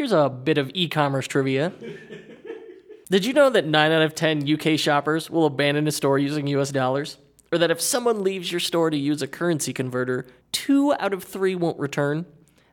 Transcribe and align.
Here's 0.00 0.12
a 0.12 0.30
bit 0.30 0.56
of 0.56 0.70
e 0.72 0.88
commerce 0.88 1.26
trivia. 1.26 1.74
Did 3.10 3.26
you 3.26 3.34
know 3.34 3.50
that 3.50 3.66
9 3.66 3.92
out 3.92 4.00
of 4.00 4.14
10 4.14 4.50
UK 4.50 4.78
shoppers 4.78 5.28
will 5.28 5.44
abandon 5.44 5.86
a 5.86 5.92
store 5.92 6.18
using 6.18 6.46
US 6.46 6.70
dollars? 6.70 7.18
Or 7.52 7.58
that 7.58 7.70
if 7.70 7.82
someone 7.82 8.24
leaves 8.24 8.50
your 8.50 8.60
store 8.60 8.88
to 8.88 8.96
use 8.96 9.20
a 9.20 9.26
currency 9.26 9.74
converter, 9.74 10.24
2 10.52 10.94
out 10.94 11.12
of 11.12 11.22
3 11.22 11.54
won't 11.54 11.78
return? 11.78 12.24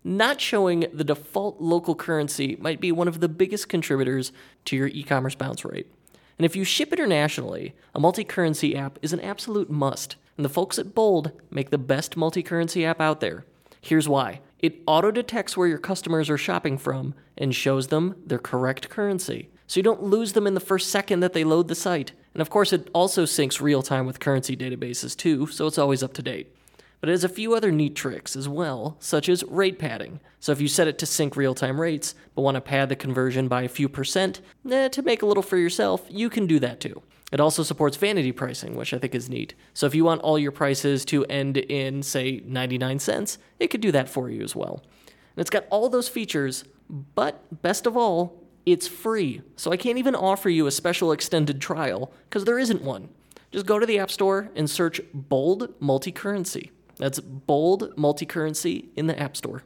Not 0.05 0.39
showing 0.39 0.85
the 0.93 1.03
default 1.03 1.59
local 1.59 1.95
currency 1.95 2.55
might 2.61 2.79
be 2.79 2.93
one 2.93 3.09
of 3.09 3.20
the 3.20 3.28
biggest 3.28 3.68
contributors 3.68 4.32
to 4.64 4.78
your 4.78 4.88
e 4.88 5.04
commerce 5.04 5.36
bounce 5.36 5.66
rate. 5.66 5.91
And 6.38 6.46
if 6.46 6.55
you 6.55 6.64
ship 6.64 6.94
internationally, 6.94 7.75
a 7.94 8.00
multi 8.00 8.23
currency 8.23 8.73
app 8.73 9.00
is 9.02 9.12
an 9.12 9.20
absolute 9.20 9.70
must. 9.70 10.16
And 10.38 10.46
the 10.46 10.50
folks 10.50 10.80
at 10.80 10.96
Bold 10.96 11.34
make 11.52 11.71
the 11.71 11.78
best 11.78 12.16
multi 12.16 12.41
currency 12.41 12.86
app 12.86 13.02
out 13.02 13.20
there. 13.20 13.44
Here's 13.82 14.07
why 14.07 14.39
it 14.59 14.81
auto 14.85 15.11
detects 15.11 15.55
where 15.55 15.67
your 15.67 15.77
customers 15.77 16.29
are 16.29 16.37
shopping 16.37 16.77
from 16.77 17.13
and 17.37 17.53
shows 17.53 17.87
them 17.87 18.15
their 18.25 18.39
correct 18.39 18.89
currency. 18.89 19.49
So 19.67 19.79
you 19.79 19.84
don't 19.84 20.03
lose 20.03 20.34
them 20.34 20.48
in 20.48 20.53
the 20.53 20.59
first 20.59 20.89
second 20.89 21.20
that 21.20 21.34
they 21.34 21.43
load 21.43 21.67
the 21.67 21.75
site. 21.75 22.13
And 22.34 22.41
of 22.41 22.49
course, 22.49 22.71
it 22.73 22.89
also 22.93 23.25
syncs 23.25 23.62
real 23.62 23.81
time 23.81 24.05
with 24.05 24.20
currency 24.20 24.55
databases 24.55 25.15
too, 25.15 25.48
so 25.48 25.67
it's 25.67 25.77
always 25.77 26.03
up 26.03 26.13
to 26.13 26.21
date. 26.21 26.55
But 26.99 27.09
it 27.09 27.13
has 27.13 27.23
a 27.23 27.29
few 27.29 27.53
other 27.53 27.71
neat 27.71 27.95
tricks 27.95 28.35
as 28.35 28.49
well, 28.49 28.97
such 28.99 29.29
as 29.29 29.43
rate 29.45 29.77
padding. 29.77 30.19
So 30.39 30.51
if 30.51 30.59
you 30.59 30.67
set 30.67 30.87
it 30.87 30.97
to 30.99 31.05
sync 31.05 31.35
real 31.35 31.53
time 31.53 31.79
rates, 31.79 32.15
but 32.33 32.41
want 32.41 32.55
to 32.55 32.61
pad 32.61 32.89
the 32.89 32.95
conversion 32.95 33.47
by 33.47 33.63
a 33.63 33.70
few 33.70 33.87
percent 33.87 34.41
eh, 34.70 34.89
to 34.89 35.01
make 35.01 35.21
a 35.21 35.25
little 35.25 35.43
for 35.43 35.57
yourself, 35.57 36.05
you 36.09 36.29
can 36.29 36.47
do 36.47 36.59
that 36.59 36.79
too. 36.79 37.01
It 37.31 37.39
also 37.39 37.61
supports 37.61 37.97
vanity 37.97 38.31
pricing, 38.31 38.75
which 38.75 38.93
I 38.93 38.99
think 38.99 39.13
is 39.13 39.29
neat. 39.29 39.53
So 39.73 39.85
if 39.85 39.93
you 39.93 40.05
want 40.05 40.21
all 40.21 40.39
your 40.39 40.51
prices 40.51 41.03
to 41.05 41.25
end 41.25 41.57
in, 41.57 42.01
say, 42.01 42.41
99 42.45 42.99
cents, 42.99 43.37
it 43.59 43.67
could 43.67 43.81
do 43.81 43.91
that 43.91 44.09
for 44.09 44.29
you 44.29 44.41
as 44.41 44.55
well. 44.55 44.81
And 45.05 45.41
it's 45.41 45.49
got 45.49 45.65
all 45.70 45.89
those 45.89 46.07
features, 46.07 46.63
but 46.89 47.61
best 47.61 47.85
of 47.85 47.98
all, 47.98 48.43
it's 48.65 48.87
free. 48.87 49.41
So 49.55 49.71
I 49.71 49.77
can't 49.77 49.98
even 49.98 50.15
offer 50.15 50.49
you 50.49 50.67
a 50.67 50.71
special 50.71 51.11
extended 51.11 51.61
trial 51.61 52.11
because 52.29 52.45
there 52.45 52.59
isn't 52.59 52.82
one. 52.82 53.09
Just 53.51 53.65
go 53.65 53.79
to 53.79 53.85
the 53.85 53.99
App 53.99 54.11
Store 54.11 54.49
and 54.55 54.70
search 54.70 54.99
Bold 55.13 55.73
Multi-Currency. 55.79 56.71
That's 56.98 57.20
Bold 57.20 57.98
Multi-Currency 57.98 58.90
in 58.95 59.07
the 59.07 59.20
App 59.20 59.37
Store. 59.37 59.63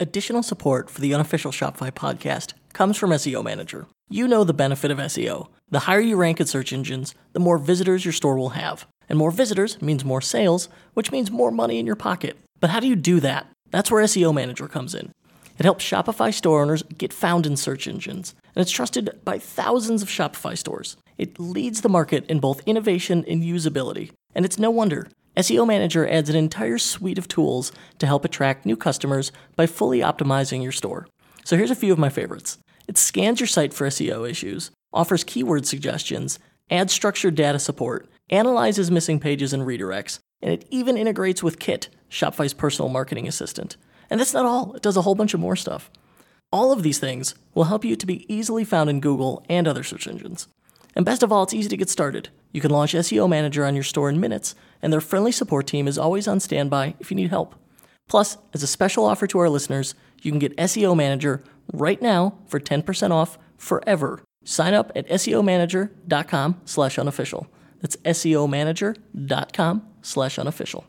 Additional 0.00 0.42
support 0.42 0.88
for 0.88 1.00
the 1.00 1.12
unofficial 1.12 1.50
Shopify 1.50 1.90
podcast 1.90 2.52
comes 2.72 2.96
from 2.96 3.10
SEO 3.10 3.42
Manager. 3.42 3.86
You 4.08 4.28
know 4.28 4.44
the 4.44 4.54
benefit 4.54 4.90
of 4.90 4.98
SEO. 4.98 5.48
The 5.70 5.80
higher 5.80 6.00
you 6.00 6.16
rank 6.16 6.40
in 6.40 6.46
search 6.46 6.72
engines, 6.72 7.14
the 7.32 7.40
more 7.40 7.58
visitors 7.58 8.04
your 8.04 8.12
store 8.12 8.38
will 8.38 8.50
have. 8.50 8.86
And 9.08 9.18
more 9.18 9.30
visitors 9.30 9.80
means 9.82 10.04
more 10.04 10.20
sales, 10.20 10.68
which 10.94 11.12
means 11.12 11.30
more 11.30 11.50
money 11.50 11.78
in 11.78 11.86
your 11.86 11.96
pocket. 11.96 12.38
But 12.60 12.70
how 12.70 12.80
do 12.80 12.86
you 12.86 12.96
do 12.96 13.20
that? 13.20 13.48
That's 13.70 13.90
where 13.90 14.04
SEO 14.04 14.32
Manager 14.32 14.68
comes 14.68 14.94
in. 14.94 15.12
It 15.58 15.64
helps 15.64 15.84
Shopify 15.84 16.32
store 16.32 16.62
owners 16.62 16.84
get 16.84 17.12
found 17.12 17.44
in 17.44 17.56
search 17.56 17.88
engines, 17.88 18.34
and 18.54 18.62
it's 18.62 18.70
trusted 18.70 19.10
by 19.24 19.38
thousands 19.38 20.02
of 20.02 20.08
Shopify 20.08 20.56
stores. 20.56 20.96
It 21.16 21.40
leads 21.40 21.80
the 21.80 21.88
market 21.88 22.24
in 22.26 22.38
both 22.38 22.62
innovation 22.64 23.24
and 23.26 23.42
usability, 23.42 24.12
and 24.36 24.44
it's 24.44 24.58
no 24.58 24.70
wonder. 24.70 25.08
SEO 25.38 25.68
Manager 25.68 26.04
adds 26.08 26.28
an 26.28 26.34
entire 26.34 26.78
suite 26.78 27.16
of 27.16 27.28
tools 27.28 27.70
to 28.00 28.06
help 28.06 28.24
attract 28.24 28.66
new 28.66 28.76
customers 28.76 29.30
by 29.54 29.66
fully 29.66 30.00
optimizing 30.00 30.64
your 30.64 30.72
store. 30.72 31.06
So 31.44 31.56
here's 31.56 31.70
a 31.70 31.76
few 31.76 31.92
of 31.92 31.98
my 31.98 32.08
favorites. 32.08 32.58
It 32.88 32.98
scans 32.98 33.38
your 33.38 33.46
site 33.46 33.72
for 33.72 33.86
SEO 33.86 34.28
issues, 34.28 34.72
offers 34.92 35.22
keyword 35.22 35.64
suggestions, 35.64 36.40
adds 36.72 36.92
structured 36.92 37.36
data 37.36 37.60
support, 37.60 38.08
analyzes 38.30 38.90
missing 38.90 39.20
pages 39.20 39.52
and 39.52 39.62
redirects, 39.62 40.18
and 40.42 40.52
it 40.52 40.66
even 40.70 40.96
integrates 40.96 41.40
with 41.40 41.60
Kit, 41.60 41.88
Shopify's 42.10 42.52
personal 42.52 42.88
marketing 42.88 43.28
assistant. 43.28 43.76
And 44.10 44.18
that's 44.18 44.34
not 44.34 44.44
all, 44.44 44.74
it 44.74 44.82
does 44.82 44.96
a 44.96 45.02
whole 45.02 45.14
bunch 45.14 45.34
of 45.34 45.40
more 45.40 45.56
stuff. 45.56 45.88
All 46.50 46.72
of 46.72 46.82
these 46.82 46.98
things 46.98 47.36
will 47.54 47.64
help 47.64 47.84
you 47.84 47.94
to 47.94 48.06
be 48.06 48.32
easily 48.32 48.64
found 48.64 48.90
in 48.90 48.98
Google 48.98 49.44
and 49.48 49.68
other 49.68 49.84
search 49.84 50.08
engines. 50.08 50.48
And 50.96 51.04
best 51.04 51.22
of 51.22 51.30
all, 51.30 51.44
it's 51.44 51.54
easy 51.54 51.68
to 51.68 51.76
get 51.76 51.88
started. 51.88 52.30
You 52.50 52.60
can 52.60 52.72
launch 52.72 52.94
SEO 52.94 53.28
Manager 53.28 53.64
on 53.64 53.76
your 53.76 53.84
store 53.84 54.08
in 54.08 54.18
minutes, 54.18 54.56
and 54.82 54.92
their 54.92 55.00
friendly 55.00 55.32
support 55.32 55.66
team 55.66 55.88
is 55.88 55.98
always 55.98 56.28
on 56.28 56.40
standby 56.40 56.94
if 57.00 57.10
you 57.10 57.16
need 57.16 57.30
help. 57.30 57.54
Plus, 58.08 58.38
as 58.54 58.62
a 58.62 58.66
special 58.66 59.04
offer 59.04 59.26
to 59.26 59.38
our 59.38 59.48
listeners, 59.48 59.94
you 60.22 60.30
can 60.32 60.38
get 60.38 60.56
SEO 60.56 60.96
Manager 60.96 61.42
right 61.72 62.00
now 62.00 62.38
for 62.46 62.58
10% 62.58 63.10
off 63.10 63.38
forever. 63.56 64.22
Sign 64.44 64.74
up 64.74 64.90
at 64.96 65.08
SEOmanager.com 65.08 66.60
slash 66.64 66.98
unofficial. 66.98 67.46
That's 67.80 67.96
SEOmanager.com 67.96 69.86
slash 70.02 70.38
unofficial. 70.38 70.84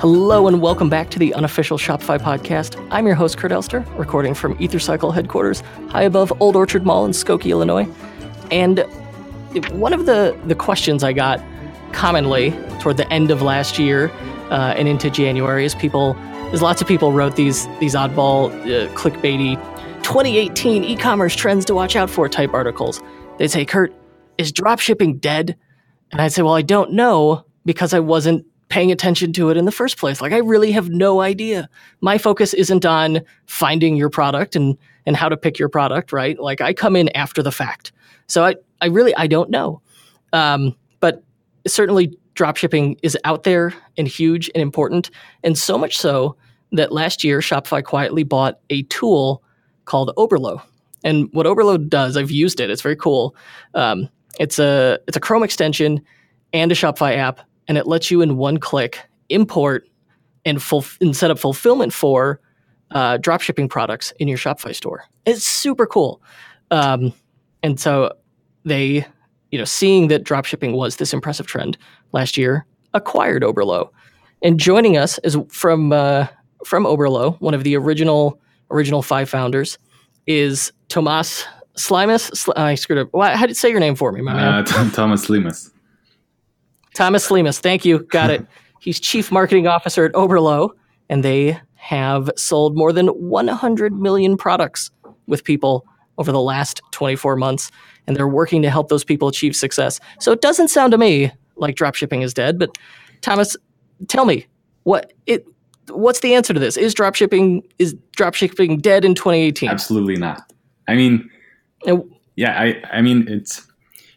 Hello 0.00 0.48
and 0.48 0.62
welcome 0.62 0.88
back 0.88 1.10
to 1.10 1.18
the 1.18 1.34
unofficial 1.34 1.76
Shopify 1.76 2.18
podcast. 2.18 2.82
I'm 2.90 3.04
your 3.04 3.14
host, 3.14 3.36
Kurt 3.36 3.52
Elster, 3.52 3.80
recording 3.98 4.32
from 4.32 4.56
EtherCycle 4.56 5.12
headquarters, 5.12 5.60
high 5.90 6.04
above 6.04 6.32
Old 6.40 6.56
Orchard 6.56 6.86
Mall 6.86 7.04
in 7.04 7.10
Skokie, 7.10 7.50
Illinois. 7.50 7.86
And 8.50 8.78
one 9.72 9.92
of 9.92 10.06
the, 10.06 10.34
the 10.46 10.54
questions 10.54 11.04
I 11.04 11.12
got 11.12 11.38
commonly 11.92 12.52
toward 12.80 12.96
the 12.96 13.06
end 13.12 13.30
of 13.30 13.42
last 13.42 13.78
year 13.78 14.10
uh, 14.48 14.72
and 14.74 14.88
into 14.88 15.10
January 15.10 15.66
is 15.66 15.74
people, 15.74 16.16
is 16.50 16.62
lots 16.62 16.80
of 16.80 16.88
people 16.88 17.12
wrote 17.12 17.36
these 17.36 17.66
these 17.78 17.94
oddball, 17.94 18.50
uh, 18.62 18.90
clickbaity 18.94 19.56
2018 20.02 20.82
e-commerce 20.82 21.36
trends 21.36 21.66
to 21.66 21.74
watch 21.74 21.94
out 21.94 22.08
for 22.08 22.26
type 22.26 22.54
articles. 22.54 23.02
They'd 23.36 23.50
say, 23.50 23.66
Kurt, 23.66 23.92
is 24.38 24.50
dropshipping 24.50 25.20
dead? 25.20 25.58
And 26.10 26.22
I'd 26.22 26.32
say, 26.32 26.40
well, 26.40 26.54
I 26.54 26.62
don't 26.62 26.94
know 26.94 27.44
because 27.66 27.92
I 27.92 28.00
wasn't 28.00 28.46
paying 28.70 28.90
attention 28.90 29.32
to 29.34 29.50
it 29.50 29.56
in 29.56 29.66
the 29.66 29.72
first 29.72 29.98
place. 29.98 30.20
Like 30.20 30.32
I 30.32 30.38
really 30.38 30.72
have 30.72 30.88
no 30.88 31.20
idea. 31.20 31.68
My 32.00 32.16
focus 32.16 32.54
isn't 32.54 32.86
on 32.86 33.20
finding 33.46 33.96
your 33.96 34.08
product 34.08 34.56
and 34.56 34.78
and 35.04 35.16
how 35.16 35.28
to 35.28 35.36
pick 35.36 35.58
your 35.58 35.68
product, 35.68 36.12
right? 36.12 36.38
Like 36.38 36.60
I 36.60 36.72
come 36.72 36.96
in 36.96 37.14
after 37.16 37.42
the 37.42 37.52
fact. 37.52 37.92
So 38.28 38.44
I 38.44 38.54
I 38.80 38.86
really 38.86 39.14
I 39.16 39.26
don't 39.26 39.50
know. 39.50 39.82
Um, 40.32 40.74
but 41.00 41.22
certainly 41.66 42.16
dropshipping 42.34 42.98
is 43.02 43.18
out 43.24 43.42
there 43.42 43.74
and 43.98 44.06
huge 44.08 44.48
and 44.54 44.62
important 44.62 45.10
and 45.42 45.58
so 45.58 45.76
much 45.76 45.98
so 45.98 46.36
that 46.72 46.92
last 46.92 47.24
year 47.24 47.40
Shopify 47.40 47.82
quietly 47.82 48.22
bought 48.22 48.60
a 48.70 48.84
tool 48.84 49.42
called 49.84 50.12
Oberlo. 50.16 50.62
And 51.02 51.28
what 51.32 51.46
Oberlo 51.46 51.88
does, 51.88 52.16
I've 52.16 52.30
used 52.30 52.60
it. 52.60 52.70
It's 52.70 52.82
very 52.82 52.94
cool. 52.94 53.34
Um, 53.74 54.08
it's 54.38 54.60
a 54.60 55.00
it's 55.08 55.16
a 55.16 55.20
Chrome 55.20 55.42
extension 55.42 56.00
and 56.52 56.70
a 56.70 56.74
Shopify 56.76 57.16
app 57.16 57.40
and 57.70 57.78
it 57.78 57.86
lets 57.86 58.10
you 58.10 58.20
in 58.20 58.36
one 58.36 58.58
click 58.58 58.98
import 59.28 59.88
and, 60.44 60.60
full, 60.60 60.84
and 61.00 61.16
set 61.16 61.30
up 61.30 61.38
fulfillment 61.38 61.92
for 61.92 62.40
uh, 62.90 63.16
drop 63.18 63.40
shipping 63.40 63.68
products 63.68 64.12
in 64.18 64.26
your 64.26 64.38
Shopify 64.38 64.74
store. 64.74 65.04
It's 65.24 65.44
super 65.44 65.86
cool. 65.86 66.20
Um, 66.72 67.12
and 67.62 67.78
so 67.78 68.12
they, 68.64 69.06
you 69.52 69.58
know, 69.58 69.64
seeing 69.64 70.08
that 70.08 70.24
drop 70.24 70.46
shipping 70.46 70.72
was 70.72 70.96
this 70.96 71.14
impressive 71.14 71.46
trend 71.46 71.78
last 72.10 72.36
year, 72.36 72.66
acquired 72.92 73.44
Oberlo. 73.44 73.90
And 74.42 74.58
joining 74.58 74.96
us 74.96 75.20
is 75.22 75.36
from 75.48 75.92
uh, 75.92 76.26
from 76.64 76.84
Oberlo, 76.84 77.40
one 77.40 77.54
of 77.54 77.62
the 77.62 77.76
original 77.76 78.40
original 78.72 79.00
five 79.00 79.30
founders, 79.30 79.78
is 80.26 80.72
Tomas 80.88 81.44
Slimas. 81.76 82.48
I 82.56 82.74
screwed 82.74 82.98
up. 82.98 83.10
How 83.14 83.42
did 83.42 83.50
you 83.50 83.54
say 83.54 83.70
your 83.70 83.78
name 83.78 83.94
for 83.94 84.10
me, 84.10 84.22
my 84.22 84.34
man? 84.34 84.66
Uh, 84.66 84.90
Tomas 84.90 85.26
Slimas. 85.26 85.70
Tomas 86.94 87.28
Slimas, 87.28 87.58
thank 87.60 87.84
you. 87.84 88.00
Got 88.00 88.30
it. 88.30 88.46
He's 88.80 88.98
chief 88.98 89.30
marketing 89.30 89.66
officer 89.66 90.06
at 90.06 90.12
Oberlo, 90.12 90.70
and 91.08 91.22
they 91.22 91.60
have 91.74 92.30
sold 92.36 92.76
more 92.76 92.92
than 92.92 93.08
100 93.08 93.92
million 93.92 94.36
products 94.36 94.90
with 95.26 95.44
people 95.44 95.86
over 96.18 96.32
the 96.32 96.40
last 96.40 96.80
24 96.92 97.36
months, 97.36 97.70
and 98.06 98.16
they're 98.16 98.28
working 98.28 98.62
to 98.62 98.70
help 98.70 98.88
those 98.88 99.04
people 99.04 99.28
achieve 99.28 99.54
success. 99.54 100.00
So 100.18 100.32
it 100.32 100.40
doesn't 100.40 100.68
sound 100.68 100.92
to 100.92 100.98
me 100.98 101.32
like 101.56 101.76
dropshipping 101.76 102.22
is 102.22 102.34
dead, 102.34 102.58
but 102.58 102.76
Tomas, 103.20 103.56
tell 104.08 104.24
me 104.24 104.46
what 104.84 105.12
it 105.26 105.46
what's 105.88 106.20
the 106.20 106.34
answer 106.34 106.54
to 106.54 106.60
this? 106.60 106.76
Is 106.76 106.94
dropshipping 106.94 107.62
is 107.78 107.94
dropshipping 108.16 108.80
dead 108.80 109.04
in 109.04 109.14
2018? 109.14 109.68
Absolutely 109.68 110.16
not. 110.16 110.52
I 110.88 110.94
mean, 110.94 111.28
yeah, 112.36 112.60
I 112.60 112.82
I 112.90 113.02
mean 113.02 113.26
it's 113.28 113.66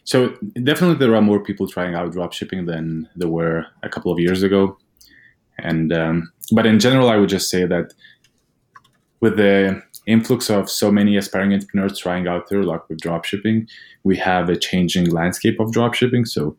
so 0.03 0.29
definitely 0.63 0.95
there 0.95 1.15
are 1.15 1.21
more 1.21 1.39
people 1.39 1.67
trying 1.67 1.95
out 1.95 2.11
dropshipping 2.11 2.67
than 2.67 3.09
there 3.15 3.29
were 3.29 3.65
a 3.83 3.89
couple 3.89 4.11
of 4.11 4.19
years 4.19 4.43
ago, 4.43 4.77
and 5.59 5.93
um, 5.93 6.31
but 6.51 6.65
in 6.65 6.79
general, 6.79 7.09
I 7.09 7.17
would 7.17 7.29
just 7.29 7.49
say 7.49 7.65
that 7.65 7.93
with 9.21 9.37
the 9.37 9.81
influx 10.05 10.49
of 10.49 10.69
so 10.69 10.91
many 10.91 11.15
aspiring 11.15 11.53
entrepreneurs 11.53 11.97
trying 11.97 12.27
out 12.27 12.49
their 12.49 12.63
luck 12.63 12.89
with 12.89 12.99
dropshipping, 12.99 13.69
we 14.03 14.17
have 14.17 14.49
a 14.49 14.57
changing 14.57 15.09
landscape 15.09 15.59
of 15.61 15.71
dropshipping. 15.71 16.27
So 16.27 16.57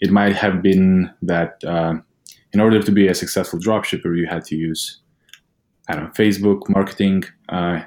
it 0.00 0.10
might 0.10 0.34
have 0.34 0.60
been 0.60 1.08
that 1.22 1.62
uh, 1.64 1.94
in 2.52 2.60
order 2.60 2.82
to 2.82 2.90
be 2.90 3.06
a 3.06 3.14
successful 3.14 3.60
dropshipper, 3.60 4.16
you 4.18 4.26
had 4.26 4.44
to 4.46 4.56
use 4.56 5.00
I 5.88 5.94
don't 5.94 6.04
know 6.04 6.10
Facebook 6.10 6.68
marketing 6.68 7.24
uh, 7.48 7.82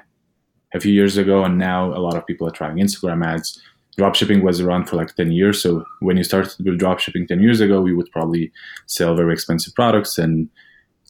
a 0.72 0.80
few 0.80 0.92
years 0.92 1.16
ago, 1.16 1.44
and 1.44 1.58
now 1.58 1.92
a 1.92 2.00
lot 2.00 2.16
of 2.16 2.26
people 2.26 2.46
are 2.46 2.52
trying 2.52 2.76
Instagram 2.76 3.26
ads. 3.26 3.60
Dropshipping 3.98 4.42
was 4.42 4.60
around 4.60 4.88
for 4.88 4.96
like 4.96 5.14
10 5.16 5.32
years. 5.32 5.62
So 5.62 5.84
when 6.00 6.16
you 6.16 6.24
started 6.24 6.54
with 6.64 6.80
dropshipping 6.80 7.26
10 7.26 7.40
years 7.40 7.60
ago, 7.60 7.84
you 7.84 7.96
would 7.96 8.10
probably 8.12 8.52
sell 8.86 9.16
very 9.16 9.32
expensive 9.32 9.74
products 9.74 10.18
and 10.18 10.48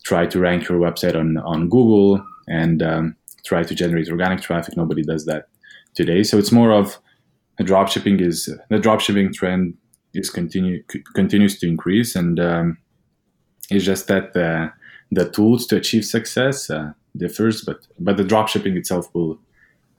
try 0.05 0.27
to 0.27 0.41
rank 0.41 0.69
your 0.69 0.79
website 0.79 1.15
on, 1.15 1.37
on 1.39 1.69
Google 1.69 2.25
and 2.47 2.83
um, 2.83 3.17
try 3.45 3.63
to 3.63 3.75
generate 3.75 4.09
organic 4.09 4.41
traffic. 4.41 4.77
Nobody 4.77 5.03
does 5.03 5.27
that 5.27 5.49
today. 5.95 6.23
So 6.23 6.39
it's 6.39 6.53
more 6.53 6.73
of 6.73 6.99
the 7.59 7.65
dropshipping 7.65 8.21
is 8.21 8.47
the 8.71 8.79
dropshipping 8.79 9.35
trend 9.35 9.75
is 10.15 10.31
continue 10.31 10.83
c- 10.91 11.03
continues 11.15 11.59
to 11.59 11.69
increase, 11.69 12.17
and 12.17 12.41
um, 12.41 12.79
it's 13.71 13.85
just 13.85 14.07
that 14.07 14.33
the 14.33 14.73
the 15.11 15.29
tools 15.29 15.67
to 15.67 15.77
achieve 15.77 16.05
success 16.05 16.71
uh, 16.71 16.93
differs, 17.17 17.63
but 17.63 17.87
but 17.99 18.17
the 18.17 18.23
dropshipping 18.23 18.77
itself 18.77 19.13
will, 19.15 19.39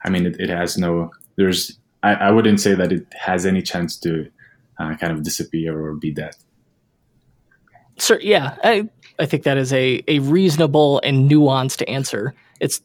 I 0.04 0.10
mean, 0.10 0.26
it, 0.26 0.40
it 0.40 0.48
has 0.48 0.78
no 0.78 1.10
there's 1.36 1.78
I, 2.02 2.14
I 2.14 2.30
wouldn't 2.30 2.60
say 2.60 2.74
that 2.74 2.92
it 2.92 3.06
has 3.12 3.46
any 3.46 3.62
chance 3.62 3.96
to 3.98 4.30
uh, 4.78 4.96
kind 4.96 5.12
of 5.12 5.22
disappear 5.22 5.78
or 5.78 5.94
be 5.94 6.10
dead. 6.10 6.34
Sir, 7.98 8.18
yeah, 8.22 8.56
I 8.64 8.88
I 9.18 9.26
think 9.26 9.42
that 9.42 9.58
is 9.58 9.72
a 9.72 10.02
a 10.08 10.20
reasonable 10.20 11.00
and 11.04 11.30
nuanced 11.30 11.82
answer. 11.88 12.34
It's 12.60 12.80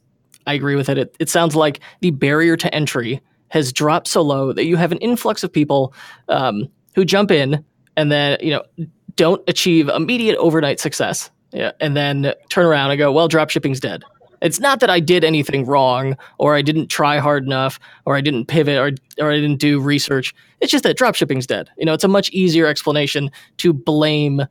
I 0.46 0.54
agree 0.54 0.76
with 0.76 0.90
it. 0.90 0.98
It, 0.98 1.16
it 1.20 1.30
sounds 1.30 1.56
like 1.56 1.80
the 2.02 2.12
barrier 2.12 2.58
to 2.58 2.74
entry 2.76 3.22
has 3.50 3.72
dropped 3.72 4.08
so 4.08 4.22
low 4.22 4.52
that 4.52 4.66
you 4.66 4.76
have 4.76 4.92
an 4.92 4.98
influx 4.98 5.44
of 5.44 5.52
people 5.52 5.94
um, 6.28 6.68
who 6.96 7.06
jump 7.06 7.32
in 7.32 7.64
and 7.96 8.12
then 8.12 8.38
you 8.42 8.52
know 8.52 8.64
don't 9.16 9.42
achieve 9.48 9.88
immediate 9.88 10.36
overnight 10.38 10.82
success, 10.82 11.32
yeah, 11.54 11.72
and 11.80 11.96
then 11.96 12.34
turn 12.50 12.66
around 12.66 12.92
and 12.92 12.98
go, 12.98 13.12
"Well, 13.12 13.30
dropshipping's 13.30 13.80
dead." 13.80 14.04
It's 14.46 14.60
not 14.60 14.80
that 14.80 14.90
I 14.90 15.00
did 15.00 15.24
anything 15.24 15.66
wrong, 15.66 16.16
or 16.38 16.56
I 16.56 16.62
didn't 16.62 16.88
try 16.88 17.18
hard 17.18 17.46
enough, 17.46 17.80
or 18.06 18.16
I 18.16 18.22
didn't 18.22 18.46
pivot, 18.46 18.78
or 18.78 18.92
or 19.24 19.32
I 19.32 19.36
didn't 19.36 19.58
do 19.60 19.80
research. 19.80 20.36
It's 20.62 20.72
just 20.72 20.84
that 20.84 20.98
dropshipping's 20.98 21.48
dead. 21.48 21.70
You 21.78 21.86
know, 21.86 21.94
it's 21.94 22.04
a 22.04 22.08
much 22.08 22.30
easier 22.30 22.68
explanation 22.68 23.32
to 23.58 23.74
blame 23.74 24.42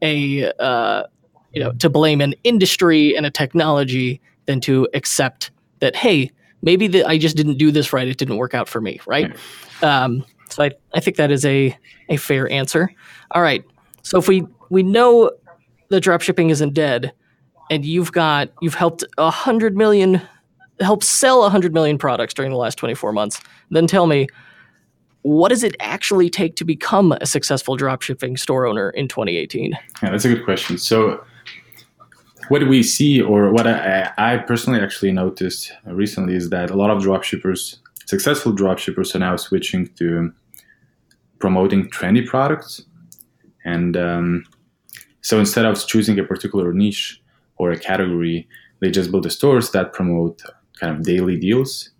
a 0.00 0.50
uh, 0.58 1.04
you 1.52 1.62
know 1.62 1.72
to 1.72 1.90
blame 1.90 2.20
an 2.20 2.34
industry 2.44 3.16
and 3.16 3.26
a 3.26 3.30
technology 3.30 4.20
than 4.46 4.60
to 4.62 4.88
accept 4.94 5.50
that 5.80 5.94
hey 5.94 6.30
maybe 6.62 6.86
the, 6.86 7.04
I 7.04 7.18
just 7.18 7.36
didn't 7.36 7.58
do 7.58 7.70
this 7.70 7.92
right. 7.92 8.08
It 8.08 8.16
didn't 8.16 8.38
work 8.38 8.54
out 8.54 8.68
for 8.68 8.80
me, 8.80 9.00
right? 9.06 9.36
Um, 9.82 10.24
so 10.48 10.62
I, 10.64 10.70
I 10.94 11.00
think 11.00 11.16
that 11.16 11.30
is 11.30 11.44
a, 11.44 11.76
a 12.08 12.16
fair 12.16 12.50
answer. 12.50 12.90
All 13.32 13.42
right. 13.42 13.64
So 14.02 14.18
if 14.18 14.28
we, 14.28 14.46
we 14.70 14.82
know 14.82 15.30
that 15.88 16.04
dropshipping 16.04 16.50
isn't 16.50 16.74
dead 16.74 17.12
and 17.72 17.86
you've 17.86 18.12
got, 18.12 18.50
you've 18.60 18.74
helped 18.74 19.02
a 19.16 19.30
hundred 19.30 19.78
million, 19.78 20.20
helped 20.80 21.04
sell 21.04 21.44
a 21.44 21.48
hundred 21.48 21.72
million 21.72 21.96
products 21.96 22.34
during 22.34 22.50
the 22.50 22.58
last 22.58 22.76
24 22.76 23.12
months, 23.12 23.40
then 23.70 23.86
tell 23.86 24.06
me, 24.06 24.26
what 25.22 25.48
does 25.48 25.62
it 25.62 25.74
actually 25.80 26.28
take 26.28 26.54
to 26.56 26.66
become 26.66 27.12
a 27.12 27.24
successful 27.24 27.78
dropshipping 27.78 28.38
store 28.38 28.66
owner 28.66 28.90
in 28.90 29.08
2018? 29.08 29.72
Yeah, 30.02 30.10
that's 30.10 30.26
a 30.26 30.28
good 30.28 30.44
question. 30.44 30.76
So 30.76 31.24
what 32.48 32.68
we 32.68 32.82
see, 32.82 33.22
or 33.22 33.50
what 33.50 33.66
I, 33.66 34.12
I 34.18 34.36
personally 34.36 34.80
actually 34.80 35.12
noticed 35.12 35.72
recently, 35.86 36.34
is 36.34 36.50
that 36.50 36.70
a 36.70 36.76
lot 36.76 36.90
of 36.90 37.02
dropshippers, 37.02 37.78
successful 38.04 38.52
dropshippers, 38.52 39.14
are 39.14 39.20
now 39.20 39.36
switching 39.36 39.86
to 39.94 40.30
promoting 41.38 41.88
trendy 41.88 42.26
products. 42.26 42.82
And 43.64 43.96
um, 43.96 44.44
so 45.22 45.38
instead 45.38 45.64
of 45.64 45.86
choosing 45.86 46.18
a 46.18 46.24
particular 46.24 46.74
niche 46.74 47.21
or 47.56 47.70
a 47.70 47.78
category, 47.78 48.48
they 48.80 48.90
just 48.90 49.10
build 49.10 49.24
the 49.24 49.30
stores 49.30 49.70
that 49.70 49.92
promote 49.92 50.42
kind 50.80 50.96
of 50.96 51.04
daily 51.04 51.36
deals. 51.36 51.90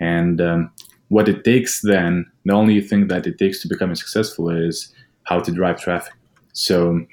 And 0.00 0.40
um, 0.40 0.70
what 1.08 1.28
it 1.28 1.44
takes 1.44 1.80
then, 1.82 2.30
the 2.44 2.52
only 2.54 2.80
thing 2.80 3.08
that 3.08 3.26
it 3.26 3.38
takes 3.38 3.60
to 3.62 3.68
become 3.68 3.94
successful 3.94 4.50
is 4.50 4.92
how 5.24 5.40
to 5.40 5.50
drive 5.50 5.80
traffic. 5.80 6.14
So, 6.52 7.04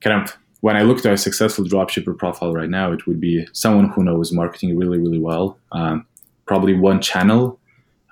kind 0.00 0.22
of 0.22 0.36
when 0.60 0.76
I 0.76 0.82
look 0.82 0.98
at 0.98 1.12
a 1.12 1.16
successful 1.16 1.64
dropshipper 1.64 2.18
profile 2.18 2.52
right 2.52 2.68
now, 2.68 2.92
it 2.92 3.06
would 3.06 3.20
be 3.20 3.46
someone 3.52 3.88
who 3.90 4.04
knows 4.04 4.32
marketing 4.32 4.76
really, 4.76 4.98
really 4.98 5.18
well. 5.18 5.58
Um, 5.72 6.06
probably 6.46 6.74
one 6.74 7.00
channel, 7.00 7.58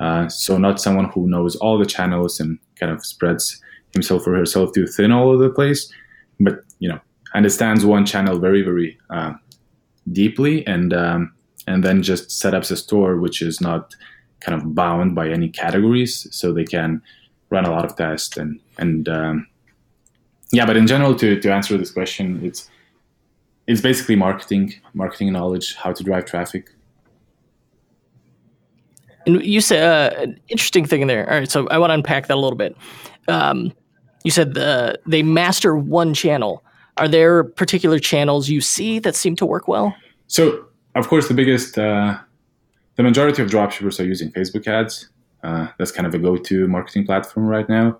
uh, 0.01 0.29
so 0.29 0.57
not 0.57 0.81
someone 0.81 1.07
who 1.07 1.27
knows 1.27 1.57
all 1.57 1.79
the 1.79 1.85
channels 1.85 2.41
and 2.41 2.59
kind 2.77 2.93
of 2.93 3.05
spreads 3.05 3.61
himself 3.93 4.27
or 4.27 4.35
herself 4.35 4.73
too 4.73 4.87
thin 4.87 5.13
all 5.13 5.29
over 5.31 5.43
the 5.43 5.51
place, 5.51 5.93
but 6.41 6.61
you 6.79 6.89
know 6.89 7.01
understands 7.35 7.85
one 7.85 8.07
channel 8.07 8.39
very, 8.39 8.63
very 8.63 8.99
uh, 9.11 9.35
deeply, 10.13 10.67
and 10.67 10.93
um, 10.93 11.33
and 11.67 11.85
then 11.85 12.03
just 12.03 12.31
set 12.31 12.55
up 12.55 12.65
a 12.65 12.77
store 12.77 13.17
which 13.17 13.43
is 13.43 13.61
not 13.61 13.95
kind 14.41 14.61
of 14.61 14.75
bound 14.75 15.15
by 15.15 15.29
any 15.29 15.49
categories, 15.49 16.27
so 16.31 16.53
they 16.53 16.65
can 16.65 17.03
run 17.51 17.65
a 17.65 17.71
lot 17.71 17.85
of 17.85 17.97
tests 17.97 18.37
and 18.37 18.61
and 18.79 19.09
um, 19.09 19.47
yeah, 20.51 20.65
but 20.65 20.77
in 20.77 20.87
general, 20.87 21.15
to, 21.17 21.39
to 21.41 21.53
answer 21.53 21.77
this 21.77 21.91
question, 21.91 22.41
it's 22.45 22.71
it's 23.67 23.83
basically 23.83 24.17
marketing, 24.17 24.75
marketing 24.95 25.33
knowledge, 25.33 25.75
how 25.75 25.93
to 25.93 26.03
drive 26.03 26.25
traffic. 26.25 26.71
And 29.27 29.45
you 29.45 29.61
said 29.61 29.83
uh, 29.83 30.23
an 30.23 30.41
interesting 30.49 30.87
thing 30.87 31.03
in 31.03 31.09
there. 31.09 31.29
All 31.29 31.39
right, 31.39 31.51
so 31.51 31.69
I 31.69 31.77
want 31.79 31.91
to 31.91 31.95
unpack 31.95 32.29
that 32.29 32.35
a 32.35 32.41
little 32.41 32.57
bit. 32.57 32.75
Um, 33.29 33.75
you 34.25 34.31
said 34.31 34.55
the, 34.55 34.99
they 35.07 35.23
master 35.23 35.77
one 35.77 36.15
channel. 36.15 36.65
Are 36.99 37.09
there 37.09 37.45
particular 37.45 37.99
channels 37.99 38.49
you 38.49 38.61
see 38.61 38.99
that 39.01 39.15
seem 39.15 39.37
to 39.37 39.47
work 39.47 39.69
well? 39.69 39.95
So, 40.27 40.67
of 40.95 41.09
course, 41.09 41.29
the 41.29 41.35
biggest, 41.35 41.79
uh, 41.79 42.19
the 42.97 43.03
majority 43.03 43.41
of 43.43 43.49
dropshippers 43.49 44.01
are 44.01 44.05
using 44.05 44.31
Facebook 44.33 44.67
ads. 44.67 45.09
Uh, 45.45 45.69
that's 45.79 45.93
kind 45.93 46.07
of 46.07 46.15
a 46.15 46.19
go-to 46.19 46.67
marketing 46.67 47.07
platform 47.07 47.47
right 47.47 47.69
now. 47.69 47.99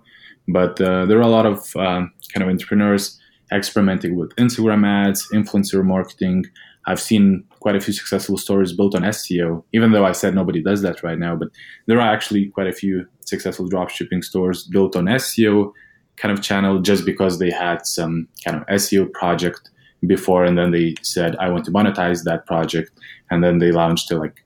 But 0.49 0.81
uh, 0.81 1.05
there 1.05 1.17
are 1.17 1.21
a 1.21 1.27
lot 1.27 1.45
of 1.45 1.75
um, 1.77 2.11
kind 2.33 2.43
of 2.43 2.49
entrepreneurs 2.49 3.19
experimenting 3.51 4.15
with 4.15 4.35
Instagram 4.35 4.85
ads, 4.85 5.27
influencer 5.33 5.83
marketing. 5.83 6.45
I've 6.85 6.99
seen 6.99 7.43
quite 7.59 7.75
a 7.75 7.81
few 7.81 7.93
successful 7.93 8.37
stories 8.37 8.73
built 8.73 8.95
on 8.95 9.03
SEO, 9.03 9.63
even 9.73 9.91
though 9.91 10.05
I 10.05 10.11
said 10.11 10.35
nobody 10.35 10.61
does 10.61 10.81
that 10.81 11.03
right 11.03 11.19
now. 11.19 11.35
But 11.35 11.49
there 11.85 11.99
are 11.99 12.13
actually 12.13 12.47
quite 12.47 12.67
a 12.67 12.73
few 12.73 13.07
successful 13.25 13.69
dropshipping 13.69 14.23
stores 14.23 14.63
built 14.63 14.95
on 14.95 15.05
SEO 15.05 15.71
kind 16.19 16.31
of 16.31 16.43
channel 16.43 16.79
just 16.79 17.05
because 17.05 17.39
they 17.39 17.49
had 17.49 17.85
some 17.85 18.27
kind 18.43 18.57
of 18.57 18.67
SEO 18.67 19.11
project 19.13 19.69
before 20.05 20.45
and 20.45 20.57
then 20.57 20.71
they 20.71 20.95
said, 21.01 21.35
I 21.37 21.49
want 21.49 21.65
to 21.65 21.71
monetize 21.71 22.23
that 22.25 22.45
project. 22.45 22.91
And 23.31 23.43
then 23.43 23.57
they 23.59 23.71
launched 23.71 24.07
to 24.09 24.17
like 24.17 24.43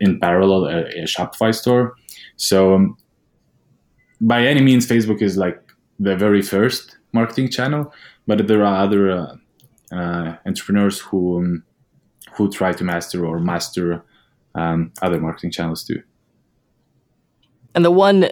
in 0.00 0.20
parallel 0.20 0.66
a, 0.66 0.80
a 1.02 1.04
Shopify 1.04 1.54
store. 1.54 1.94
So 2.36 2.74
um, 2.74 2.96
by 4.20 4.46
any 4.46 4.60
means, 4.60 4.86
Facebook 4.86 5.22
is 5.22 5.36
like 5.36 5.60
the 5.98 6.16
very 6.16 6.42
first 6.42 6.96
marketing 7.12 7.50
channel, 7.50 7.92
but 8.26 8.46
there 8.46 8.64
are 8.64 8.84
other 8.84 9.10
uh, 9.10 9.36
uh, 9.92 10.36
entrepreneurs 10.46 11.00
who 11.00 11.38
um, 11.38 11.64
who 12.34 12.50
try 12.50 12.72
to 12.72 12.84
master 12.84 13.26
or 13.26 13.38
master 13.38 14.02
um, 14.54 14.90
other 15.02 15.20
marketing 15.20 15.50
channels 15.50 15.84
too. 15.84 16.02
And 17.74 17.84
the 17.84 17.90
one, 17.90 18.28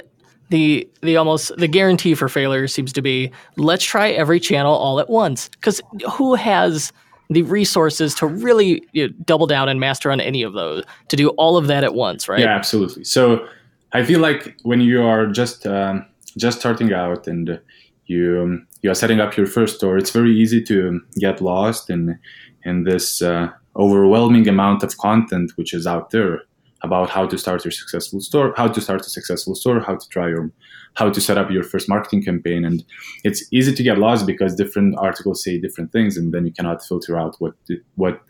the 0.51 0.89
the 1.01 1.17
almost 1.17 1.57
the 1.57 1.69
guarantee 1.69 2.15
for 2.15 2.29
failure 2.29 2.69
seems 2.69 2.93
to 2.93 3.03
be 3.03 3.31
let's 3.57 3.85
try 3.85 4.11
every 4.11 4.39
channel 4.39 4.75
all 4.75 5.01
at 5.01 5.09
once 5.09 5.49
because 5.49 5.81
who 6.13 6.35
has 6.35 6.93
the 7.31 7.43
resources 7.43 8.15
to 8.17 8.27
really 8.27 8.83
you 8.93 9.07
know, 9.07 9.15
double 9.25 9.47
down 9.47 9.69
and 9.69 9.79
master 9.81 10.11
on 10.11 10.21
any 10.21 10.43
of 10.43 10.53
those 10.53 10.85
to 11.09 11.17
do 11.17 11.29
all 11.31 11.57
of 11.57 11.69
that 11.69 11.85
at 11.85 11.95
once, 11.95 12.29
right? 12.29 12.41
Yeah, 12.41 12.55
absolutely. 12.55 13.05
So 13.05 13.47
I 13.93 14.05
feel 14.05 14.19
like 14.19 14.57
when 14.65 14.81
you 14.81 15.03
are 15.03 15.27
just 15.27 15.67
um, 15.67 16.05
just 16.37 16.59
starting 16.59 16.93
out 16.93 17.27
and 17.27 17.61
you 18.07 18.67
you 18.83 18.91
are 18.91 18.95
setting 18.95 19.21
up 19.21 19.37
your 19.37 19.47
first 19.47 19.77
store, 19.77 19.97
it's 19.97 20.11
very 20.11 20.33
easy 20.33 20.63
to 20.65 21.01
get 21.19 21.41
lost 21.41 21.89
in 21.89 22.19
in 22.65 22.85
this 22.85 23.23
uh, 23.23 23.49
overwhelming 23.77 24.49
amount 24.49 24.83
of 24.83 24.99
content 24.99 25.53
which 25.55 25.73
is 25.73 25.87
out 25.87 26.11
there 26.11 26.43
about 26.83 27.11
how 27.11 27.27
to 27.27 27.37
start 27.37 27.65
your 27.65 27.73
successful 27.73 28.21
store, 28.21 28.55
how 28.57 28.69
to 28.69 28.81
start 28.81 29.01
a 29.03 29.11
successful 29.11 29.55
store, 29.55 29.81
how 29.81 29.97
to 29.97 30.09
try 30.09 30.29
your 30.29 30.51
how 30.95 31.09
to 31.09 31.21
set 31.21 31.39
up 31.39 31.51
your 31.51 31.63
first 31.63 31.89
marketing 31.89 32.21
campaign 32.21 32.65
and 32.65 32.83
it's 33.23 33.45
easy 33.53 33.73
to 33.73 33.83
get 33.83 33.97
lost 33.97 34.27
because 34.27 34.57
different 34.57 34.97
articles 34.99 35.45
say 35.45 35.57
different 35.57 35.93
things 35.93 36.17
and 36.17 36.35
then 36.35 36.45
you 36.45 36.53
cannot 36.53 36.85
filter 36.85 37.17
out 37.17 37.37
what 37.39 37.55
what 37.95 38.21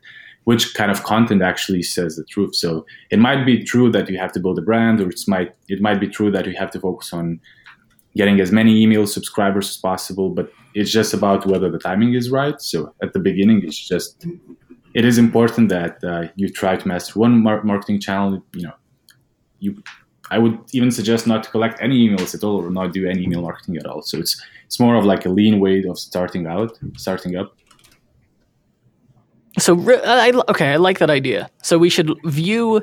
which 0.44 0.74
kind 0.74 0.90
of 0.90 1.02
content 1.04 1.42
actually 1.42 1.82
says 1.82 2.16
the 2.16 2.24
truth. 2.24 2.54
So 2.54 2.86
it 3.10 3.18
might 3.18 3.44
be 3.44 3.62
true 3.62 3.90
that 3.92 4.08
you 4.08 4.18
have 4.18 4.32
to 4.32 4.40
build 4.40 4.58
a 4.58 4.62
brand, 4.62 5.00
or 5.00 5.08
it 5.08 5.20
might 5.28 5.54
it 5.68 5.80
might 5.80 6.00
be 6.00 6.08
true 6.08 6.30
that 6.30 6.46
you 6.46 6.54
have 6.56 6.70
to 6.72 6.80
focus 6.80 7.12
on 7.12 7.40
getting 8.16 8.40
as 8.40 8.50
many 8.50 8.82
email 8.82 9.06
subscribers 9.06 9.68
as 9.68 9.76
possible. 9.76 10.30
But 10.30 10.52
it's 10.74 10.90
just 10.90 11.14
about 11.14 11.46
whether 11.46 11.70
the 11.70 11.78
timing 11.78 12.14
is 12.14 12.30
right. 12.30 12.60
So 12.60 12.94
at 13.02 13.12
the 13.12 13.18
beginning, 13.18 13.62
it's 13.64 13.78
just 13.78 14.26
it 14.94 15.04
is 15.04 15.18
important 15.18 15.68
that 15.68 16.02
uh, 16.04 16.28
you 16.36 16.48
try 16.48 16.76
to 16.76 16.88
master 16.88 17.18
one 17.18 17.42
mar- 17.42 17.62
marketing 17.62 18.00
channel. 18.00 18.42
You 18.54 18.62
know, 18.62 18.74
you 19.58 19.82
I 20.30 20.38
would 20.38 20.58
even 20.72 20.90
suggest 20.90 21.26
not 21.26 21.42
to 21.44 21.50
collect 21.50 21.80
any 21.80 22.08
emails 22.08 22.34
at 22.34 22.44
all, 22.44 22.56
or 22.64 22.70
not 22.70 22.92
do 22.92 23.08
any 23.08 23.22
email 23.24 23.42
marketing 23.42 23.76
at 23.76 23.86
all. 23.86 24.02
So 24.02 24.18
it's 24.18 24.40
it's 24.64 24.78
more 24.78 24.96
of 24.96 25.04
like 25.04 25.26
a 25.26 25.28
lean 25.28 25.60
way 25.60 25.82
of 25.84 25.98
starting 25.98 26.46
out, 26.46 26.78
starting 26.96 27.36
up 27.36 27.54
so 29.58 29.76
I, 30.04 30.32
okay, 30.48 30.72
I 30.72 30.76
like 30.76 30.98
that 30.98 31.10
idea. 31.10 31.50
So 31.62 31.78
we 31.78 31.90
should 31.90 32.12
view 32.24 32.82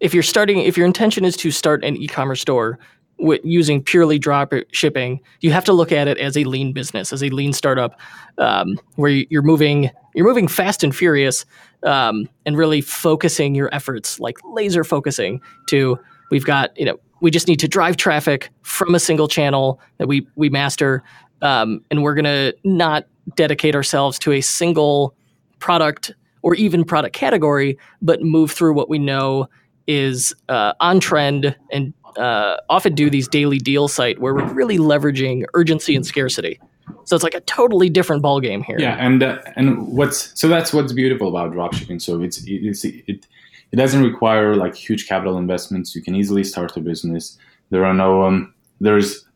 if 0.00 0.14
you're 0.14 0.22
starting 0.22 0.58
if 0.58 0.76
your 0.76 0.86
intention 0.86 1.24
is 1.24 1.36
to 1.36 1.50
start 1.50 1.84
an 1.84 1.96
e-commerce 1.96 2.40
store 2.40 2.78
with 3.18 3.40
using 3.44 3.82
purely 3.82 4.18
drop 4.18 4.52
shipping, 4.72 5.20
you 5.40 5.50
have 5.50 5.64
to 5.64 5.72
look 5.72 5.92
at 5.92 6.08
it 6.08 6.18
as 6.18 6.36
a 6.36 6.44
lean 6.44 6.72
business, 6.72 7.12
as 7.12 7.22
a 7.22 7.30
lean 7.30 7.52
startup, 7.52 7.98
um, 8.38 8.78
where 8.96 9.10
you're 9.10 9.42
moving 9.42 9.90
you're 10.14 10.26
moving 10.26 10.48
fast 10.48 10.82
and 10.82 10.94
furious, 10.94 11.44
um, 11.84 12.28
and 12.46 12.56
really 12.56 12.80
focusing 12.80 13.54
your 13.54 13.72
efforts, 13.72 14.18
like 14.18 14.36
laser 14.44 14.84
focusing 14.84 15.40
to 15.68 15.98
we've 16.30 16.44
got 16.44 16.76
you 16.78 16.84
know 16.84 16.98
we 17.20 17.30
just 17.30 17.48
need 17.48 17.60
to 17.60 17.68
drive 17.68 17.96
traffic 17.96 18.50
from 18.62 18.94
a 18.94 19.00
single 19.00 19.28
channel 19.28 19.80
that 19.98 20.08
we 20.08 20.26
we 20.36 20.48
master, 20.48 21.02
um, 21.42 21.84
and 21.90 22.02
we're 22.02 22.14
gonna 22.14 22.52
not 22.64 23.06
dedicate 23.36 23.74
ourselves 23.74 24.18
to 24.18 24.32
a 24.32 24.40
single 24.40 25.14
product 25.58 26.12
or 26.42 26.54
even 26.54 26.84
product 26.84 27.14
category, 27.14 27.76
but 28.00 28.22
move 28.22 28.50
through 28.50 28.72
what 28.72 28.88
we 28.88 28.98
know 28.98 29.48
is 29.88 30.34
uh, 30.48 30.74
on 30.80 31.00
trend 31.00 31.56
and 31.72 31.92
uh, 32.18 32.56
often 32.68 32.94
do 32.94 33.10
these 33.10 33.28
daily 33.28 33.58
deal 33.58 33.88
site 33.88 34.20
where 34.20 34.34
we're 34.34 34.52
really 34.52 34.78
leveraging 34.78 35.44
urgency 35.54 35.94
and 35.96 36.04
scarcity. 36.04 36.60
So 37.04 37.14
it's 37.16 37.22
like 37.22 37.34
a 37.34 37.40
totally 37.40 37.88
different 37.88 38.22
ballgame 38.22 38.64
here. 38.64 38.78
Yeah, 38.78 38.96
and 38.98 39.22
uh, 39.22 39.38
and 39.56 39.86
what's 39.88 40.38
so 40.38 40.48
that's 40.48 40.72
what's 40.72 40.92
beautiful 40.92 41.28
about 41.28 41.52
dropshipping. 41.52 42.00
So 42.00 42.22
it's 42.22 42.42
it's 42.46 42.84
it 42.84 43.26
it 43.72 43.76
doesn't 43.76 44.02
require 44.02 44.54
like 44.54 44.74
huge 44.74 45.06
capital 45.06 45.38
investments. 45.38 45.94
You 45.94 46.02
can 46.02 46.14
easily 46.14 46.44
start 46.44 46.76
a 46.76 46.80
business. 46.80 47.38
There 47.70 47.84
are 47.84 47.94
no 47.94 48.22
um, 48.22 48.54
there's 48.80 49.26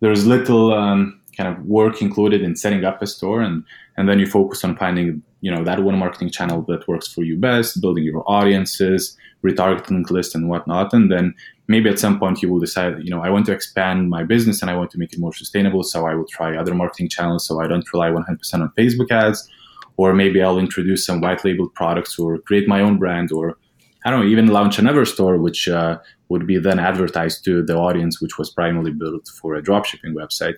there's 0.00 0.26
little 0.26 0.72
um, 0.72 1.20
kind 1.36 1.48
of 1.48 1.64
work 1.66 2.00
included 2.00 2.42
in 2.42 2.56
setting 2.56 2.84
up 2.84 3.02
a 3.02 3.06
store, 3.06 3.40
and 3.42 3.64
and 3.96 4.08
then 4.08 4.18
you 4.18 4.26
focus 4.26 4.64
on 4.64 4.76
finding 4.76 5.22
you 5.40 5.50
know 5.50 5.64
that 5.64 5.82
one 5.82 5.98
marketing 5.98 6.30
channel 6.30 6.62
that 6.62 6.86
works 6.86 7.08
for 7.08 7.22
you 7.22 7.36
best, 7.36 7.80
building 7.80 8.04
your 8.04 8.22
audiences, 8.26 9.16
retargeting 9.44 10.08
list 10.10 10.34
and 10.34 10.48
whatnot, 10.48 10.92
and 10.92 11.10
then 11.10 11.34
maybe 11.70 11.88
at 11.88 11.98
some 11.98 12.18
point 12.18 12.42
you 12.42 12.50
will 12.50 12.58
decide, 12.58 13.02
you 13.02 13.10
know, 13.10 13.22
I 13.22 13.30
want 13.30 13.46
to 13.46 13.52
expand 13.52 14.10
my 14.10 14.24
business 14.24 14.60
and 14.60 14.70
I 14.70 14.76
want 14.76 14.90
to 14.90 14.98
make 14.98 15.12
it 15.12 15.20
more 15.20 15.32
sustainable. 15.32 15.84
So 15.84 16.06
I 16.06 16.14
will 16.14 16.26
try 16.26 16.56
other 16.56 16.74
marketing 16.74 17.08
channels 17.08 17.46
so 17.46 17.60
I 17.60 17.68
don't 17.68 17.90
rely 17.92 18.10
100% 18.10 18.54
on 18.54 18.72
Facebook 18.76 19.10
ads. 19.10 19.48
Or 19.96 20.12
maybe 20.12 20.42
I'll 20.42 20.58
introduce 20.58 21.06
some 21.06 21.20
white 21.20 21.44
labeled 21.44 21.74
products 21.74 22.18
or 22.18 22.38
create 22.38 22.66
my 22.66 22.80
own 22.80 22.98
brand 22.98 23.30
or 23.30 23.56
I 24.04 24.10
don't 24.10 24.20
know, 24.20 24.26
even 24.26 24.48
launch 24.48 24.78
another 24.78 25.04
store, 25.04 25.36
which 25.36 25.68
uh, 25.68 25.98
would 26.30 26.46
be 26.46 26.58
then 26.58 26.78
advertised 26.78 27.44
to 27.44 27.62
the 27.62 27.76
audience, 27.76 28.20
which 28.20 28.38
was 28.38 28.50
primarily 28.50 28.92
built 28.92 29.28
for 29.28 29.54
a 29.54 29.62
dropshipping 29.62 30.14
website. 30.14 30.54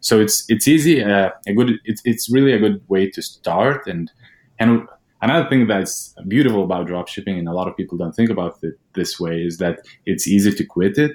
So 0.00 0.20
it's 0.20 0.44
it's 0.48 0.68
easy, 0.68 1.02
uh, 1.02 1.30
a 1.48 1.52
good, 1.52 1.72
it's, 1.84 2.00
it's 2.04 2.30
really 2.30 2.52
a 2.52 2.60
good 2.60 2.80
way 2.88 3.10
to 3.10 3.20
start. 3.20 3.88
And 3.88 4.10
and 4.60 4.86
another 5.30 5.48
thing 5.48 5.66
that's 5.66 6.14
beautiful 6.28 6.64
about 6.64 6.86
dropshipping, 6.88 7.38
and 7.38 7.48
a 7.48 7.52
lot 7.52 7.68
of 7.68 7.76
people 7.76 7.96
don't 7.98 8.14
think 8.14 8.30
about 8.30 8.58
it 8.62 8.74
this 8.94 9.20
way, 9.20 9.42
is 9.42 9.58
that 9.58 9.80
it's 10.04 10.26
easy 10.26 10.52
to 10.52 10.64
quit 10.64 10.98
it. 10.98 11.12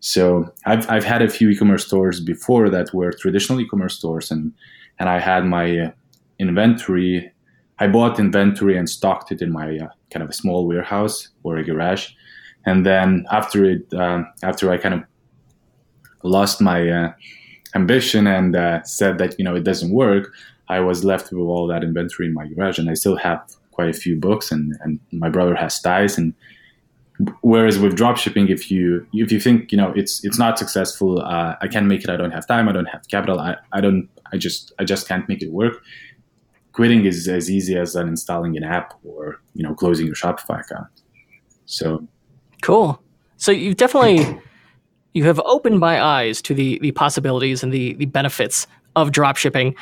So 0.00 0.52
I've 0.66 0.88
I've 0.90 1.04
had 1.04 1.22
a 1.22 1.28
few 1.28 1.48
e-commerce 1.50 1.86
stores 1.86 2.18
before 2.20 2.68
that 2.70 2.92
were 2.92 3.12
traditional 3.12 3.60
e-commerce 3.60 3.94
stores, 3.94 4.30
and 4.30 4.52
and 4.98 5.08
I 5.08 5.18
had 5.20 5.44
my 5.44 5.78
uh, 5.78 5.90
inventory. 6.38 7.32
I 7.78 7.88
bought 7.88 8.18
inventory 8.18 8.76
and 8.76 8.88
stocked 8.88 9.32
it 9.32 9.40
in 9.42 9.52
my 9.52 9.78
uh, 9.78 9.88
kind 10.10 10.22
of 10.22 10.30
a 10.30 10.32
small 10.32 10.66
warehouse 10.66 11.28
or 11.44 11.56
a 11.56 11.64
garage, 11.64 12.10
and 12.66 12.84
then 12.84 13.26
after 13.30 13.64
it, 13.64 13.92
uh, 13.94 14.22
after 14.42 14.70
I 14.72 14.76
kind 14.78 14.94
of 14.94 15.02
lost 16.22 16.60
my 16.60 16.88
uh, 16.88 17.12
ambition 17.74 18.26
and 18.26 18.54
uh, 18.56 18.82
said 18.82 19.18
that 19.18 19.38
you 19.38 19.44
know 19.44 19.54
it 19.54 19.64
doesn't 19.64 19.92
work, 19.92 20.32
I 20.72 20.80
was 20.80 21.04
left 21.04 21.32
with 21.32 21.46
all 21.52 21.66
that 21.66 21.84
inventory 21.84 22.28
in 22.28 22.34
my 22.34 22.46
garage, 22.46 22.78
and 22.78 22.88
I 22.88 22.94
still 22.94 23.16
have 23.16 23.40
quite 23.72 23.90
a 23.90 23.98
few 24.04 24.16
books, 24.16 24.50
and, 24.52 24.76
and 24.82 24.98
my 25.12 25.28
brother 25.28 25.54
has 25.54 25.80
ties. 25.80 26.16
And 26.16 26.32
whereas 27.42 27.78
with 27.78 27.94
dropshipping, 27.96 28.48
if 28.48 28.70
you 28.70 29.06
if 29.12 29.30
you 29.30 29.40
think 29.40 29.70
you 29.72 29.78
know 29.78 29.92
it's 29.94 30.24
it's 30.24 30.38
not 30.38 30.58
successful, 30.58 31.20
uh, 31.20 31.56
I 31.60 31.68
can't 31.68 31.86
make 31.86 32.02
it. 32.04 32.10
I 32.10 32.16
don't 32.16 32.30
have 32.38 32.46
time. 32.46 32.68
I 32.68 32.72
don't 32.72 32.92
have 32.94 33.02
capital. 33.08 33.38
I, 33.38 33.56
I 33.72 33.80
don't. 33.80 34.08
I 34.32 34.38
just 34.38 34.72
I 34.78 34.84
just 34.84 35.06
can't 35.06 35.28
make 35.28 35.42
it 35.42 35.52
work. 35.52 35.74
Quitting 36.72 37.04
is 37.04 37.28
as 37.28 37.50
easy 37.50 37.76
as 37.76 37.94
uninstalling 37.94 38.56
an 38.56 38.64
app 38.64 38.94
or 39.04 39.42
you 39.54 39.62
know 39.62 39.74
closing 39.74 40.06
your 40.06 40.14
Shopify 40.14 40.60
account. 40.60 40.88
So 41.66 42.08
cool. 42.62 43.02
So 43.36 43.52
you've 43.52 43.76
definitely 43.76 44.40
you 45.12 45.24
have 45.24 45.40
opened 45.44 45.78
my 45.80 46.02
eyes 46.02 46.40
to 46.42 46.54
the 46.54 46.78
the 46.78 46.92
possibilities 46.92 47.62
and 47.62 47.72
the 47.72 47.94
the 47.94 48.06
benefits 48.06 48.66
of 48.96 49.10
dropshipping. 49.10 49.74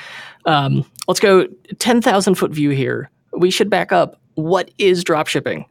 Um, 0.47 0.85
let's 1.09 1.21
go 1.21 1.47
10,000 1.79 2.35
foot 2.35 2.51
view 2.51 2.71
here. 2.71 3.11
We 3.33 3.51
should 3.51 3.71
back 3.71 3.93
up. 3.93 4.21
What 4.35 4.71
is 4.79 5.05
dropshipping? 5.05 5.65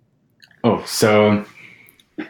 Oh, 0.63 0.83
so 0.85 1.45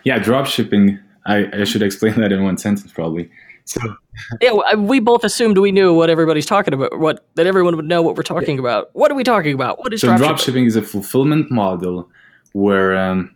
yeah, 0.03 0.19
dropshipping. 0.19 1.01
I, 1.25 1.47
I 1.53 1.63
should 1.63 1.81
explain 1.81 2.15
that 2.21 2.31
in 2.31 2.43
one 2.43 2.57
sentence 2.57 2.91
probably. 2.91 3.29
So 3.65 3.79
yeah, 4.41 4.75
we 4.75 4.99
both 4.99 5.23
assumed 5.23 5.57
we 5.57 5.71
knew 5.71 5.93
what 5.93 6.09
everybody's 6.09 6.45
talking 6.45 6.73
about. 6.73 6.99
What 6.99 7.25
that 7.35 7.45
everyone 7.45 7.75
would 7.75 7.85
know 7.85 8.01
what 8.01 8.15
we're 8.15 8.23
talking 8.23 8.55
yeah. 8.55 8.61
about. 8.61 8.89
What 8.93 9.11
are 9.11 9.15
we 9.15 9.23
talking 9.23 9.53
about? 9.53 9.79
What 9.79 9.93
is 9.93 10.01
so 10.01 10.09
dropshipping? 10.09 10.17
dropshipping 10.19 10.67
is 10.67 10.75
a 10.75 10.81
fulfillment 10.81 11.51
model 11.51 12.09
where 12.53 12.97
um, 12.97 13.35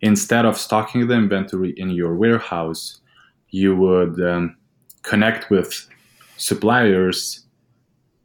instead 0.00 0.44
of 0.44 0.58
stocking 0.58 1.06
the 1.06 1.14
inventory 1.14 1.74
in 1.76 1.90
your 1.90 2.14
warehouse, 2.16 3.00
you 3.50 3.76
would 3.76 4.20
um, 4.20 4.56
connect 5.02 5.50
with 5.50 5.88
suppliers 6.38 7.44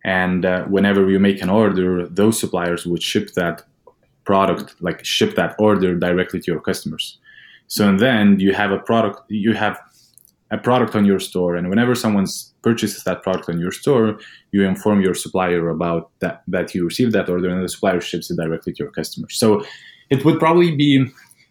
and 0.05 0.45
uh, 0.45 0.63
whenever 0.65 1.09
you 1.09 1.19
make 1.19 1.41
an 1.41 1.49
order 1.49 2.07
those 2.07 2.39
suppliers 2.39 2.85
would 2.85 3.01
ship 3.01 3.33
that 3.33 3.63
product 4.25 4.75
like 4.81 5.03
ship 5.03 5.35
that 5.35 5.55
order 5.59 5.95
directly 5.95 6.39
to 6.39 6.51
your 6.51 6.61
customers. 6.61 7.17
So 7.67 7.87
and 7.87 7.99
then 7.99 8.39
you 8.39 8.53
have 8.53 8.71
a 8.71 8.79
product 8.79 9.21
you 9.29 9.53
have 9.53 9.79
a 10.51 10.57
product 10.57 10.95
on 10.95 11.05
your 11.05 11.19
store 11.19 11.55
and 11.55 11.69
whenever 11.69 11.95
someone 11.95 12.27
purchases 12.61 13.03
that 13.03 13.23
product 13.23 13.49
on 13.49 13.59
your 13.59 13.71
store 13.71 14.19
you 14.51 14.63
inform 14.63 15.01
your 15.01 15.15
supplier 15.15 15.69
about 15.69 16.11
that 16.19 16.43
that 16.47 16.75
you 16.75 16.85
received 16.85 17.11
that 17.13 17.27
order 17.29 17.49
and 17.49 17.63
the 17.63 17.69
supplier 17.69 17.99
ships 17.99 18.29
it 18.29 18.37
directly 18.37 18.71
to 18.73 18.83
your 18.83 18.91
customers 18.91 19.35
so 19.35 19.65
it 20.09 20.23
would 20.23 20.39
probably 20.39 20.75
be 20.75 21.05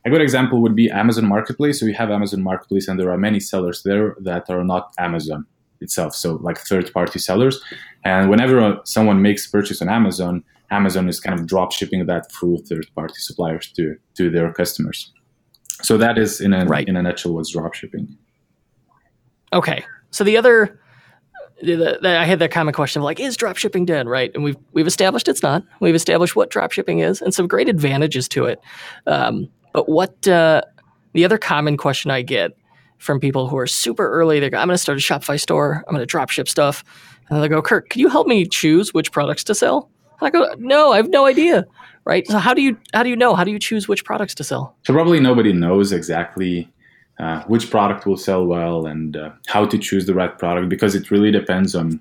a 0.05 0.11
good 0.11 0.21
example 0.21 0.63
would 0.63 0.77
be 0.77 0.91
amazon 0.91 1.27
marketplace. 1.27 1.81
So 1.81 1.87
you 1.87 1.95
have 1.95 2.11
amazon 2.11 2.43
marketplace 2.43 2.87
and 2.89 2.99
there 2.99 3.11
are 3.11 3.19
many 3.19 3.41
sellers 3.41 3.83
there 3.83 4.17
that 4.21 4.49
are 4.49 4.65
not 4.65 4.93
amazon 4.99 5.47
itself, 5.83 6.15
so 6.15 6.35
like 6.37 6.59
third 6.59 6.93
party 6.93 7.19
sellers. 7.19 7.63
And 8.05 8.31
whenever 8.31 8.81
someone 8.85 9.23
makes 9.23 9.47
a 9.47 9.51
purchase 9.51 9.83
on 9.83 9.89
Amazon, 9.89 10.45
Amazon 10.71 11.09
is 11.09 11.21
kind 11.21 11.39
of 11.39 11.47
drop 11.47 11.73
shipping 11.73 12.05
that 12.07 12.33
through 12.33 12.59
third 12.59 12.87
party 12.95 13.15
suppliers 13.17 13.71
to 13.77 13.97
to 14.17 14.31
their 14.31 14.53
customers. 14.53 15.13
So 15.83 15.99
that 15.99 16.19
is 16.19 16.41
in 16.41 16.53
a 16.53 16.65
right. 16.65 16.89
in 16.89 16.97
a 16.97 17.03
nutshell 17.03 17.35
what's 17.35 17.53
drop 17.53 17.75
shipping. 17.75 18.17
Okay, 19.53 19.85
so 20.11 20.25
the 20.25 20.37
other. 20.37 20.79
The, 21.65 21.77
the, 22.03 22.19
I 22.19 22.25
had 22.25 22.41
that 22.41 22.51
common 22.51 22.75
question 22.75 23.03
of 23.03 23.05
like, 23.05 23.21
is 23.21 23.37
drop 23.37 23.57
shipping 23.57 23.85
dead? 23.85 24.09
Right, 24.09 24.33
and 24.35 24.43
we've 24.43 24.57
we've 24.73 24.89
established 24.89 25.29
it's 25.29 25.45
not. 25.45 25.63
We've 25.79 25.95
established 25.95 26.35
what 26.35 26.51
drop 26.51 26.73
shipping 26.73 26.99
is 26.99 27.23
and 27.23 27.33
some 27.33 27.47
great 27.47 27.69
advantages 27.69 28.27
to 28.31 28.47
it. 28.47 28.59
Um, 29.07 29.49
but 29.73 29.89
what 29.89 30.27
uh, 30.27 30.63
the 31.13 31.25
other 31.25 31.39
common 31.39 31.77
question 31.77 32.11
I 32.11 32.23
get 32.23 32.57
from 33.03 33.19
people 33.19 33.49
who 33.49 33.59
are 33.59 33.67
super 33.67 34.09
early. 34.09 34.39
They 34.39 34.49
go, 34.49 34.59
I'm 34.59 34.69
going 34.69 34.75
to 34.75 34.79
start 34.79 34.97
a 34.97 35.01
Shopify 35.01 35.39
store. 35.39 35.85
I'm 35.87 35.95
going 35.95 36.03
to 36.03 36.07
drop 36.07 36.31
ship 36.31 36.49
stuff. 36.49 36.85
And 37.29 37.43
they 37.43 37.49
go, 37.49 37.61
Kurt, 37.61 37.91
can 37.91 38.01
you 38.01 38.09
help 38.09 38.27
me 38.27 38.47
choose 38.47 38.95
which 38.95 39.11
products 39.11 39.43
to 39.45 39.55
sell? 39.55 39.91
And 40.21 40.29
I 40.29 40.31
go, 40.31 40.55
no, 40.59 40.93
I 40.93 40.99
have 40.99 41.09
no 41.09 41.27
idea. 41.27 41.67
Right. 42.05 42.27
So 42.27 42.39
how 42.39 42.55
do 42.55 42.63
you 42.63 42.77
how 42.95 43.05
do 43.05 43.11
you 43.11 43.17
know? 43.17 43.35
How 43.37 43.45
do 43.45 43.53
you 43.53 43.61
choose 43.61 43.87
which 43.87 44.05
products 44.05 44.35
to 44.37 44.45
sell? 44.45 44.77
So 44.85 44.93
probably 44.93 45.21
nobody 45.21 45.53
knows 45.53 45.93
exactly 45.93 46.69
uh, 47.21 47.43
which 47.45 47.71
product 47.71 48.07
will 48.07 48.17
sell 48.17 48.45
well 48.45 48.87
and 48.87 49.17
uh, 49.17 49.31
how 49.47 49.67
to 49.67 49.79
choose 49.79 50.07
the 50.07 50.15
right 50.15 50.37
product 50.37 50.69
because 50.69 50.97
it 50.97 51.13
really 51.13 51.31
depends 51.31 51.77
on 51.77 52.01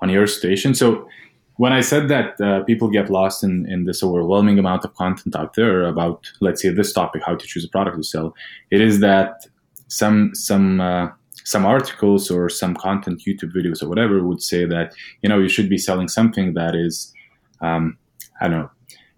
on 0.00 0.10
your 0.10 0.28
situation. 0.28 0.74
So 0.74 1.08
when 1.56 1.72
I 1.72 1.80
said 1.80 2.08
that 2.08 2.40
uh, 2.40 2.62
people 2.64 2.88
get 2.88 3.10
lost 3.10 3.44
in, 3.44 3.68
in 3.68 3.84
this 3.84 4.02
overwhelming 4.02 4.58
amount 4.58 4.84
of 4.84 4.94
content 4.94 5.36
out 5.36 5.54
there 5.54 5.84
about, 5.84 6.30
let's 6.40 6.62
say, 6.62 6.70
this 6.70 6.92
topic, 6.92 7.22
how 7.26 7.34
to 7.36 7.46
choose 7.46 7.64
a 7.64 7.68
product 7.68 7.96
to 7.96 8.02
sell, 8.02 8.34
it 8.70 8.80
is 8.80 9.00
that 9.00 9.46
some 9.92 10.34
some 10.34 10.80
uh, 10.80 11.08
some 11.44 11.66
articles 11.66 12.30
or 12.30 12.48
some 12.48 12.74
content, 12.74 13.22
YouTube 13.26 13.52
videos 13.54 13.82
or 13.82 13.88
whatever, 13.88 14.22
would 14.22 14.42
say 14.42 14.64
that 14.64 14.94
you 15.22 15.28
know 15.28 15.38
you 15.38 15.48
should 15.48 15.68
be 15.68 15.78
selling 15.78 16.08
something 16.08 16.54
that 16.54 16.74
is, 16.74 17.12
um, 17.60 17.98
I 18.40 18.48
don't 18.48 18.60
know, 18.60 18.70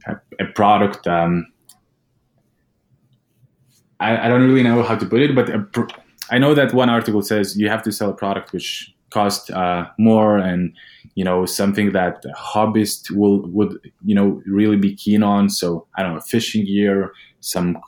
a, 0.06 0.44
a 0.44 0.46
product. 0.52 1.06
Um, 1.06 1.46
I, 4.00 4.26
I, 4.26 4.28
don't 4.28 4.42
really 4.42 4.64
know 4.64 4.82
how 4.82 4.96
to 4.96 5.06
put 5.06 5.20
it, 5.20 5.34
but 5.34 5.48
I 6.30 6.38
know 6.38 6.52
that 6.54 6.74
one 6.74 6.90
article 6.90 7.22
says 7.22 7.56
you 7.56 7.68
have 7.68 7.82
to 7.84 7.92
sell 7.92 8.10
a 8.10 8.14
product 8.14 8.52
which 8.52 8.92
costs 9.10 9.48
uh, 9.50 9.86
more 9.98 10.36
and 10.38 10.74
you 11.14 11.24
know 11.24 11.46
something 11.46 11.92
that 11.92 12.24
hobbyist 12.36 13.12
will 13.12 13.46
would 13.50 13.78
you 14.04 14.14
know 14.14 14.42
really 14.44 14.76
be 14.76 14.94
keen 14.96 15.22
on. 15.22 15.48
So 15.48 15.86
I 15.96 16.02
don't 16.02 16.14
know, 16.14 16.20
fishing 16.20 16.64
gear, 16.64 17.12
some 17.40 17.78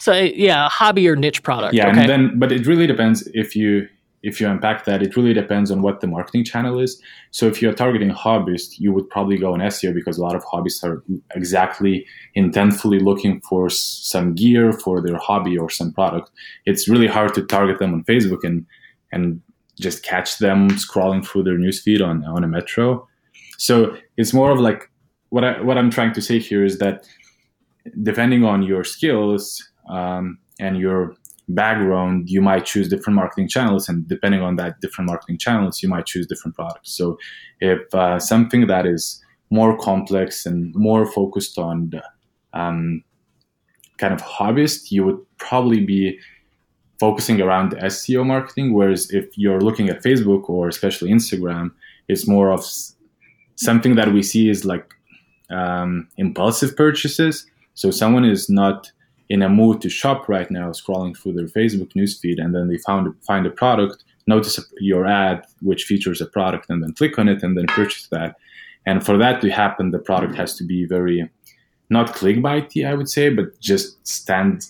so 0.00 0.12
yeah, 0.12 0.68
hobby 0.68 1.08
or 1.08 1.14
niche 1.14 1.42
product. 1.42 1.74
Yeah, 1.74 1.88
okay. 1.88 2.00
and 2.00 2.08
then 2.08 2.38
but 2.38 2.50
it 2.50 2.66
really 2.66 2.86
depends 2.86 3.28
if 3.34 3.54
you 3.54 3.86
if 4.22 4.40
you 4.40 4.48
unpack 4.48 4.84
that, 4.84 5.02
it 5.02 5.16
really 5.16 5.32
depends 5.32 5.70
on 5.70 5.80
what 5.80 6.00
the 6.00 6.06
marketing 6.06 6.44
channel 6.44 6.78
is. 6.78 7.00
So 7.30 7.46
if 7.46 7.62
you're 7.62 7.72
targeting 7.72 8.10
hobbyists, 8.10 8.78
you 8.78 8.92
would 8.92 9.08
probably 9.08 9.38
go 9.38 9.54
on 9.54 9.60
SEO 9.60 9.94
because 9.94 10.18
a 10.18 10.22
lot 10.22 10.34
of 10.34 10.44
hobbyists 10.44 10.84
are 10.84 11.02
exactly 11.34 12.04
intentfully 12.36 13.00
looking 13.02 13.40
for 13.40 13.70
some 13.70 14.34
gear 14.34 14.72
for 14.72 15.00
their 15.00 15.16
hobby 15.16 15.56
or 15.56 15.70
some 15.70 15.92
product. 15.92 16.30
It's 16.66 16.86
really 16.88 17.06
hard 17.06 17.32
to 17.34 17.46
target 17.46 17.78
them 17.78 17.94
on 17.94 18.04
Facebook 18.04 18.44
and 18.44 18.66
and 19.12 19.40
just 19.80 20.02
catch 20.02 20.38
them 20.38 20.68
scrolling 20.70 21.26
through 21.26 21.44
their 21.44 21.56
newsfeed 21.56 22.06
on 22.06 22.24
on 22.24 22.44
a 22.44 22.48
metro. 22.48 23.06
So 23.56 23.96
it's 24.16 24.32
more 24.32 24.50
of 24.50 24.60
like 24.60 24.90
what 25.30 25.44
I 25.44 25.60
what 25.62 25.78
I'm 25.78 25.90
trying 25.90 26.12
to 26.14 26.22
say 26.22 26.38
here 26.38 26.64
is 26.64 26.78
that 26.78 27.06
depending 28.02 28.44
on 28.44 28.62
your 28.62 28.84
skills 28.84 29.69
um, 29.88 30.38
and 30.58 30.78
your 30.78 31.14
background, 31.48 32.30
you 32.30 32.40
might 32.40 32.64
choose 32.64 32.88
different 32.88 33.16
marketing 33.16 33.48
channels, 33.48 33.88
and 33.88 34.06
depending 34.08 34.40
on 34.40 34.56
that 34.56 34.80
different 34.80 35.08
marketing 35.08 35.38
channels, 35.38 35.82
you 35.82 35.88
might 35.88 36.06
choose 36.06 36.26
different 36.26 36.54
products. 36.54 36.92
So, 36.92 37.18
if 37.60 37.92
uh, 37.94 38.18
something 38.18 38.66
that 38.66 38.86
is 38.86 39.22
more 39.50 39.76
complex 39.76 40.46
and 40.46 40.72
more 40.74 41.06
focused 41.06 41.58
on 41.58 41.90
the, 41.90 42.02
um, 42.52 43.02
kind 44.00 44.14
of 44.14 44.22
hobbyist, 44.22 44.90
you 44.90 45.04
would 45.04 45.18
probably 45.36 45.84
be 45.84 46.18
focusing 46.98 47.40
around 47.40 47.72
SEO 47.72 48.24
marketing. 48.26 48.72
Whereas 48.72 49.10
if 49.10 49.26
you're 49.36 49.60
looking 49.60 49.88
at 49.88 50.02
Facebook 50.02 50.48
or 50.48 50.68
especially 50.68 51.10
Instagram, 51.10 51.70
it's 52.08 52.26
more 52.26 52.50
of 52.50 52.64
something 53.56 53.94
that 53.96 54.12
we 54.12 54.22
see 54.22 54.48
is 54.48 54.64
like 54.64 54.94
um, 55.50 56.08
impulsive 56.16 56.76
purchases. 56.76 57.46
So 57.74 57.90
someone 57.90 58.24
is 58.24 58.48
not 58.48 58.90
in 59.30 59.42
a 59.42 59.48
mood 59.48 59.80
to 59.80 59.88
shop 59.88 60.28
right 60.28 60.50
now, 60.50 60.70
scrolling 60.70 61.16
through 61.16 61.32
their 61.32 61.46
Facebook 61.46 61.92
newsfeed, 61.94 62.38
and 62.38 62.54
then 62.54 62.68
they 62.68 62.76
found 62.78 63.14
find 63.24 63.46
a 63.46 63.50
product, 63.50 64.04
notice 64.26 64.58
your 64.78 65.06
ad 65.06 65.46
which 65.62 65.84
features 65.84 66.20
a 66.20 66.26
product, 66.26 66.68
and 66.68 66.82
then 66.82 66.92
click 66.92 67.18
on 67.18 67.28
it 67.28 67.42
and 67.42 67.56
then 67.56 67.66
purchase 67.68 68.08
that. 68.08 68.36
And 68.86 69.06
for 69.06 69.16
that 69.18 69.40
to 69.40 69.50
happen, 69.50 69.92
the 69.92 70.00
product 70.00 70.34
has 70.34 70.54
to 70.56 70.64
be 70.64 70.84
very 70.84 71.30
not 71.90 72.14
clickbaity, 72.14 72.86
I 72.86 72.94
would 72.94 73.08
say, 73.08 73.30
but 73.30 73.58
just 73.60 74.06
stand. 74.06 74.66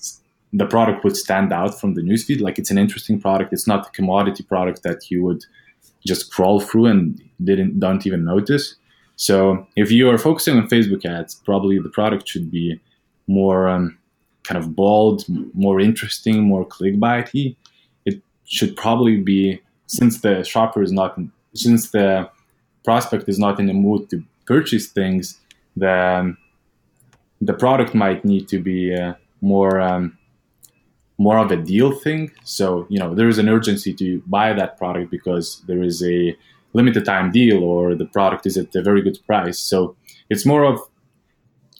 The 0.52 0.66
product 0.66 1.04
would 1.04 1.16
stand 1.16 1.52
out 1.52 1.80
from 1.80 1.94
the 1.94 2.02
newsfeed, 2.02 2.40
like 2.40 2.58
it's 2.58 2.72
an 2.72 2.78
interesting 2.78 3.20
product. 3.20 3.52
It's 3.52 3.68
not 3.68 3.86
a 3.86 3.90
commodity 3.90 4.42
product 4.42 4.82
that 4.82 5.10
you 5.10 5.22
would 5.22 5.44
just 6.04 6.32
crawl 6.32 6.60
through 6.60 6.86
and 6.86 7.22
didn't 7.44 7.78
don't 7.80 8.06
even 8.06 8.24
notice. 8.24 8.74
So 9.16 9.66
if 9.76 9.90
you 9.92 10.10
are 10.10 10.18
focusing 10.18 10.58
on 10.58 10.68
Facebook 10.68 11.04
ads, 11.04 11.34
probably 11.34 11.78
the 11.78 11.88
product 11.90 12.26
should 12.28 12.50
be 12.50 12.80
more 13.26 13.68
um, 13.68 13.96
kind 14.44 14.58
of 14.58 14.74
bold, 14.74 15.24
more 15.54 15.80
interesting, 15.80 16.42
more 16.42 16.66
clickbaity, 16.66 17.56
it 18.04 18.22
should 18.44 18.76
probably 18.76 19.18
be 19.18 19.60
since 19.86 20.20
the 20.20 20.44
shopper 20.44 20.82
is 20.82 20.92
not 20.92 21.18
since 21.54 21.90
the 21.90 22.28
prospect 22.84 23.28
is 23.28 23.38
not 23.38 23.58
in 23.58 23.66
the 23.66 23.72
mood 23.74 24.08
to 24.10 24.22
purchase 24.46 24.86
things, 24.88 25.38
the 25.76 26.36
the 27.40 27.54
product 27.54 27.94
might 27.94 28.24
need 28.24 28.48
to 28.48 28.58
be 28.58 28.94
uh, 28.94 29.14
more 29.40 29.80
um, 29.80 30.18
more 31.18 31.38
of 31.38 31.50
a 31.50 31.56
deal 31.56 31.92
thing. 31.92 32.30
So 32.44 32.86
you 32.88 32.98
know 32.98 33.14
there 33.14 33.28
is 33.28 33.38
an 33.38 33.48
urgency 33.48 33.92
to 33.94 34.22
buy 34.26 34.52
that 34.52 34.78
product 34.78 35.10
because 35.10 35.62
there 35.68 35.82
is 35.82 36.02
a 36.02 36.36
limited 36.72 37.04
time 37.04 37.32
deal 37.32 37.64
or 37.64 37.94
the 37.94 38.06
product 38.06 38.46
is 38.46 38.56
at 38.56 38.74
a 38.74 38.82
very 38.82 39.02
good 39.02 39.18
price. 39.26 39.58
So 39.58 39.96
it's 40.28 40.46
more 40.46 40.64
of 40.64 40.80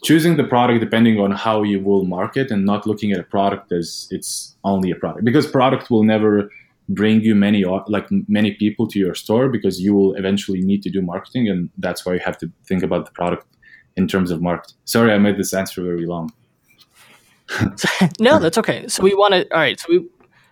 choosing 0.03 0.37
the 0.37 0.43
product 0.43 0.79
depending 0.79 1.19
on 1.19 1.31
how 1.31 1.63
you 1.63 1.79
will 1.79 2.05
market 2.05 2.51
and 2.51 2.65
not 2.65 2.87
looking 2.87 3.11
at 3.11 3.19
a 3.19 3.23
product 3.23 3.71
as 3.71 4.07
it's 4.11 4.55
only 4.63 4.91
a 4.91 4.95
product. 4.95 5.23
Because 5.25 5.47
product 5.47 5.89
will 5.91 6.03
never 6.03 6.49
bring 6.89 7.21
you 7.21 7.35
many 7.35 7.63
like 7.87 8.07
many 8.27 8.51
people 8.55 8.87
to 8.87 8.99
your 8.99 9.15
store 9.15 9.47
because 9.47 9.79
you 9.79 9.93
will 9.93 10.13
eventually 10.15 10.61
need 10.61 10.83
to 10.83 10.89
do 10.89 11.01
marketing 11.01 11.47
and 11.47 11.69
that's 11.77 12.05
why 12.05 12.13
you 12.13 12.19
have 12.19 12.37
to 12.37 12.51
think 12.65 12.83
about 12.83 13.05
the 13.05 13.11
product 13.11 13.45
in 13.95 14.07
terms 14.07 14.29
of 14.29 14.41
market 14.41 14.73
sorry 14.83 15.13
i 15.13 15.17
made 15.17 15.37
this 15.37 15.53
answer 15.53 15.81
very 15.83 16.05
long. 16.05 16.31
No 18.19 18.39
that's 18.39 18.57
okay. 18.57 18.87
So 18.87 19.03
we 19.03 19.13
want 19.13 19.33
to 19.33 19.53
all 19.53 19.59
right 19.59 19.79
so 19.79 19.85
we 19.89 20.07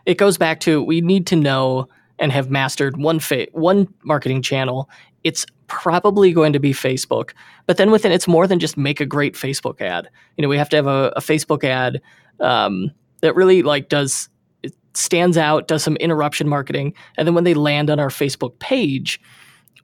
it 0.06 0.18
goes 0.18 0.38
back 0.38 0.60
to 0.62 0.82
we 0.82 1.02
need 1.02 1.28
to 1.28 1.36
know 1.36 1.88
and 2.20 2.32
have 2.32 2.50
mastered 2.50 2.98
one 2.98 3.20
fa- 3.20 3.48
one 3.54 3.88
marketing 4.04 4.42
channel. 4.42 4.90
It's 5.24 5.46
probably 5.70 6.34
going 6.34 6.52
to 6.54 6.60
be 6.60 6.74
Facebook. 6.74 7.32
But 7.66 7.78
then 7.78 7.92
within 7.92 8.12
it's 8.12 8.28
more 8.28 8.48
than 8.48 8.60
just 8.60 8.78
make 8.78 9.00
a 9.00 9.06
great 9.06 9.36
Facebook 9.36 9.80
ad. 9.82 10.10
You 10.36 10.42
know, 10.42 10.50
we 10.50 10.58
have 10.58 10.70
to 10.70 10.76
have 10.76 10.88
a, 10.88 11.14
a 11.16 11.22
Facebook 11.22 11.64
ad 11.64 12.02
um, 12.40 12.92
that 13.22 13.36
really 13.36 13.64
like 13.64 13.90
does 13.90 14.30
it 14.64 14.74
stands 14.94 15.38
out, 15.38 15.68
does 15.68 15.84
some 15.84 15.96
interruption 15.98 16.50
marketing, 16.50 16.94
and 17.18 17.28
then 17.28 17.36
when 17.36 17.46
they 17.46 17.54
land 17.54 17.90
on 17.90 18.00
our 18.00 18.10
Facebook 18.10 18.60
page, 18.60 19.22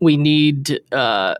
we 0.01 0.17
need 0.17 0.81
uh, 0.91 1.35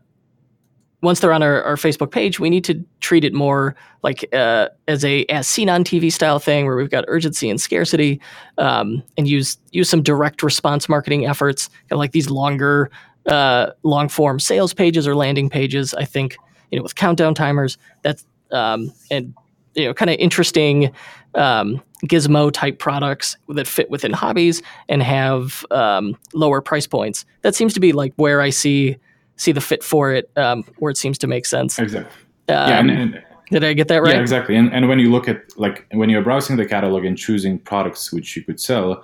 once 1.02 1.20
they're 1.20 1.34
on 1.34 1.44
our, 1.44 1.62
our, 1.64 1.76
Facebook 1.76 2.12
page, 2.12 2.40
we 2.40 2.50
need 2.50 2.64
to 2.64 2.84
treat 3.00 3.24
it 3.24 3.34
more 3.34 3.76
like 4.02 4.28
uh, 4.34 4.70
as 4.88 5.06
a 5.06 5.24
as 5.26 5.48
seen 5.48 5.70
on 5.70 5.84
TV 5.84 6.12
style 6.12 6.40
thing 6.40 6.66
where 6.66 6.76
we've 6.76 6.90
got 6.90 7.06
urgency 7.08 7.50
and 7.50 7.62
scarcity, 7.62 8.20
um, 8.58 9.04
and 9.18 9.28
use 9.28 9.58
use 9.72 9.90
some 9.90 10.02
direct 10.02 10.42
response 10.42 10.90
marketing 10.90 11.26
efforts, 11.26 11.68
kind 11.68 11.94
of 11.94 12.00
like 12.00 12.12
these 12.12 12.30
longer 12.30 12.90
uh, 13.28 13.72
long 13.84 14.10
form 14.10 14.40
sales 14.40 14.74
pages 14.74 15.08
or 15.08 15.16
landing 15.16 15.50
pages. 15.50 15.94
I 15.94 16.06
think 16.06 16.38
you 16.72 16.78
know 16.78 16.84
with 16.84 16.96
countdown 16.96 17.34
timers 17.34 17.78
that's 18.02 18.26
um, 18.52 18.92
and 19.12 19.34
you 19.74 19.86
know 19.86 19.94
kind 19.94 20.10
of 20.10 20.18
interesting 20.18 20.92
um, 21.36 21.82
gizmo 22.06 22.52
type 22.52 22.80
products 22.80 23.38
that 23.50 23.68
fit 23.68 23.90
within 23.90 24.14
hobbies 24.14 24.62
and 24.90 25.02
have 25.04 25.66
um, 25.72 26.18
lower 26.34 26.62
price 26.62 26.88
points. 26.88 27.26
That 27.42 27.56
seems 27.56 27.74
to 27.74 27.80
be 27.80 27.92
like 27.92 28.14
where 28.16 28.42
I 28.42 28.50
see 28.50 28.98
see 29.38 29.52
the 29.52 29.62
fit 29.62 29.84
for 29.84 30.14
it, 30.14 30.30
um, 30.38 30.64
where 30.78 30.92
it 30.92 30.98
seems 30.98 31.18
to 31.20 31.28
make 31.28 31.46
sense. 31.46 31.78
Exactly. 31.78 32.12
yeah, 32.48 32.80
and, 32.80 32.90
um, 32.90 32.98
and, 32.98 33.24
did 33.52 33.64
I 33.64 33.74
get 33.74 33.90
that 33.90 34.02
right? 34.02 34.16
Yeah, 34.16 34.22
exactly. 34.22 34.56
And, 34.56 34.74
and 34.74 34.88
when 34.88 34.98
you 34.98 35.12
look 35.12 35.28
at 35.28 35.58
like 35.58 35.86
when 35.92 36.10
you're 36.10 36.24
browsing 36.24 36.58
the 36.58 36.66
catalog 36.66 37.06
and 37.06 37.18
choosing 37.18 37.60
products 37.60 38.12
which 38.12 38.36
you 38.36 38.44
could 38.44 38.60
sell, 38.60 39.04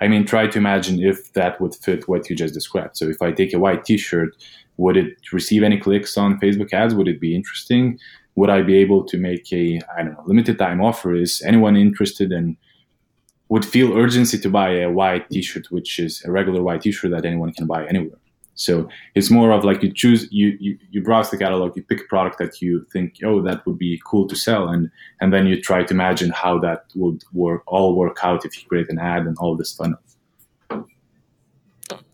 I 0.00 0.08
mean, 0.08 0.24
try 0.24 0.46
to 0.46 0.58
imagine 0.58 1.02
if 1.02 1.32
that 1.32 1.60
would 1.60 1.74
fit 1.74 2.08
what 2.08 2.30
you 2.30 2.36
just 2.36 2.54
described. 2.54 2.96
So 2.96 3.08
if 3.08 3.20
I 3.20 3.32
take 3.32 3.52
a 3.52 3.58
white 3.58 3.84
T-shirt, 3.84 4.30
would 4.76 4.96
it 4.96 5.16
receive 5.32 5.62
any 5.62 5.78
clicks 5.78 6.16
on 6.16 6.38
Facebook 6.38 6.72
ads? 6.72 6.94
Would 6.94 7.08
it 7.08 7.20
be 7.20 7.34
interesting? 7.34 7.98
Would 8.36 8.50
I 8.50 8.62
be 8.62 8.76
able 8.78 9.04
to 9.04 9.18
make 9.18 9.52
a 9.52 9.80
I 9.96 10.02
don't 10.04 10.12
know 10.12 10.22
limited 10.24 10.58
time 10.58 10.80
offer? 10.80 11.14
Is 11.14 11.42
anyone 11.42 11.76
interested 11.76 12.30
and 12.30 12.56
would 13.48 13.64
feel 13.64 13.96
urgency 13.96 14.38
to 14.38 14.50
buy 14.50 14.70
a 14.78 14.90
white 14.90 15.28
T-shirt, 15.30 15.70
which 15.70 15.98
is 15.98 16.22
a 16.24 16.30
regular 16.30 16.62
white 16.62 16.82
T-shirt 16.82 17.10
that 17.10 17.24
anyone 17.24 17.52
can 17.52 17.66
buy 17.66 17.86
anywhere? 17.86 18.18
So 18.58 18.88
it's 19.14 19.30
more 19.30 19.52
of 19.52 19.64
like 19.64 19.84
you 19.84 19.92
choose, 19.92 20.26
you, 20.32 20.56
you, 20.58 20.76
you 20.90 21.00
browse 21.00 21.30
the 21.30 21.38
catalog, 21.38 21.76
you 21.76 21.82
pick 21.84 22.00
a 22.00 22.04
product 22.04 22.38
that 22.38 22.60
you 22.60 22.84
think, 22.92 23.14
oh, 23.24 23.40
that 23.42 23.64
would 23.64 23.78
be 23.78 24.02
cool 24.04 24.26
to 24.26 24.34
sell. 24.34 24.68
And, 24.68 24.90
and 25.20 25.32
then 25.32 25.46
you 25.46 25.62
try 25.62 25.84
to 25.84 25.94
imagine 25.94 26.30
how 26.30 26.58
that 26.58 26.86
would 26.96 27.22
work, 27.32 27.62
all 27.68 27.94
work 27.94 28.18
out 28.24 28.44
if 28.44 28.60
you 28.60 28.68
create 28.68 28.90
an 28.90 28.98
ad 28.98 29.26
and 29.26 29.36
all 29.38 29.56
this 29.56 29.72
fun. 29.72 29.96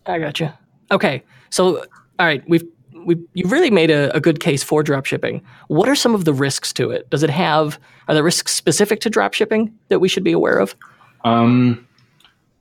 I 0.05 0.19
got 0.19 0.39
you. 0.39 0.51
Okay. 0.91 1.23
So, 1.49 1.79
all 2.19 2.25
right, 2.27 2.43
we've, 2.47 2.63
we 2.93 3.17
you 3.33 3.47
really 3.47 3.71
made 3.71 3.89
a, 3.89 4.15
a, 4.15 4.19
good 4.19 4.39
case 4.39 4.63
for 4.63 4.83
dropshipping. 4.83 5.41
What 5.67 5.89
are 5.89 5.95
some 5.95 6.15
of 6.15 6.25
the 6.25 6.33
risks 6.33 6.73
to 6.73 6.89
it? 6.91 7.09
Does 7.09 7.23
it 7.23 7.29
have 7.29 7.79
are 8.07 8.13
there 8.13 8.23
risks 8.23 8.53
specific 8.53 8.99
to 9.01 9.09
dropshipping 9.09 9.71
that 9.89 9.99
we 9.99 10.07
should 10.07 10.23
be 10.23 10.31
aware 10.31 10.57
of? 10.57 10.75
Um, 11.23 11.87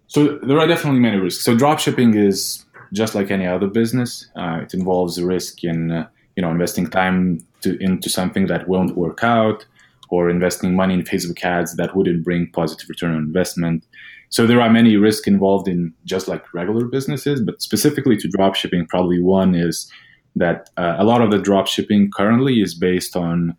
so 0.07 0.38
there 0.38 0.59
are 0.59 0.66
definitely 0.66 1.01
many 1.01 1.18
risks. 1.18 1.44
So 1.44 1.57
dropshipping 1.57 2.14
is 2.16 2.63
just 2.95 3.15
like 3.15 3.31
any 3.31 3.47
other 3.47 3.67
business. 3.67 4.29
Uh, 4.37 4.61
it 4.63 4.73
involves 4.73 5.21
risk 5.21 5.65
in 5.65 5.91
uh, 5.91 6.09
you 6.37 6.43
know 6.43 6.51
investing 6.51 6.89
time 6.89 7.45
to, 7.61 7.77
into 7.83 8.09
something 8.09 8.47
that 8.47 8.69
won't 8.69 8.97
work 8.97 9.23
out, 9.23 9.67
or 10.09 10.31
investing 10.31 10.75
money 10.75 10.95
in 10.95 11.03
Facebook 11.03 11.43
ads 11.45 11.77
that 11.77 11.95
wouldn't 11.95 12.25
bring 12.25 12.51
positive 12.53 12.89
return 12.89 13.15
on 13.15 13.19
investment. 13.19 13.85
So 14.31 14.47
there 14.47 14.61
are 14.61 14.71
many 14.71 14.97
risks 14.97 15.29
involved 15.29 15.69
in 15.69 15.93
just 16.05 16.27
like 16.29 16.53
regular 16.55 16.87
businesses, 16.87 17.41
but 17.41 17.63
specifically 17.63 18.17
to 18.17 18.29
dropshipping, 18.29 18.89
probably 18.89 19.21
one 19.21 19.55
is 19.55 19.93
that 20.37 20.71
uh, 20.77 20.97
a 20.99 21.05
lot 21.05 21.23
of 21.23 21.31
the 21.31 21.39
dropshipping 21.39 22.11
currently 22.13 22.61
is 22.61 22.75
based 22.75 23.15
on 23.15 23.57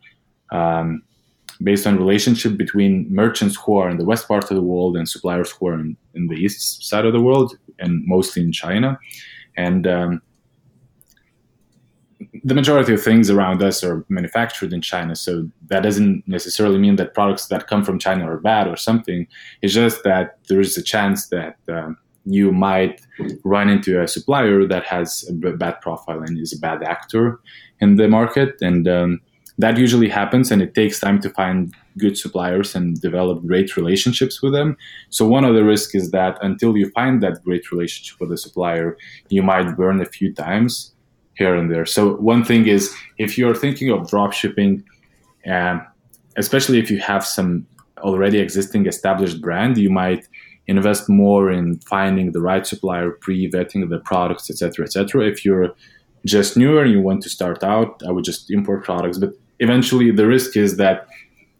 um, 0.51 1.01
based 1.63 1.87
on 1.87 1.97
relationship 1.97 2.57
between 2.57 3.07
merchants 3.13 3.55
who 3.55 3.77
are 3.77 3.89
in 3.89 3.97
the 3.97 4.05
west 4.05 4.27
part 4.27 4.43
of 4.43 4.55
the 4.55 4.61
world 4.61 4.97
and 4.97 5.07
suppliers 5.07 5.51
who 5.51 5.67
are 5.67 5.79
in, 5.79 5.97
in 6.13 6.27
the 6.27 6.35
east 6.35 6.83
side 6.83 7.05
of 7.05 7.13
the 7.13 7.21
world 7.21 7.57
and 7.79 8.05
mostly 8.05 8.41
in 8.43 8.51
China. 8.51 8.99
And 9.57 9.87
um, 9.87 10.21
the 12.43 12.53
majority 12.53 12.93
of 12.93 13.01
things 13.01 13.29
around 13.29 13.61
us 13.63 13.83
are 13.83 14.05
manufactured 14.09 14.73
in 14.73 14.81
China. 14.81 15.15
So 15.15 15.49
that 15.67 15.83
doesn't 15.83 16.27
necessarily 16.27 16.77
mean 16.77 16.95
that 16.97 17.13
products 17.13 17.47
that 17.47 17.67
come 17.67 17.83
from 17.83 17.99
China 17.99 18.29
are 18.29 18.37
bad 18.37 18.67
or 18.67 18.75
something. 18.75 19.27
It's 19.61 19.73
just 19.73 20.03
that 20.03 20.39
there 20.47 20.59
is 20.59 20.77
a 20.77 20.83
chance 20.83 21.27
that 21.27 21.57
um, 21.69 21.97
you 22.25 22.51
might 22.51 23.01
run 23.43 23.69
into 23.69 24.01
a 24.01 24.07
supplier 24.07 24.65
that 24.67 24.83
has 24.85 25.25
a 25.29 25.33
bad 25.33 25.81
profile 25.81 26.21
and 26.21 26.37
is 26.37 26.53
a 26.53 26.59
bad 26.59 26.83
actor 26.83 27.39
in 27.79 27.95
the 27.95 28.07
market. 28.07 28.55
And 28.61 28.87
um, 28.87 29.21
that 29.57 29.77
usually 29.77 30.09
happens 30.09 30.51
and 30.51 30.61
it 30.61 30.75
takes 30.75 30.99
time 30.99 31.19
to 31.21 31.29
find 31.29 31.73
good 31.97 32.17
suppliers 32.17 32.75
and 32.75 32.99
develop 32.99 33.45
great 33.45 33.77
relationships 33.77 34.41
with 34.41 34.51
them. 34.51 34.75
So 35.09 35.25
one 35.25 35.45
of 35.45 35.55
the 35.55 35.63
risks 35.63 35.95
is 35.95 36.11
that 36.11 36.37
until 36.41 36.75
you 36.75 36.89
find 36.91 37.23
that 37.23 37.43
great 37.43 37.71
relationship 37.71 38.19
with 38.19 38.29
the 38.29 38.37
supplier 38.37 38.97
you 39.29 39.41
might 39.41 39.77
burn 39.77 40.01
a 40.01 40.05
few 40.05 40.33
times 40.33 40.93
here 41.35 41.55
and 41.55 41.71
there. 41.71 41.85
So 41.85 42.15
one 42.17 42.43
thing 42.43 42.67
is 42.67 42.93
if 43.17 43.37
you're 43.37 43.55
thinking 43.55 43.91
of 43.91 44.09
drop 44.09 44.33
shipping 44.33 44.83
uh, 45.49 45.79
especially 46.37 46.79
if 46.79 46.91
you 46.91 46.99
have 46.99 47.25
some 47.25 47.65
already 47.99 48.39
existing 48.39 48.87
established 48.87 49.41
brand 49.41 49.77
you 49.77 49.89
might 49.89 50.27
invest 50.67 51.07
more 51.07 51.49
in 51.49 51.79
finding 51.79 52.33
the 52.33 52.41
right 52.41 52.67
supplier 52.67 53.11
pre-vetting 53.11 53.87
the 53.89 53.99
products 53.99 54.49
etc 54.49 54.83
etc 54.83 55.25
if 55.25 55.45
you're 55.45 55.73
just 56.25 56.57
newer 56.57 56.81
and 56.81 56.91
you 56.91 56.99
want 56.99 57.21
to 57.21 57.29
start 57.29 57.63
out 57.63 58.01
i 58.05 58.11
would 58.11 58.25
just 58.25 58.51
import 58.51 58.83
products. 58.83 59.17
But 59.17 59.33
eventually 59.59 60.11
the 60.11 60.27
risk 60.27 60.57
is 60.57 60.77
that 60.77 61.07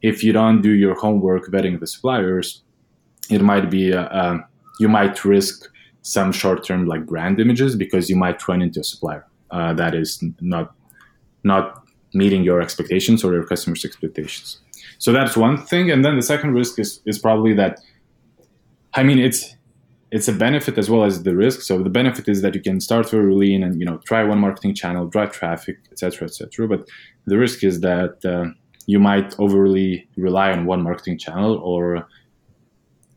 if 0.01 0.23
you 0.23 0.33
don't 0.33 0.61
do 0.61 0.71
your 0.71 0.95
homework 0.95 1.47
vetting 1.47 1.79
the 1.79 1.87
suppliers, 1.87 2.61
it 3.29 3.41
might 3.41 3.69
be 3.69 3.93
uh, 3.93 4.03
uh, 4.03 4.37
you 4.79 4.87
might 4.87 5.25
risk 5.25 5.69
some 6.01 6.31
short-term 6.31 6.85
like 6.85 7.05
brand 7.05 7.39
images 7.39 7.75
because 7.75 8.09
you 8.09 8.15
might 8.15 8.47
run 8.47 8.61
into 8.61 8.79
a 8.79 8.83
supplier 8.83 9.25
uh, 9.51 9.73
that 9.73 9.95
is 9.95 10.23
not 10.41 10.75
not 11.43 11.83
meeting 12.13 12.43
your 12.43 12.61
expectations 12.61 13.23
or 13.23 13.33
your 13.33 13.45
customers' 13.45 13.83
expectations. 13.83 14.59
So 14.97 15.11
that's 15.11 15.35
one 15.35 15.57
thing, 15.57 15.91
and 15.91 16.05
then 16.05 16.15
the 16.15 16.21
second 16.21 16.53
risk 16.53 16.79
is 16.79 17.01
is 17.05 17.17
probably 17.19 17.53
that. 17.53 17.79
I 18.93 19.03
mean, 19.03 19.19
it's 19.19 19.55
it's 20.11 20.27
a 20.27 20.33
benefit 20.33 20.77
as 20.77 20.89
well 20.89 21.03
as 21.03 21.23
the 21.23 21.35
risk. 21.35 21.61
So 21.61 21.81
the 21.81 21.89
benefit 21.89 22.29
is 22.29 22.41
that 22.41 22.55
you 22.55 22.61
can 22.61 22.79
start 22.79 23.09
very 23.09 23.33
lean 23.33 23.63
and 23.63 23.79
you 23.79 23.85
know 23.85 23.97
try 24.05 24.23
one 24.23 24.39
marketing 24.39 24.75
channel, 24.75 25.07
drive 25.07 25.31
traffic, 25.31 25.77
etc., 25.91 26.27
etc. 26.27 26.67
But 26.67 26.87
the 27.25 27.37
risk 27.37 27.63
is 27.63 27.81
that 27.81 28.23
uh, 28.25 28.51
you 28.85 28.99
might 28.99 29.35
overly 29.39 30.07
rely 30.15 30.51
on 30.51 30.65
one 30.65 30.81
marketing 30.81 31.17
channel, 31.17 31.57
or 31.57 32.07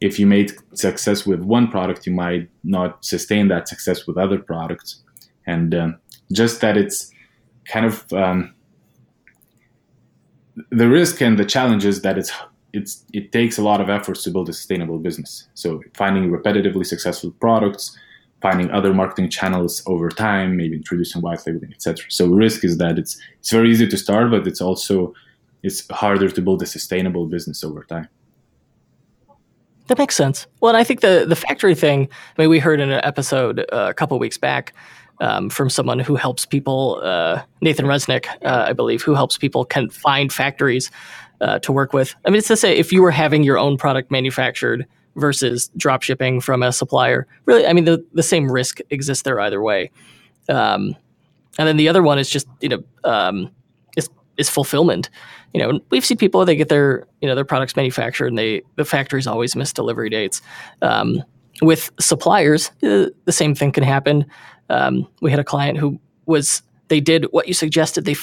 if 0.01 0.19
you 0.19 0.27
made 0.27 0.53
success 0.75 1.27
with 1.27 1.41
one 1.41 1.69
product, 1.69 2.07
you 2.07 2.13
might 2.13 2.49
not 2.65 3.05
sustain 3.05 3.49
that 3.49 3.69
success 3.69 4.07
with 4.07 4.17
other 4.17 4.39
products. 4.39 5.03
And 5.47 5.75
um, 5.75 5.99
just 6.33 6.61
that 6.61 6.77
it's 6.77 7.11
kind 7.67 7.87
of 7.87 8.13
um, 8.13 8.55
the 10.71 10.89
risk 10.89 11.21
and 11.21 11.39
the 11.39 11.45
challenge 11.45 11.85
is 11.85 12.03
that 12.03 12.19
it's 12.19 12.33
it's 12.73 13.05
it 13.13 13.33
takes 13.33 13.59
a 13.59 13.63
lot 13.63 13.81
of 13.81 13.89
efforts 13.89 14.23
to 14.23 14.31
build 14.31 14.49
a 14.49 14.53
sustainable 14.53 14.99
business. 14.99 15.49
So 15.55 15.83
finding 15.95 16.31
repetitively 16.31 16.85
successful 16.85 17.31
products, 17.41 17.97
finding 18.41 18.71
other 18.71 18.95
marketing 18.95 19.31
channels 19.31 19.83
over 19.87 20.09
time, 20.09 20.57
maybe 20.57 20.77
introducing 20.77 21.23
white 21.23 21.45
labeling, 21.47 21.73
etc. 21.73 22.05
So 22.09 22.27
risk 22.27 22.65
is 22.65 22.79
that 22.79 22.99
it's 22.99 23.21
it's 23.39 23.51
very 23.51 23.71
easy 23.71 23.89
to 23.89 23.97
start, 23.97 24.31
but 24.31 24.47
it's 24.47 24.61
also 24.61 25.15
it's 25.63 25.89
harder 25.91 26.31
to 26.31 26.41
build 26.41 26.63
a 26.63 26.67
sustainable 26.67 27.27
business 27.27 27.65
over 27.65 27.85
time. 27.85 28.09
That 29.89 29.99
makes 29.99 30.15
sense. 30.15 30.47
Well, 30.61 30.71
and 30.71 30.77
I 30.77 30.85
think 30.85 31.01
the 31.01 31.25
the 31.27 31.37
factory 31.37 31.75
thing. 31.75 32.09
I 32.37 32.43
mean, 32.43 32.51
we 32.51 32.59
heard 32.59 32.81
in 32.81 32.91
an 32.91 33.01
episode 33.05 33.61
uh, 33.73 33.87
a 33.89 33.95
couple 33.95 34.19
weeks 34.19 34.39
back 34.39 34.75
um, 35.21 35.51
from 35.51 35.71
someone 35.71 35.99
who 35.99 36.15
helps 36.15 36.47
people, 36.47 37.01
uh, 37.03 37.43
Nathan 37.61 37.87
Resnick, 37.87 38.27
uh, 38.45 38.67
I 38.69 38.73
believe, 38.73 39.03
who 39.03 39.15
helps 39.15 39.37
people 39.37 39.65
can 39.65 39.91
find 39.91 40.33
factories 40.33 40.91
uh, 41.41 41.59
to 41.61 41.73
work 41.73 41.93
with. 41.93 42.15
I 42.25 42.31
mean, 42.31 42.39
it's 42.39 42.49
to 42.49 42.57
say 42.57 42.77
if 42.77 42.93
you 42.93 43.03
were 43.03 43.11
having 43.11 43.43
your 43.43 43.59
own 43.59 43.77
product 43.77 44.11
manufactured 44.11 44.87
versus 45.19 45.71
drop 45.77 46.03
shipping 46.03 46.41
from 46.41 46.63
a 46.63 46.73
supplier, 46.73 47.27
really, 47.45 47.67
I 47.67 47.73
mean, 47.73 47.85
the 47.85 48.05
the 48.13 48.23
same 48.23 48.51
risk 48.51 48.79
exists 48.91 49.23
there 49.23 49.41
either 49.41 49.63
way. 49.63 49.91
Um, 50.49 50.97
and 51.59 51.67
then 51.67 51.77
the 51.77 51.89
other 51.89 52.03
one 52.03 52.19
is 52.19 52.31
just 52.31 52.47
you 52.61 52.69
know 52.69 52.83
um, 53.05 53.51
is 53.97 54.09
is 54.37 54.49
fulfillment 54.49 55.11
you 55.53 55.61
know, 55.61 55.81
we've 55.91 56.05
seen 56.05 56.17
people 56.17 56.45
they 56.45 56.57
get 56.57 56.69
their 56.69 57.07
you 57.21 57.29
know 57.29 57.35
their 57.35 57.45
products 57.45 57.77
manufactured 57.77 58.27
and 58.27 58.39
they 58.39 58.63
the 58.77 58.85
factories 58.85 59.27
always 59.27 59.57
miss 59.57 59.73
delivery 59.73 60.11
dates. 60.11 60.43
Um, 60.83 61.23
with 61.63 61.91
suppliers, 61.99 62.71
the 62.81 63.13
same 63.31 63.55
thing 63.55 63.73
can 63.73 63.83
happen. 63.83 64.27
Um, 64.71 65.09
we 65.21 65.31
had 65.31 65.41
a 65.41 65.45
client 65.45 65.79
who 65.79 65.99
was 66.27 66.63
they 66.89 67.01
did 67.01 67.25
what 67.31 67.49
you 67.49 67.55
suggested. 67.55 68.05
They 68.05 68.15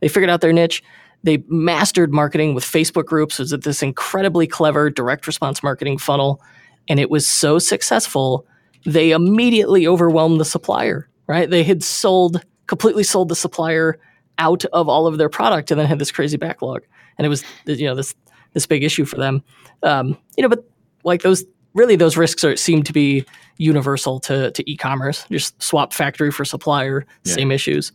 they 0.00 0.08
figured 0.08 0.30
out 0.30 0.40
their 0.40 0.52
niche. 0.52 0.82
They 1.26 1.42
mastered 1.48 2.12
marketing 2.12 2.54
with 2.54 2.62
Facebook 2.64 3.04
groups. 3.04 3.40
It 3.40 3.50
Was 3.50 3.50
this 3.50 3.82
incredibly 3.82 4.46
clever 4.46 4.90
direct 4.90 5.26
response 5.26 5.60
marketing 5.60 5.98
funnel, 5.98 6.40
and 6.88 7.00
it 7.00 7.10
was 7.10 7.26
so 7.26 7.58
successful. 7.58 8.46
They 8.84 9.10
immediately 9.10 9.88
overwhelmed 9.88 10.40
the 10.40 10.44
supplier. 10.44 11.08
Right? 11.26 11.50
They 11.50 11.64
had 11.64 11.82
sold 11.82 12.40
completely 12.68 13.02
sold 13.02 13.28
the 13.28 13.34
supplier 13.34 13.98
out 14.38 14.64
of 14.66 14.88
all 14.88 15.08
of 15.08 15.18
their 15.18 15.28
product 15.28 15.72
and 15.72 15.80
then 15.80 15.88
had 15.88 15.98
this 15.98 16.12
crazy 16.12 16.36
backlog. 16.36 16.82
And 17.18 17.26
it 17.26 17.28
was 17.28 17.42
you 17.64 17.86
know 17.86 17.96
this 17.96 18.14
this 18.52 18.64
big 18.66 18.84
issue 18.84 19.04
for 19.04 19.16
them. 19.16 19.42
Um, 19.82 20.16
you 20.36 20.42
know, 20.42 20.48
but 20.48 20.64
like 21.02 21.22
those 21.22 21.44
really 21.74 21.96
those 21.96 22.16
risks 22.16 22.44
are 22.44 22.54
seem 22.54 22.84
to 22.84 22.92
be 22.92 23.24
universal 23.58 24.20
to 24.20 24.52
to 24.52 24.70
e-commerce. 24.70 25.26
Just 25.28 25.60
swap 25.60 25.92
factory 25.92 26.30
for 26.30 26.44
supplier, 26.44 27.04
yeah. 27.24 27.34
same 27.34 27.50
issues. 27.50 27.90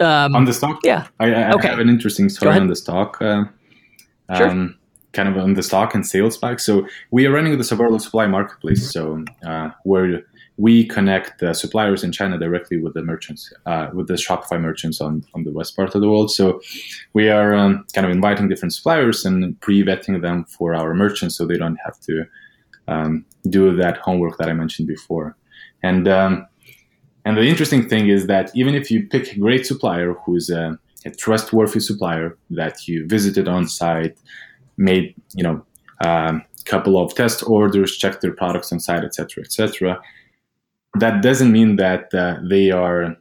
Um, 0.00 0.34
on 0.34 0.44
the 0.44 0.52
stock, 0.52 0.80
yeah. 0.84 1.06
I, 1.20 1.32
I 1.32 1.52
okay. 1.52 1.68
have 1.68 1.78
an 1.78 1.88
interesting 1.88 2.28
story 2.28 2.56
on 2.56 2.68
the 2.68 2.76
stock. 2.76 3.20
Uh, 3.20 3.44
sure. 4.34 4.48
Um, 4.48 4.78
kind 5.12 5.28
of 5.28 5.36
on 5.36 5.54
the 5.54 5.62
stock 5.62 5.94
and 5.94 6.06
sales 6.06 6.34
spike. 6.34 6.58
So 6.58 6.86
we 7.10 7.26
are 7.26 7.32
running 7.32 7.56
the 7.56 7.64
Oberlo 7.64 8.00
Supply 8.00 8.26
Marketplace. 8.26 8.90
So 8.90 9.24
uh, 9.46 9.70
where 9.84 10.22
we 10.56 10.86
connect 10.86 11.40
the 11.40 11.54
suppliers 11.54 12.04
in 12.04 12.12
China 12.12 12.38
directly 12.38 12.78
with 12.78 12.94
the 12.94 13.02
merchants, 13.02 13.52
uh, 13.66 13.88
with 13.92 14.06
the 14.08 14.14
Shopify 14.14 14.60
merchants 14.60 15.00
on, 15.00 15.24
on 15.34 15.44
the 15.44 15.52
west 15.52 15.76
part 15.76 15.94
of 15.94 16.00
the 16.00 16.08
world. 16.08 16.30
So 16.30 16.60
we 17.14 17.28
are 17.28 17.54
um, 17.54 17.84
kind 17.94 18.06
of 18.06 18.12
inviting 18.12 18.48
different 18.48 18.74
suppliers 18.74 19.24
and 19.24 19.58
pre-vetting 19.60 20.20
them 20.20 20.44
for 20.44 20.74
our 20.74 20.94
merchants, 20.94 21.36
so 21.36 21.46
they 21.46 21.56
don't 21.56 21.78
have 21.84 21.98
to 22.00 22.24
um, 22.88 23.24
do 23.48 23.74
that 23.76 23.98
homework 23.98 24.38
that 24.38 24.48
I 24.48 24.52
mentioned 24.52 24.88
before. 24.88 25.36
And 25.82 26.06
um, 26.06 26.46
and 27.24 27.36
the 27.36 27.42
interesting 27.42 27.88
thing 27.88 28.08
is 28.08 28.26
that 28.26 28.50
even 28.54 28.74
if 28.74 28.90
you 28.90 29.06
pick 29.06 29.32
a 29.32 29.38
great 29.38 29.66
supplier 29.66 30.14
who's 30.24 30.50
a, 30.50 30.78
a 31.04 31.10
trustworthy 31.10 31.80
supplier 31.80 32.36
that 32.50 32.88
you 32.88 33.06
visited 33.06 33.48
on 33.48 33.68
site, 33.68 34.18
made 34.76 35.14
you 35.34 35.42
know 35.42 35.64
a 36.02 36.08
um, 36.08 36.42
couple 36.64 36.96
of 37.02 37.14
test 37.14 37.42
orders, 37.46 37.96
checked 37.96 38.20
their 38.22 38.32
products 38.32 38.72
on 38.72 38.80
site, 38.80 39.04
etc., 39.04 39.44
etc 39.44 40.00
that 40.98 41.22
doesn't 41.22 41.52
mean 41.52 41.76
that 41.76 42.12
uh, 42.14 42.36
they 42.48 42.70
are 42.70 43.16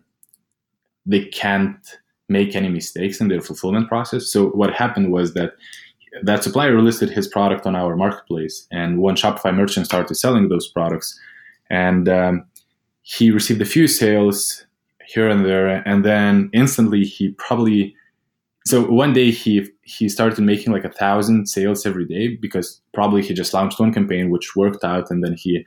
they 1.06 1.26
can't 1.26 1.98
make 2.30 2.56
any 2.56 2.70
mistakes 2.70 3.20
in 3.20 3.28
their 3.28 3.42
fulfillment 3.42 3.88
process. 3.88 4.28
So 4.28 4.50
what 4.50 4.74
happened 4.74 5.12
was 5.12 5.34
that 5.34 5.54
that 6.24 6.44
supplier 6.44 6.80
listed 6.82 7.10
his 7.10 7.28
product 7.28 7.66
on 7.66 7.76
our 7.76 7.96
marketplace, 7.96 8.68
and 8.72 9.00
one 9.00 9.16
Shopify 9.16 9.56
merchant 9.56 9.86
started 9.86 10.14
selling 10.16 10.50
those 10.50 10.68
products, 10.68 11.18
and 11.70 12.10
um, 12.10 12.46
he 13.02 13.32
received 13.32 13.62
a 13.62 13.66
few 13.66 13.88
sales 13.88 14.66
here 15.08 15.30
and 15.30 15.46
there, 15.46 15.68
and 15.88 16.06
then 16.06 16.50
instantly 16.54 17.04
he 17.04 17.32
probably 17.32 17.96
so 18.66 18.84
one 18.86 19.14
day 19.14 19.32
he 19.32 19.68
he 19.84 20.08
started 20.08 20.40
making 20.44 20.72
like 20.72 20.86
a 20.86 20.92
thousand 20.92 21.48
sales 21.48 21.86
every 21.86 22.06
day 22.06 22.36
because 22.36 22.82
probably 22.94 23.22
he 23.22 23.34
just 23.34 23.54
launched 23.54 23.80
one 23.80 23.94
campaign 23.94 24.30
which 24.30 24.56
worked 24.56 24.84
out, 24.84 25.10
and 25.10 25.24
then 25.24 25.34
he 25.34 25.66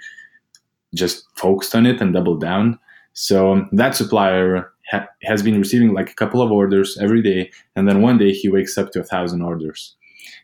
just 0.95 1.27
focused 1.37 1.75
on 1.75 1.87
it 1.87 2.01
and 2.01 2.15
doubled 2.15 2.41
down. 2.41 2.79
So 3.15 3.67
that 3.73 3.95
supplier 3.95 4.73
ha- 4.91 5.09
has 5.23 5.43
been 5.43 5.59
receiving 5.59 5.93
like 5.93 6.11
a 6.11 6.15
couple 6.15 6.41
of 6.41 6.53
orders 6.53 6.97
every 7.01 7.23
day, 7.23 7.51
and 7.75 7.89
then 7.89 8.03
one 8.03 8.19
day 8.19 8.33
he 8.33 8.49
wakes 8.49 8.79
up 8.79 8.93
to 8.93 9.01
a 9.01 9.05
thousand 9.05 9.43
orders. 9.43 9.97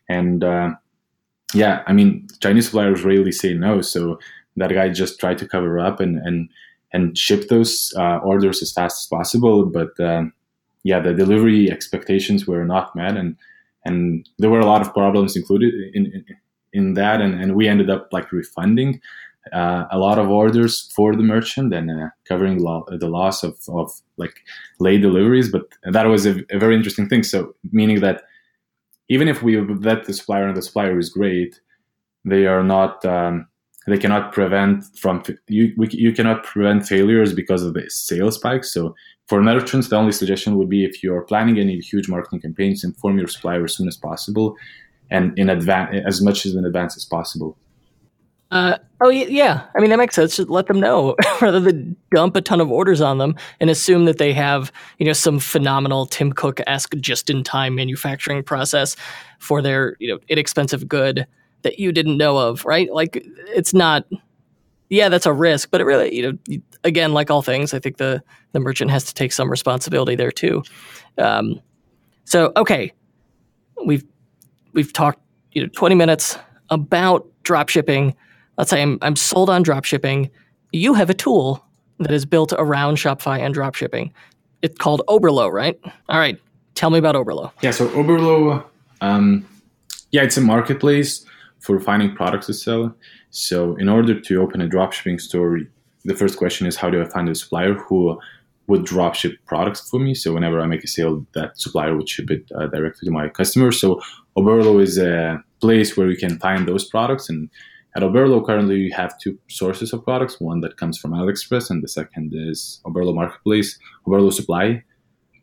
And 0.08 0.42
uh, 0.42 0.70
yeah, 1.54 1.82
I 1.86 1.92
mean, 1.92 2.26
Chinese 2.40 2.66
suppliers 2.66 3.04
rarely 3.04 3.32
say 3.32 3.54
no, 3.54 3.80
so 3.80 4.18
that 4.56 4.72
guy 4.72 4.88
just 4.88 5.20
tried 5.20 5.38
to 5.38 5.48
cover 5.48 5.78
up 5.78 6.00
and 6.00 6.18
and 6.18 6.48
and 6.92 7.16
ship 7.16 7.48
those 7.48 7.92
uh, 7.96 8.18
orders 8.18 8.62
as 8.62 8.72
fast 8.72 9.02
as 9.02 9.06
possible. 9.06 9.66
But 9.66 9.98
uh, 10.00 10.24
yeah, 10.82 11.00
the 11.00 11.14
delivery 11.14 11.70
expectations 11.70 12.46
were 12.46 12.64
not 12.64 12.94
met, 12.96 13.16
and 13.16 13.36
and 13.84 14.28
there 14.38 14.50
were 14.50 14.60
a 14.60 14.66
lot 14.66 14.82
of 14.82 14.92
problems 14.92 15.36
included 15.36 15.74
in 15.94 16.06
in, 16.06 16.24
in 16.72 16.94
that, 16.94 17.20
and, 17.20 17.40
and 17.40 17.54
we 17.54 17.68
ended 17.68 17.90
up 17.90 18.08
like 18.12 18.32
refunding 18.32 19.00
uh, 19.52 19.86
a 19.90 19.98
lot 19.98 20.18
of 20.18 20.30
orders 20.30 20.92
for 20.94 21.16
the 21.16 21.22
merchant 21.22 21.72
and 21.72 21.90
uh, 21.90 22.08
covering 22.26 22.58
lo- 22.58 22.86
the 22.88 23.08
loss 23.08 23.42
of, 23.42 23.58
of 23.68 23.90
like 24.16 24.40
late 24.78 25.00
deliveries. 25.00 25.50
But 25.50 25.66
that 25.84 26.06
was 26.06 26.26
a, 26.26 26.44
a, 26.50 26.58
very 26.58 26.76
interesting 26.76 27.08
thing. 27.08 27.22
So 27.22 27.54
meaning 27.72 28.00
that 28.00 28.22
even 29.08 29.28
if 29.28 29.42
we 29.42 29.56
vet 29.56 30.04
the 30.04 30.12
supplier 30.12 30.46
and 30.46 30.56
the 30.56 30.62
supplier 30.62 30.98
is 30.98 31.08
great, 31.08 31.60
they 32.24 32.46
are 32.46 32.62
not. 32.62 33.04
Um, 33.04 33.46
they 33.86 33.98
cannot 33.98 34.32
prevent 34.32 34.84
from 34.98 35.22
you. 35.48 35.72
We, 35.76 35.88
you 35.90 36.12
cannot 36.12 36.44
prevent 36.44 36.86
failures 36.86 37.32
because 37.32 37.62
of 37.62 37.74
the 37.74 37.88
sales 37.88 38.36
spike. 38.36 38.64
So 38.64 38.94
for 39.26 39.42
merchants, 39.42 39.88
the 39.88 39.96
only 39.96 40.12
suggestion 40.12 40.56
would 40.58 40.68
be 40.68 40.84
if 40.84 41.02
you 41.02 41.14
are 41.14 41.22
planning 41.22 41.58
any 41.58 41.78
huge 41.78 42.08
marketing 42.08 42.40
campaigns, 42.40 42.84
inform 42.84 43.18
your 43.18 43.28
supplier 43.28 43.64
as 43.64 43.74
soon 43.76 43.88
as 43.88 43.96
possible, 43.96 44.56
and 45.10 45.36
in 45.38 45.48
advance 45.48 45.96
as 46.06 46.20
much 46.20 46.46
as 46.46 46.54
in 46.54 46.64
advance 46.64 46.96
as 46.96 47.04
possible 47.04 47.56
Uh, 48.50 48.76
oh 49.00 49.10
yeah, 49.10 49.62
I 49.76 49.80
mean 49.80 49.90
that 49.90 49.96
makes 49.98 50.16
sense. 50.16 50.36
Just 50.36 50.50
let 50.50 50.66
them 50.66 50.80
know 50.80 51.14
rather 51.40 51.60
than 51.60 51.96
dump 52.10 52.34
a 52.34 52.40
ton 52.40 52.60
of 52.60 52.70
orders 52.70 53.00
on 53.00 53.18
them 53.18 53.36
and 53.60 53.70
assume 53.70 54.06
that 54.06 54.18
they 54.18 54.32
have 54.32 54.72
you 54.98 55.06
know 55.06 55.12
some 55.12 55.38
phenomenal 55.38 56.06
Tim 56.06 56.32
Cook 56.32 56.60
esque 56.66 56.96
just 56.96 57.30
in 57.30 57.44
time 57.44 57.76
manufacturing 57.76 58.42
process 58.42 58.96
for 59.38 59.62
their 59.62 59.96
you 60.00 60.08
know 60.08 60.18
inexpensive 60.28 60.88
good 60.88 61.26
that 61.62 61.78
you 61.78 61.92
didn't 61.92 62.16
know 62.16 62.38
of. 62.38 62.64
Right? 62.64 62.92
Like 62.92 63.22
it's 63.48 63.74
not. 63.74 64.06
Yeah, 64.88 65.08
that's 65.08 65.26
a 65.26 65.32
risk, 65.32 65.70
but 65.70 65.80
it 65.80 65.84
really 65.84 66.14
you 66.14 66.32
know 66.32 66.58
again 66.82 67.12
like 67.12 67.30
all 67.30 67.42
things, 67.42 67.72
I 67.72 67.78
think 67.78 67.98
the 67.98 68.22
the 68.52 68.60
merchant 68.60 68.90
has 68.90 69.04
to 69.04 69.14
take 69.14 69.32
some 69.32 69.48
responsibility 69.48 70.16
there 70.16 70.32
too. 70.32 70.64
Um, 71.16 71.60
so 72.24 72.52
okay, 72.56 72.92
we've 73.84 74.04
we've 74.72 74.92
talked 74.92 75.20
you 75.52 75.62
know 75.62 75.68
20 75.74 75.94
minutes 75.94 76.36
about 76.70 77.26
drop 77.44 77.68
shipping 77.68 78.16
let's 78.60 78.68
say 78.68 78.82
I'm, 78.82 78.98
I'm 79.00 79.16
sold 79.16 79.48
on 79.48 79.64
dropshipping. 79.64 80.30
You 80.70 80.92
have 80.92 81.08
a 81.08 81.14
tool 81.14 81.64
that 81.98 82.12
is 82.12 82.26
built 82.26 82.52
around 82.58 82.96
Shopify 82.96 83.40
and 83.40 83.54
dropshipping. 83.54 84.12
It's 84.60 84.76
called 84.76 85.00
Oberlo, 85.08 85.50
right? 85.50 85.80
All 86.10 86.18
right. 86.18 86.38
Tell 86.74 86.90
me 86.90 86.98
about 86.98 87.14
Oberlo. 87.14 87.52
Yeah, 87.62 87.70
so 87.70 87.88
Oberlo, 87.88 88.62
um, 89.00 89.46
yeah, 90.10 90.22
it's 90.22 90.36
a 90.36 90.42
marketplace 90.42 91.24
for 91.60 91.78
finding 91.80 92.14
products 92.14 92.46
to 92.46 92.54
sell. 92.54 92.94
So 93.30 93.76
in 93.76 93.88
order 93.88 94.18
to 94.18 94.42
open 94.42 94.60
a 94.60 94.68
dropshipping 94.68 95.20
store, 95.20 95.60
the 96.04 96.14
first 96.14 96.38
question 96.38 96.66
is 96.66 96.76
how 96.76 96.90
do 96.90 97.02
I 97.02 97.04
find 97.04 97.28
a 97.28 97.34
supplier 97.34 97.74
who 97.74 98.18
would 98.66 98.82
dropship 98.82 99.36
products 99.46 99.88
for 99.88 100.00
me? 100.00 100.14
So 100.14 100.32
whenever 100.32 100.60
I 100.60 100.66
make 100.66 100.84
a 100.84 100.88
sale, 100.88 101.26
that 101.34 101.58
supplier 101.58 101.96
would 101.96 102.08
ship 102.08 102.30
it 102.30 102.50
uh, 102.54 102.66
directly 102.68 103.06
to 103.06 103.10
my 103.10 103.28
customer. 103.28 103.72
So 103.72 104.00
Oberlo 104.36 104.80
is 104.80 104.96
a 104.98 105.42
place 105.60 105.96
where 105.96 106.10
you 106.10 106.16
can 106.16 106.38
find 106.38 106.66
those 106.66 106.88
products 106.88 107.28
and 107.28 107.50
at 107.96 108.02
Oberlo, 108.02 108.44
currently 108.44 108.76
we 108.76 108.90
have 108.92 109.18
two 109.18 109.38
sources 109.48 109.92
of 109.92 110.04
products. 110.04 110.40
One 110.40 110.60
that 110.60 110.76
comes 110.76 110.96
from 110.96 111.10
AliExpress, 111.10 111.70
and 111.70 111.82
the 111.82 111.88
second 111.88 112.32
is 112.32 112.80
Oberlo 112.84 113.14
Marketplace, 113.14 113.78
Oberlo 114.06 114.32
Supply. 114.32 114.84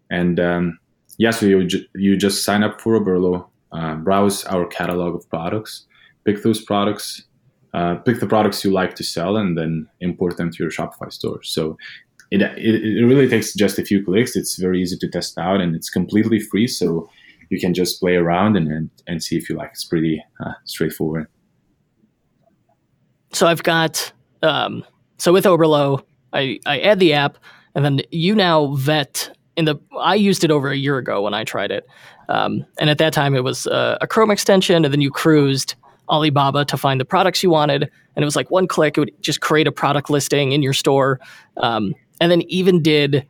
And 0.09 0.39
um, 0.39 0.79
yeah, 1.17 1.31
so 1.31 1.45
you, 1.45 1.67
you 1.95 2.15
just 2.15 2.45
sign 2.45 2.63
up 2.63 2.79
for 2.79 2.97
Oberlo, 2.99 3.47
uh, 3.73 3.95
browse 3.95 4.45
our 4.45 4.65
catalog 4.65 5.15
of 5.15 5.29
products, 5.29 5.85
pick 6.27 6.43
those 6.43 6.61
products, 6.61 7.23
uh, 7.73 7.95
pick 7.95 8.19
the 8.19 8.27
products 8.27 8.63
you 8.63 8.71
like 8.71 8.93
to 8.95 9.03
sell, 9.03 9.37
and 9.37 9.57
then 9.57 9.87
import 10.01 10.37
them 10.37 10.51
to 10.51 10.63
your 10.63 10.71
Shopify 10.71 11.11
store. 11.11 11.41
So 11.41 11.77
it, 12.29 12.41
it, 12.41 12.83
it 12.99 13.05
really 13.05 13.27
takes 13.27 13.55
just 13.55 13.79
a 13.79 13.83
few 13.83 14.05
clicks. 14.05 14.35
It's 14.35 14.57
very 14.57 14.79
easy 14.81 14.97
to 14.97 15.09
test 15.09 15.39
out, 15.39 15.61
and 15.61 15.75
it's 15.75 15.89
completely 15.89 16.39
free. 16.39 16.67
So 16.67 17.09
you 17.49 17.59
can 17.59 17.73
just 17.73 17.99
play 17.99 18.15
around 18.15 18.57
and, 18.57 18.67
and, 18.67 18.89
and 19.07 19.23
see 19.23 19.37
if 19.37 19.49
you 19.49 19.55
like. 19.55 19.71
It's 19.71 19.85
pretty 19.85 20.23
uh, 20.45 20.53
straightforward 20.65 21.27
so 23.37 23.47
I've 23.47 23.63
got 23.63 24.11
um, 24.41 24.83
so 25.17 25.33
with 25.33 25.45
Oberlo, 25.45 26.03
I, 26.33 26.59
I 26.65 26.79
add 26.79 26.99
the 26.99 27.13
app, 27.13 27.37
and 27.75 27.83
then 27.83 28.01
you 28.11 28.35
now 28.35 28.73
vet. 28.75 29.31
In 29.55 29.65
the 29.65 29.75
I 29.99 30.15
used 30.15 30.43
it 30.43 30.51
over 30.51 30.69
a 30.69 30.75
year 30.75 30.97
ago 30.97 31.21
when 31.23 31.33
I 31.33 31.43
tried 31.43 31.71
it, 31.71 31.87
um, 32.29 32.65
and 32.79 32.89
at 32.89 32.99
that 32.99 33.13
time 33.13 33.35
it 33.35 33.43
was 33.43 33.65
a 33.67 34.07
Chrome 34.09 34.31
extension, 34.31 34.85
and 34.85 34.93
then 34.93 35.01
you 35.01 35.11
cruised 35.11 35.75
Alibaba 36.09 36.65
to 36.65 36.77
find 36.77 36.99
the 36.99 37.05
products 37.05 37.43
you 37.43 37.49
wanted, 37.49 37.83
and 37.83 38.23
it 38.23 38.25
was 38.25 38.35
like 38.35 38.49
one 38.51 38.67
click. 38.67 38.97
It 38.97 39.01
would 39.01 39.11
just 39.21 39.41
create 39.41 39.67
a 39.67 39.71
product 39.71 40.09
listing 40.09 40.51
in 40.51 40.61
your 40.61 40.73
store, 40.73 41.19
um, 41.57 41.93
and 42.21 42.31
then 42.31 42.41
even 42.43 42.81
did 42.81 43.25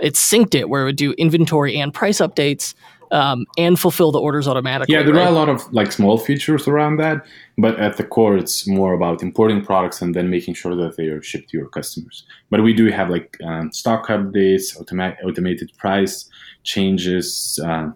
it 0.00 0.14
synced 0.14 0.54
it 0.54 0.68
where 0.68 0.82
it 0.82 0.84
would 0.84 0.96
do 0.96 1.12
inventory 1.12 1.78
and 1.78 1.92
price 1.92 2.18
updates 2.18 2.74
um, 3.12 3.44
and 3.58 3.78
fulfill 3.78 4.10
the 4.10 4.18
orders 4.18 4.48
automatically. 4.48 4.94
Yeah, 4.94 5.02
there 5.02 5.14
right? 5.14 5.26
are 5.26 5.28
a 5.28 5.32
lot 5.32 5.50
of 5.50 5.70
like 5.72 5.92
small 5.92 6.16
features 6.16 6.66
around 6.66 6.96
that, 6.96 7.24
but 7.58 7.78
at 7.78 7.98
the 7.98 8.04
core, 8.04 8.36
it's 8.38 8.66
more 8.66 8.94
about 8.94 9.22
importing 9.22 9.62
products 9.62 10.00
and 10.00 10.14
then 10.14 10.30
making 10.30 10.54
sure 10.54 10.74
that 10.74 10.96
they 10.96 11.06
are 11.08 11.22
shipped 11.22 11.50
to 11.50 11.58
your 11.58 11.68
customers. 11.68 12.24
But 12.50 12.62
we 12.62 12.72
do 12.72 12.90
have 12.90 13.10
like 13.10 13.36
um, 13.44 13.70
stock 13.70 14.06
updates, 14.06 14.76
automa- 14.78 15.16
automated 15.22 15.70
price 15.76 16.28
changes, 16.64 17.60
uh, 17.62 17.90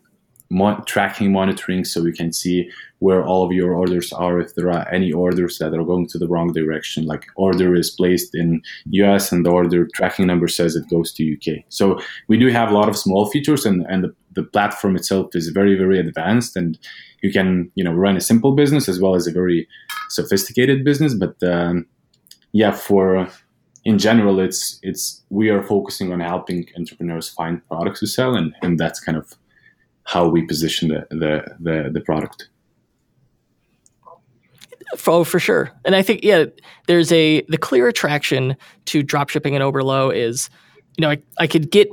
mo- 0.50 0.82
tracking 0.86 1.32
monitoring, 1.32 1.84
so 1.86 2.04
you 2.04 2.12
can 2.12 2.30
see 2.30 2.70
where 3.00 3.24
all 3.24 3.44
of 3.44 3.52
your 3.52 3.74
orders 3.74 4.12
are. 4.12 4.40
If 4.40 4.54
there 4.54 4.70
are 4.70 4.88
any 4.92 5.12
orders 5.12 5.58
that 5.58 5.74
are 5.74 5.84
going 5.84 6.08
to 6.08 6.18
the 6.18 6.28
wrong 6.28 6.52
direction, 6.52 7.06
like 7.06 7.26
order 7.36 7.74
is 7.74 7.90
placed 7.90 8.34
in 8.34 8.62
US 8.86 9.32
and 9.32 9.44
the 9.44 9.50
order 9.50 9.86
tracking 9.94 10.26
number 10.26 10.48
says 10.48 10.76
it 10.76 10.88
goes 10.88 11.12
to 11.14 11.34
UK. 11.34 11.64
So 11.68 12.00
we 12.28 12.38
do 12.38 12.48
have 12.48 12.70
a 12.70 12.74
lot 12.74 12.88
of 12.88 12.96
small 12.96 13.30
features, 13.30 13.66
and 13.66 13.86
and 13.88 14.04
the, 14.04 14.14
the 14.32 14.42
platform 14.42 14.96
itself 14.96 15.34
is 15.34 15.48
very 15.48 15.76
very 15.76 15.98
advanced, 15.98 16.56
and 16.56 16.78
you 17.22 17.32
can 17.32 17.70
you 17.74 17.84
know 17.84 17.92
run 17.92 18.16
a 18.16 18.20
simple 18.20 18.52
business 18.54 18.88
as 18.88 19.00
well 19.00 19.14
as 19.14 19.26
a 19.26 19.32
very 19.32 19.68
sophisticated 20.08 20.84
business. 20.84 21.14
But 21.14 21.42
um, 21.42 21.86
yeah, 22.52 22.72
for 22.72 23.28
in 23.84 23.98
general, 23.98 24.40
it's 24.40 24.80
it's 24.82 25.22
we 25.30 25.48
are 25.50 25.62
focusing 25.62 26.12
on 26.12 26.20
helping 26.20 26.66
entrepreneurs 26.76 27.28
find 27.28 27.66
products 27.68 28.00
to 28.00 28.06
sell, 28.06 28.34
and 28.34 28.54
and 28.62 28.78
that's 28.78 29.00
kind 29.00 29.18
of 29.18 29.34
how 30.04 30.28
we 30.28 30.42
position 30.42 30.88
the 30.88 31.06
the 31.10 31.44
the, 31.60 31.90
the 31.92 32.00
product. 32.00 32.48
Oh, 35.06 35.24
for 35.24 35.38
sure. 35.38 35.70
And 35.84 35.96
I 35.96 36.02
think 36.02 36.22
yeah, 36.22 36.44
there's 36.86 37.10
a 37.12 37.42
the 37.48 37.58
clear 37.58 37.88
attraction 37.88 38.56
to 38.86 39.02
dropshipping 39.02 39.52
and 39.54 39.62
Oberlo 39.62 40.14
is, 40.14 40.48
you 40.96 41.02
know, 41.02 41.10
I, 41.10 41.18
I 41.38 41.46
could 41.46 41.70
get 41.70 41.88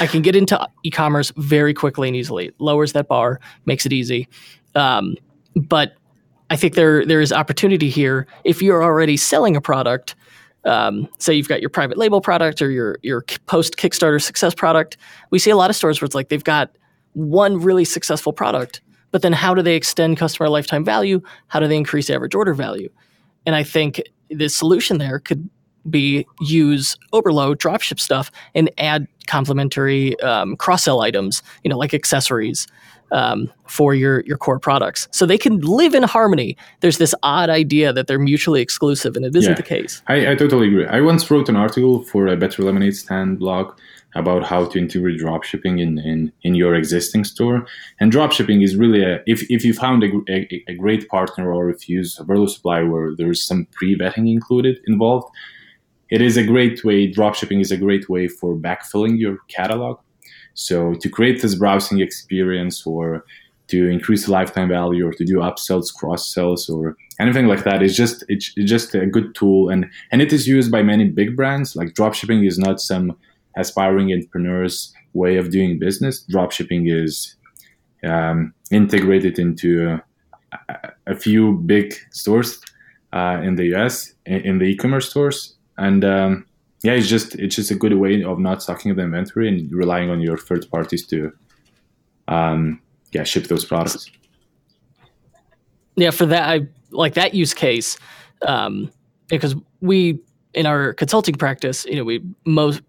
I 0.00 0.06
can 0.06 0.22
get 0.22 0.34
into 0.34 0.68
e-commerce 0.82 1.32
very 1.36 1.74
quickly 1.74 2.08
and 2.08 2.16
easily. 2.16 2.50
Lowers 2.58 2.92
that 2.94 3.08
bar, 3.08 3.40
makes 3.66 3.86
it 3.86 3.92
easy. 3.92 4.28
Um, 4.74 5.16
but 5.54 5.94
I 6.50 6.56
think 6.56 6.74
there 6.74 7.04
there 7.04 7.20
is 7.20 7.32
opportunity 7.32 7.90
here 7.90 8.26
if 8.44 8.62
you're 8.62 8.82
already 8.82 9.16
selling 9.16 9.56
a 9.56 9.60
product. 9.60 10.14
Um, 10.64 11.08
say 11.18 11.34
you've 11.34 11.48
got 11.48 11.60
your 11.60 11.70
private 11.70 11.98
label 11.98 12.20
product 12.20 12.60
or 12.60 12.70
your 12.70 12.98
your 13.02 13.22
post 13.46 13.76
Kickstarter 13.76 14.20
success 14.20 14.54
product. 14.54 14.96
We 15.30 15.38
see 15.38 15.50
a 15.50 15.56
lot 15.56 15.70
of 15.70 15.76
stores 15.76 16.00
where 16.00 16.06
it's 16.06 16.14
like 16.14 16.28
they've 16.28 16.42
got 16.42 16.70
one 17.12 17.60
really 17.60 17.84
successful 17.84 18.32
product, 18.32 18.80
but 19.10 19.22
then 19.22 19.32
how 19.32 19.54
do 19.54 19.62
they 19.62 19.74
extend 19.74 20.16
customer 20.16 20.48
lifetime 20.48 20.84
value? 20.84 21.20
How 21.48 21.60
do 21.60 21.68
they 21.68 21.76
increase 21.76 22.10
average 22.10 22.34
order 22.34 22.54
value? 22.54 22.90
And 23.46 23.54
I 23.54 23.62
think 23.62 24.02
the 24.28 24.48
solution 24.48 24.98
there 24.98 25.18
could 25.18 25.48
be 25.88 26.26
use 26.40 26.96
Oberlo 27.12 27.54
dropship 27.54 27.98
stuff 27.98 28.30
and 28.54 28.70
add 28.78 29.06
complementary 29.26 30.18
um, 30.20 30.56
cross 30.56 30.84
sell 30.84 31.00
items, 31.00 31.42
you 31.64 31.70
know, 31.70 31.78
like 31.78 31.94
accessories 31.94 32.66
um, 33.10 33.50
for 33.66 33.94
your 33.94 34.22
your 34.26 34.36
core 34.36 34.58
products, 34.58 35.08
so 35.10 35.26
they 35.26 35.38
can 35.38 35.58
live 35.60 35.94
in 35.94 36.02
harmony. 36.02 36.56
There's 36.80 36.98
this 36.98 37.14
odd 37.22 37.50
idea 37.50 37.92
that 37.92 38.06
they're 38.06 38.18
mutually 38.18 38.60
exclusive, 38.60 39.16
and 39.16 39.24
it 39.24 39.34
isn't 39.36 39.52
Yeah. 39.52 39.56
the 39.56 39.62
case. 39.62 40.02
I, 40.06 40.32
I 40.32 40.34
totally 40.34 40.68
agree. 40.68 40.86
I 40.86 41.00
once 41.00 41.30
wrote 41.30 41.48
an 41.48 41.56
article 41.56 42.02
for 42.04 42.26
a 42.26 42.36
Better 42.36 42.62
Lemonade 42.62 42.96
Stand 42.96 43.38
blog 43.38 43.74
about 44.14 44.42
how 44.42 44.64
to 44.64 44.78
integrate 44.78 45.20
dropshipping 45.20 45.78
in, 45.80 45.98
in, 45.98 46.32
in 46.42 46.54
your 46.54 46.74
existing 46.74 47.24
store. 47.24 47.66
And 48.00 48.10
dropshipping 48.10 48.64
is 48.64 48.74
really 48.74 49.02
a, 49.04 49.22
if, 49.26 49.48
if 49.50 49.64
you 49.66 49.74
found 49.74 50.02
a, 50.02 50.10
a, 50.30 50.64
a 50.68 50.74
great 50.74 51.06
partner 51.08 51.52
or 51.52 51.68
if 51.68 51.88
you 51.88 51.98
use 51.98 52.16
Oberlo 52.18 52.48
supply 52.48 52.82
where 52.82 53.14
there's 53.14 53.44
some 53.44 53.66
pre-vetting 53.72 54.30
included 54.30 54.78
involved, 54.86 55.28
it 56.10 56.22
is 56.22 56.38
a 56.38 56.42
great 56.42 56.84
way, 56.84 57.06
dropshipping 57.12 57.60
is 57.60 57.70
a 57.70 57.76
great 57.76 58.08
way 58.08 58.28
for 58.28 58.56
backfilling 58.56 59.18
your 59.18 59.38
catalog. 59.48 59.98
So 60.58 60.94
to 60.94 61.08
create 61.08 61.40
this 61.40 61.54
browsing 61.54 62.00
experience 62.00 62.84
or 62.84 63.24
to 63.68 63.88
increase 63.88 64.26
the 64.26 64.32
lifetime 64.32 64.68
value 64.68 65.06
or 65.06 65.12
to 65.12 65.24
do 65.24 65.36
upsells, 65.36 65.94
cross 65.94 66.34
sells, 66.34 66.68
or 66.68 66.96
anything 67.20 67.46
like 67.46 67.62
that 67.62 67.80
is 67.80 67.96
just 67.96 68.24
it's 68.28 68.52
it's 68.56 68.68
just 68.68 68.92
a 68.94 69.06
good 69.06 69.36
tool 69.36 69.68
and 69.68 69.86
and 70.10 70.20
it 70.20 70.32
is 70.32 70.48
used 70.48 70.72
by 70.72 70.82
many 70.82 71.04
big 71.08 71.36
brands. 71.36 71.76
Like 71.76 71.94
dropshipping 71.94 72.44
is 72.44 72.58
not 72.58 72.80
some 72.80 73.16
aspiring 73.56 74.12
entrepreneurs 74.12 74.92
way 75.12 75.36
of 75.36 75.50
doing 75.50 75.78
business. 75.78 76.26
Dropshipping 76.28 76.90
is 76.90 77.36
um, 78.04 78.52
integrated 78.72 79.38
into 79.38 80.00
a, 80.68 80.92
a 81.06 81.14
few 81.14 81.58
big 81.66 81.94
stores 82.10 82.60
uh, 83.12 83.40
in 83.44 83.54
the 83.54 83.74
US 83.76 84.12
in, 84.26 84.40
in 84.40 84.58
the 84.58 84.64
e-commerce 84.64 85.08
stores 85.08 85.54
and 85.76 86.04
um, 86.04 86.47
yeah 86.82 86.92
it's 86.92 87.08
just 87.08 87.34
it's 87.36 87.56
just 87.56 87.70
a 87.70 87.74
good 87.74 87.94
way 87.94 88.22
of 88.22 88.38
not 88.38 88.62
stocking 88.62 88.94
the 88.94 89.02
inventory 89.02 89.48
and 89.48 89.70
relying 89.72 90.10
on 90.10 90.20
your 90.20 90.36
third 90.36 90.68
parties 90.70 91.06
to 91.06 91.32
um, 92.28 92.80
yeah 93.12 93.24
ship 93.24 93.44
those 93.44 93.64
products 93.64 94.10
Yeah, 95.98 96.12
for 96.12 96.26
that, 96.26 96.48
I 96.48 96.60
like 96.92 97.14
that 97.14 97.34
use 97.34 97.52
case 97.52 97.98
um, 98.42 98.90
because 99.26 99.56
we 99.80 100.20
in 100.54 100.64
our 100.64 100.94
consulting 100.94 101.34
practice, 101.34 101.84
you 101.86 101.96
know, 101.96 102.04
we 102.04 102.22
most. 102.46 102.82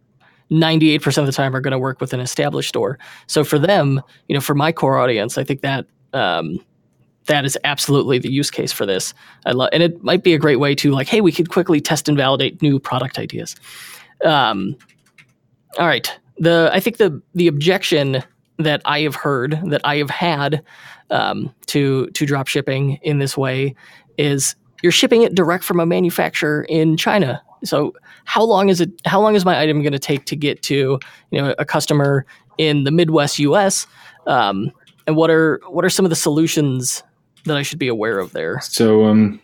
98% 0.51 1.19
of 1.19 1.27
the 1.27 1.31
time 1.31 1.55
are 1.55 1.61
going 1.61 1.73
to 1.73 1.77
work 1.77 2.01
with 2.01 2.11
an 2.11 2.19
established 2.19 2.69
store. 2.69 2.97
So 3.27 3.43
for 3.43 3.59
them, 3.59 4.01
you 4.27 4.33
know, 4.33 4.41
for 4.41 4.55
my 4.55 4.71
core 4.71 4.97
audience, 4.97 5.37
I 5.37 5.43
think 5.43 5.61
that 5.61 5.85
um, 6.13 6.59
that 7.25 7.45
is 7.45 7.57
absolutely 7.63 8.17
the 8.17 8.31
use 8.31 8.49
case 8.49 8.71
for 8.71 8.85
this. 8.85 9.13
I 9.45 9.51
love, 9.51 9.69
and 9.71 9.83
it 9.83 10.03
might 10.03 10.23
be 10.23 10.33
a 10.33 10.39
great 10.39 10.59
way 10.59 10.75
to 10.75 10.91
like, 10.91 11.07
hey, 11.07 11.21
we 11.21 11.31
could 11.31 11.49
quickly 11.49 11.79
test 11.79 12.07
and 12.07 12.17
validate 12.17 12.61
new 12.61 12.79
product 12.79 13.19
ideas. 13.19 13.55
Um, 14.25 14.75
all 15.77 15.87
right, 15.87 16.11
the 16.37 16.69
I 16.73 16.79
think 16.79 16.97
the 16.97 17.21
the 17.35 17.47
objection 17.47 18.23
that 18.57 18.81
I 18.85 19.01
have 19.01 19.15
heard 19.15 19.59
that 19.65 19.81
I 19.83 19.97
have 19.97 20.09
had 20.09 20.63
um, 21.09 21.53
to 21.67 22.07
to 22.07 22.25
drop 22.25 22.47
shipping 22.47 22.99
in 23.01 23.19
this 23.19 23.37
way 23.37 23.75
is 24.17 24.55
you're 24.81 24.91
shipping 24.91 25.21
it 25.21 25.35
direct 25.35 25.63
from 25.63 25.79
a 25.79 25.85
manufacturer 25.85 26.65
in 26.69 26.97
China. 26.97 27.41
So 27.63 27.93
how 28.25 28.43
long 28.43 28.69
is 28.69 28.81
it? 28.81 28.89
How 29.05 29.21
long 29.21 29.35
is 29.35 29.45
my 29.45 29.59
item 29.59 29.81
going 29.81 29.93
to 29.93 29.99
take 29.99 30.25
to 30.25 30.35
get 30.35 30.61
to 30.63 30.99
you 31.31 31.41
know 31.41 31.53
a 31.57 31.65
customer 31.65 32.25
in 32.57 32.83
the 32.83 32.91
Midwest 32.91 33.39
U.S. 33.39 33.85
Um, 34.27 34.71
and 35.07 35.15
what 35.15 35.29
are 35.29 35.59
what 35.67 35.83
are 35.83 35.89
some 35.89 36.05
of 36.05 36.09
the 36.09 36.15
solutions 36.15 37.03
that 37.49 37.57
I 37.57 37.63
should 37.63 37.79
be 37.79 37.87
aware 37.87 38.19
of 38.19 38.31
there? 38.31 38.59
So 38.61 39.05
um, 39.05 39.41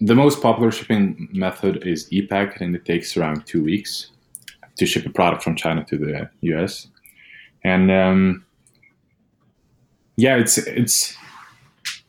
the 0.00 0.14
most 0.14 0.40
popular 0.40 0.70
shipping 0.70 1.28
method 1.32 1.86
is 1.86 2.10
e-packet, 2.12 2.60
and 2.60 2.76
it 2.76 2.84
takes 2.84 3.16
around 3.16 3.46
two 3.46 3.62
weeks 3.62 4.10
to 4.76 4.86
ship 4.86 5.06
a 5.06 5.10
product 5.10 5.42
from 5.42 5.56
China 5.56 5.84
to 5.84 5.98
the 5.98 6.30
U.S. 6.42 6.86
And 7.64 7.90
um, 7.90 8.44
yeah, 10.16 10.36
it's 10.36 10.58
it's 10.58 11.16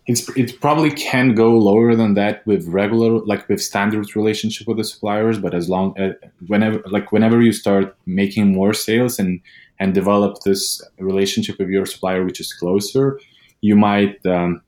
it's 0.08 0.30
it 0.38 0.60
probably 0.62 0.92
can 0.92 1.36
go 1.36 1.58
lower 1.58 1.96
than 1.96 2.14
that 2.14 2.46
with 2.48 2.68
regular 2.68 3.20
like 3.26 3.48
with 3.50 3.62
standard 3.62 4.16
relationship 4.16 4.68
with 4.68 4.78
the 4.78 4.84
suppliers 4.84 5.38
but 5.38 5.54
as 5.54 5.70
long 5.70 5.94
as 5.98 6.12
uh, 6.12 6.28
whenever 6.48 6.82
like 6.90 7.12
whenever 7.12 7.42
you 7.42 7.52
start 7.52 7.96
making 8.06 8.54
more 8.54 8.74
sales 8.74 9.20
and 9.20 9.42
and 9.80 9.94
develop 9.94 10.42
this 10.44 10.82
relationship 10.98 11.60
with 11.60 11.68
your 11.68 11.86
supplier 11.86 12.24
which 12.24 12.40
is 12.40 12.54
closer 12.54 13.20
you 13.62 13.76
might 13.76 14.24
um, 14.26 14.62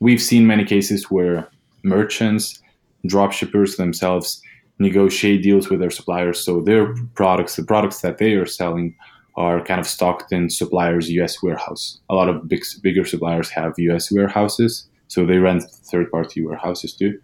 we've 0.00 0.22
seen 0.22 0.46
many 0.46 0.64
cases 0.64 1.10
where 1.10 1.48
merchants 1.82 2.60
drop 3.06 3.32
shippers 3.32 3.76
themselves 3.76 4.42
negotiate 4.78 5.42
deals 5.42 5.70
with 5.70 5.80
their 5.80 5.90
suppliers 5.90 6.38
so 6.44 6.60
their 6.60 6.94
products 7.14 7.56
the 7.56 7.64
products 7.64 8.00
that 8.00 8.18
they 8.18 8.32
are 8.34 8.46
selling 8.46 8.94
are 9.36 9.62
kind 9.62 9.80
of 9.80 9.86
stocked 9.86 10.32
in 10.32 10.48
suppliers' 10.48 11.10
U.S. 11.10 11.42
warehouse. 11.42 11.98
A 12.08 12.14
lot 12.14 12.28
of 12.28 12.48
big, 12.48 12.62
bigger 12.82 13.04
suppliers 13.04 13.50
have 13.50 13.74
U.S. 13.76 14.10
warehouses, 14.10 14.88
so 15.08 15.26
they 15.26 15.38
rent 15.38 15.62
third-party 15.62 16.44
warehouses 16.44 16.94
too, 16.94 17.20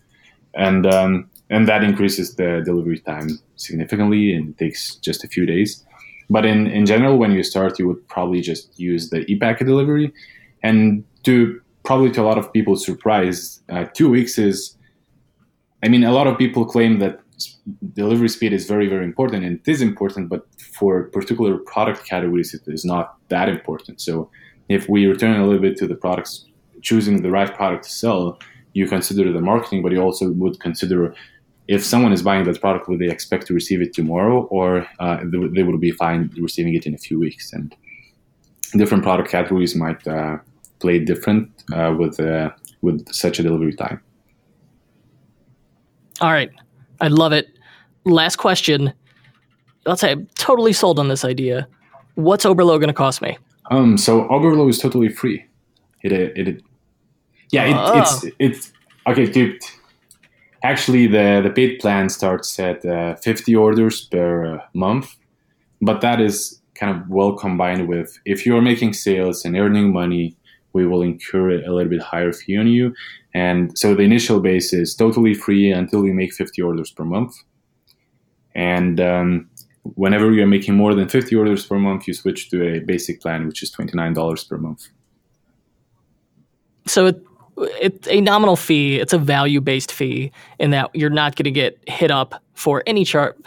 and 0.55 0.87
um, 0.87 1.31
and 1.51 1.67
that 1.69 1.83
increases 1.83 2.37
the 2.37 2.63
delivery 2.65 2.99
time 2.99 3.39
significantly, 3.57 4.35
and 4.35 4.57
takes 4.59 4.97
just 4.97 5.25
a 5.25 5.29
few 5.29 5.47
days. 5.47 5.85
But 6.31 6.47
in, 6.47 6.67
in 6.67 6.87
general, 6.87 7.19
when 7.19 7.33
you 7.33 7.43
start, 7.43 7.79
you 7.79 7.87
would 7.89 8.07
probably 8.09 8.41
just 8.41 8.79
use 8.79 9.11
the 9.11 9.21
e-packet 9.31 9.67
delivery, 9.67 10.13
and 10.63 11.05
to 11.25 11.61
probably 11.85 12.11
to 12.13 12.23
a 12.23 12.25
lot 12.25 12.39
of 12.39 12.53
people's 12.53 12.85
surprise, 12.85 13.61
uh, 13.71 13.85
two 13.95 14.09
weeks 14.09 14.39
is. 14.39 14.77
I 15.85 15.89
mean, 15.89 16.05
a 16.05 16.13
lot 16.13 16.29
of 16.29 16.39
people 16.39 16.65
claim 16.65 17.01
that 17.01 17.23
delivery 17.95 18.29
speed 18.29 18.53
is 18.53 18.67
very 18.67 18.89
very 18.89 19.05
important 19.05 19.45
and 19.45 19.59
it 19.59 19.71
is 19.71 19.81
important 19.83 20.29
but 20.29 20.47
for 20.59 21.05
particular 21.11 21.59
product 21.59 22.05
categories 22.07 22.55
it 22.55 22.63
is 22.67 22.85
not 22.85 23.17
that 23.29 23.49
important 23.49 24.01
so 24.01 24.31
if 24.69 24.89
we 24.89 25.07
return 25.07 25.41
a 25.41 25.45
little 25.45 25.61
bit 25.61 25.77
to 25.77 25.87
the 25.87 25.95
products 25.95 26.47
choosing 26.83 27.23
the 27.23 27.31
right 27.31 27.55
product 27.55 27.85
to 27.85 27.91
sell 27.91 28.39
you 28.75 28.87
consider 28.87 29.33
the 29.33 29.41
marketing 29.41 29.83
but 29.83 29.93
you 29.93 30.01
also 30.01 30.31
would 30.31 30.59
consider 30.61 31.15
if 31.69 31.85
someone 31.85 32.13
is 32.13 32.23
buying 32.23 32.45
that 32.45 32.61
product 32.61 32.89
would 32.89 32.99
they 32.99 33.11
expect 33.11 33.47
to 33.47 33.55
receive 33.55 33.81
it 33.81 33.93
tomorrow 33.95 34.45
or 34.45 34.87
uh, 34.99 35.19
they 35.55 35.63
would 35.63 35.81
be 35.81 35.91
fine 35.91 36.31
receiving 36.39 36.75
it 36.75 36.87
in 36.87 36.95
a 36.95 36.99
few 36.99 37.19
weeks 37.19 37.53
and 37.53 37.75
different 38.77 39.03
product 39.03 39.29
categories 39.29 39.75
might 39.75 40.07
uh, 40.07 40.37
play 40.83 40.99
different 40.99 41.49
uh, 41.73 41.95
with 41.99 42.21
uh, 42.21 42.51
with 42.83 42.99
such 43.13 43.39
a 43.39 43.43
delivery 43.43 43.75
time 43.75 44.01
all 46.21 46.33
right 46.33 46.51
I 47.03 47.09
love 47.09 47.33
it. 47.33 47.49
Last 48.05 48.37
question. 48.37 48.95
Let's 49.85 50.01
say 50.01 50.13
I'm 50.13 50.27
totally 50.39 50.73
sold 50.73 50.99
on 51.01 51.09
this 51.09 51.25
idea. 51.25 51.67
What's 52.15 52.45
Oberlo 52.45 52.79
going 52.79 52.89
to 52.89 52.95
cost 52.95 53.21
me? 53.21 53.37
Um, 53.71 53.99
so 53.99 54.29
Oberlo 54.29 54.71
is 54.71 54.79
totally 54.79 55.09
free. 55.09 55.45
It, 56.03 56.13
it, 56.13 56.49
it 56.49 56.63
yeah, 57.51 57.65
it, 57.65 57.77
oh. 57.77 57.99
it's 58.01 58.27
it's 58.39 58.73
okay, 59.07 59.27
dude. 59.27 59.61
Actually, 60.63 61.09
the 61.09 61.41
the 61.43 61.51
paid 61.51 61.81
plan 61.81 62.09
starts 62.09 62.59
at 62.59 62.85
uh, 62.85 63.17
50 63.17 63.57
orders 63.57 64.07
per 64.07 64.57
uh, 64.57 64.65
month, 64.75 65.17
but 65.81 66.01
that 66.03 66.21
is 66.21 66.61
kind 66.75 66.97
of 66.97 67.09
well 67.09 67.33
combined 67.33 67.89
with 67.89 68.19
if 68.25 68.47
you're 68.47 68.63
making 68.63 68.93
sales 68.93 69.45
and 69.45 69.57
earning 69.57 69.93
money, 69.93 70.37
we 70.73 70.87
will 70.87 71.03
incur 71.03 71.51
a 71.51 71.73
little 71.73 71.91
bit 71.91 72.01
higher 72.01 72.33
fee 72.33 72.57
on 72.57 72.67
you. 72.67 72.95
And 73.35 73.77
so 73.79 73.95
the 73.95 74.03
initial 74.03 74.41
base 74.41 74.73
is 74.73 74.95
totally 74.95 75.35
free 75.35 75.71
until 75.71 76.05
you 76.05 76.15
make 76.15 76.33
50 76.33 76.61
orders 76.63 76.91
per 76.91 77.05
month. 77.05 77.35
And 78.55 79.01
um, 79.01 79.51
whenever 79.83 80.33
you're 80.33 80.47
making 80.47 80.77
more 80.77 80.95
than 80.95 81.09
50 81.09 81.35
orders 81.37 81.67
per 81.67 81.79
month, 81.79 82.07
you 82.07 82.15
switch 82.15 82.51
to 82.51 82.77
a 82.77 82.81
basic 82.81 83.21
plan, 83.21 83.47
which 83.47 83.63
is 83.63 83.73
$29 83.73 84.49
per 84.49 84.59
month. 84.59 84.89
So 86.87 87.07
it, 87.07 87.23
it's 87.81 88.09
a 88.09 88.21
nominal 88.21 88.57
fee. 88.57 88.99
It's 88.99 89.13
a 89.13 89.19
value 89.19 89.61
based 89.61 89.93
fee 89.93 90.33
in 90.59 90.71
that 90.71 90.91
you're 90.95 91.11
not 91.11 91.37
going 91.37 91.45
to 91.45 91.51
get 91.51 91.79
hit 91.87 92.11
up 92.11 92.43
for 92.55 92.83
any 92.87 93.05
chart. 93.05 93.39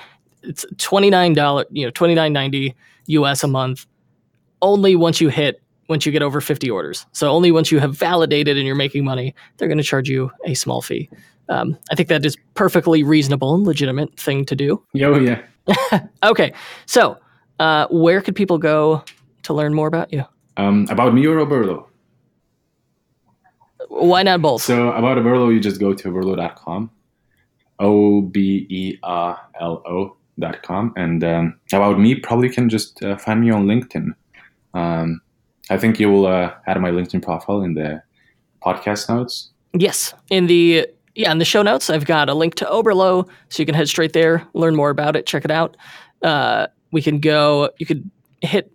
It's 0.42 0.66
$29, 0.76 1.66
you 1.72 1.86
know, 1.86 1.92
$29.90 1.92 2.74
US 3.08 3.44
a 3.44 3.48
month 3.48 3.86
only 4.62 4.96
once 4.96 5.22
you 5.22 5.30
hit 5.30 5.62
once 5.88 6.06
you 6.06 6.12
get 6.12 6.22
over 6.22 6.42
50 6.42 6.70
orders. 6.70 7.06
So 7.12 7.30
only 7.30 7.52
once 7.52 7.72
you 7.72 7.80
have 7.80 7.96
validated 7.96 8.58
and 8.58 8.66
you're 8.66 8.76
making 8.76 9.04
money, 9.04 9.36
they're 9.58 9.68
going 9.68 9.78
to 9.78 9.84
charge 9.84 10.10
you 10.10 10.32
a 10.46 10.54
small 10.54 10.82
fee. 10.82 11.10
Um, 11.50 11.78
I 11.92 11.96
think 11.96 12.10
that 12.10 12.26
is 12.26 12.36
perfectly 12.56 13.04
reasonable 13.04 13.54
and 13.54 13.66
legitimate 13.66 14.20
thing 14.20 14.46
to 14.46 14.56
do. 14.56 14.84
Oh 15.02 15.20
yeah. 15.20 15.42
okay, 16.24 16.54
so 16.86 17.18
uh, 17.60 17.88
where 17.90 18.22
could 18.22 18.36
people 18.36 18.58
go 18.58 19.04
to 19.44 19.54
learn 19.54 19.74
more 19.74 19.88
about 19.88 20.12
you? 20.12 20.26
Um, 20.58 20.88
about 20.90 21.14
me 21.14 21.26
or 21.26 21.38
Oberlo? 21.38 21.86
Why 23.90 24.24
not 24.24 24.42
both? 24.42 24.62
So 24.62 24.92
about 24.92 25.18
Oberlo, 25.18 25.54
you 25.54 25.60
just 25.60 25.80
go 25.80 25.94
to 25.94 26.10
oberlo.com, 26.10 26.90
O 27.80 28.22
B 28.22 28.66
E 28.70 28.98
R 29.04 29.40
L 29.60 29.84
O 29.86 30.18
dot 30.40 30.64
com, 30.64 30.94
and 30.98 31.24
um, 31.24 31.60
about 31.72 32.00
me, 32.00 32.16
probably 32.16 32.50
can 32.50 32.70
just 32.70 33.02
uh, 33.04 33.18
find 33.18 33.42
me 33.42 33.52
on 33.52 33.66
LinkedIn. 33.68 34.10
Um, 34.74 35.22
I 35.70 35.78
think 35.78 36.00
you 36.00 36.10
will 36.10 36.28
uh, 36.28 36.54
add 36.68 36.80
my 36.80 36.92
LinkedIn 36.92 37.22
profile 37.22 37.62
in 37.62 37.74
the 37.74 38.02
podcast 38.64 39.10
notes. 39.10 39.52
Yes, 39.74 40.14
in 40.30 40.48
the 40.48 40.88
yeah 41.16 41.32
in 41.32 41.38
the 41.38 41.46
show 41.46 41.62
notes, 41.62 41.90
I've 41.90 42.06
got 42.06 42.30
a 42.30 42.34
link 42.34 42.56
to 42.56 42.66
Oberlo, 42.66 43.28
so 43.50 43.62
you 43.62 43.66
can 43.66 43.76
head 43.76 43.90
straight 43.90 44.14
there, 44.14 44.46
learn 44.54 44.76
more 44.76 44.90
about 44.90 45.16
it, 45.16 45.26
check 45.26 45.46
it 45.46 45.52
out. 45.52 45.76
Uh, 46.22 46.68
we 46.92 47.02
can 47.02 47.20
go. 47.20 47.70
You 47.78 47.86
could 47.86 48.10
hit 48.42 48.72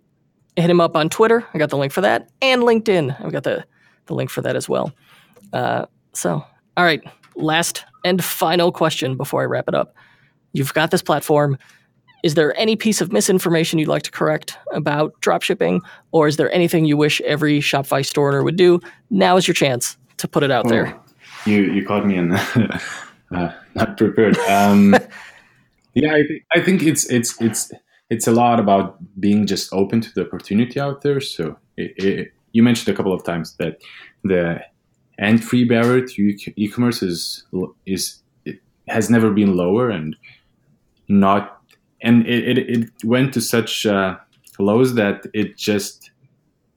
hit 0.55 0.69
him 0.69 0.81
up 0.81 0.95
on 0.95 1.09
Twitter. 1.09 1.45
I 1.53 1.57
got 1.57 1.69
the 1.69 1.77
link 1.77 1.93
for 1.93 2.01
that, 2.01 2.29
and 2.41 2.63
LinkedIn. 2.63 3.23
I've 3.23 3.31
got 3.31 3.43
the 3.43 3.65
the 4.07 4.13
link 4.13 4.29
for 4.29 4.41
that 4.41 4.55
as 4.55 4.67
well. 4.67 4.93
Uh, 5.53 5.85
so, 6.13 6.43
all 6.77 6.83
right, 6.83 7.01
last 7.35 7.85
and 8.03 8.23
final 8.23 8.71
question 8.71 9.15
before 9.15 9.41
I 9.41 9.45
wrap 9.45 9.67
it 9.67 9.75
up. 9.75 9.95
You've 10.53 10.73
got 10.73 10.91
this 10.91 11.01
platform 11.01 11.57
is 12.23 12.35
there 12.35 12.57
any 12.57 12.75
piece 12.75 13.01
of 13.01 13.11
misinformation 13.11 13.79
you'd 13.79 13.87
like 13.87 14.03
to 14.03 14.11
correct 14.11 14.57
about 14.73 15.19
dropshipping, 15.21 15.81
or 16.11 16.27
is 16.27 16.37
there 16.37 16.51
anything 16.51 16.85
you 16.85 16.97
wish 16.97 17.21
every 17.21 17.59
Shopify 17.59 18.05
store 18.05 18.29
owner 18.29 18.43
would 18.43 18.57
do? 18.57 18.79
Now 19.09 19.37
is 19.37 19.47
your 19.47 19.55
chance 19.55 19.97
to 20.17 20.27
put 20.27 20.43
it 20.43 20.51
out 20.51 20.65
oh, 20.67 20.69
there. 20.69 20.99
You 21.45 21.63
you 21.63 21.85
caught 21.85 22.05
me 22.05 22.17
in 22.17 22.31
uh, 23.31 23.53
not 23.75 23.97
prepared. 23.97 24.37
Um, 24.39 24.95
yeah, 25.93 26.13
I, 26.13 26.21
th- 26.23 26.43
I 26.53 26.61
think 26.61 26.83
it's 26.83 27.09
it's 27.09 27.41
it's 27.41 27.71
it's 28.09 28.27
a 28.27 28.31
lot 28.31 28.59
about 28.59 28.97
being 29.19 29.47
just 29.47 29.73
open 29.73 30.01
to 30.01 30.13
the 30.13 30.21
opportunity 30.21 30.79
out 30.79 31.01
there. 31.01 31.21
So 31.21 31.57
it, 31.77 31.93
it, 31.97 32.33
you 32.51 32.61
mentioned 32.61 32.93
a 32.93 32.97
couple 32.97 33.13
of 33.13 33.23
times 33.23 33.55
that 33.57 33.81
the 34.23 34.61
entry 35.17 35.63
barrier 35.63 36.05
to 36.05 36.35
e-commerce 36.55 37.01
is 37.01 37.45
is 37.85 38.21
has 38.87 39.09
never 39.09 39.31
been 39.31 39.55
lower 39.55 39.89
and 39.89 40.15
not 41.07 41.60
and 42.01 42.25
it, 42.27 42.57
it, 42.57 42.69
it 42.69 42.89
went 43.03 43.33
to 43.33 43.41
such 43.41 43.85
uh, 43.85 44.17
lows 44.59 44.95
that 44.95 45.25
it 45.33 45.57
just 45.57 46.11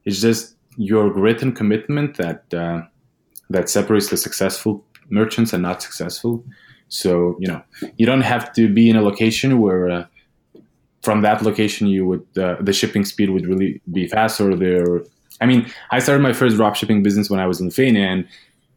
it's 0.04 0.20
just 0.20 0.56
your 0.76 1.10
grit 1.10 1.42
and 1.42 1.56
commitment 1.56 2.16
that 2.16 2.52
uh, 2.52 2.82
that 3.50 3.68
separates 3.68 4.10
the 4.10 4.16
successful 4.16 4.84
merchants 5.10 5.52
and 5.52 5.62
not 5.62 5.82
successful. 5.82 6.44
So 6.88 7.36
you 7.40 7.48
know 7.48 7.62
you 7.96 8.06
don't 8.06 8.22
have 8.22 8.52
to 8.54 8.72
be 8.72 8.90
in 8.90 8.96
a 8.96 9.02
location 9.02 9.60
where 9.60 9.90
uh, 9.90 10.04
from 11.02 11.22
that 11.22 11.42
location 11.42 11.86
you 11.86 12.06
would 12.06 12.26
uh, 12.38 12.56
the 12.60 12.72
shipping 12.72 13.04
speed 13.04 13.30
would 13.30 13.46
really 13.46 13.80
be 13.92 14.06
faster. 14.06 14.54
there. 14.54 15.02
I 15.40 15.46
mean, 15.46 15.68
I 15.90 15.98
started 15.98 16.22
my 16.22 16.32
first 16.32 16.56
drop 16.56 16.76
shipping 16.76 17.02
business 17.02 17.28
when 17.28 17.40
I 17.40 17.46
was 17.46 17.60
in 17.60 17.66
Lithuania, 17.66 18.06
and 18.06 18.28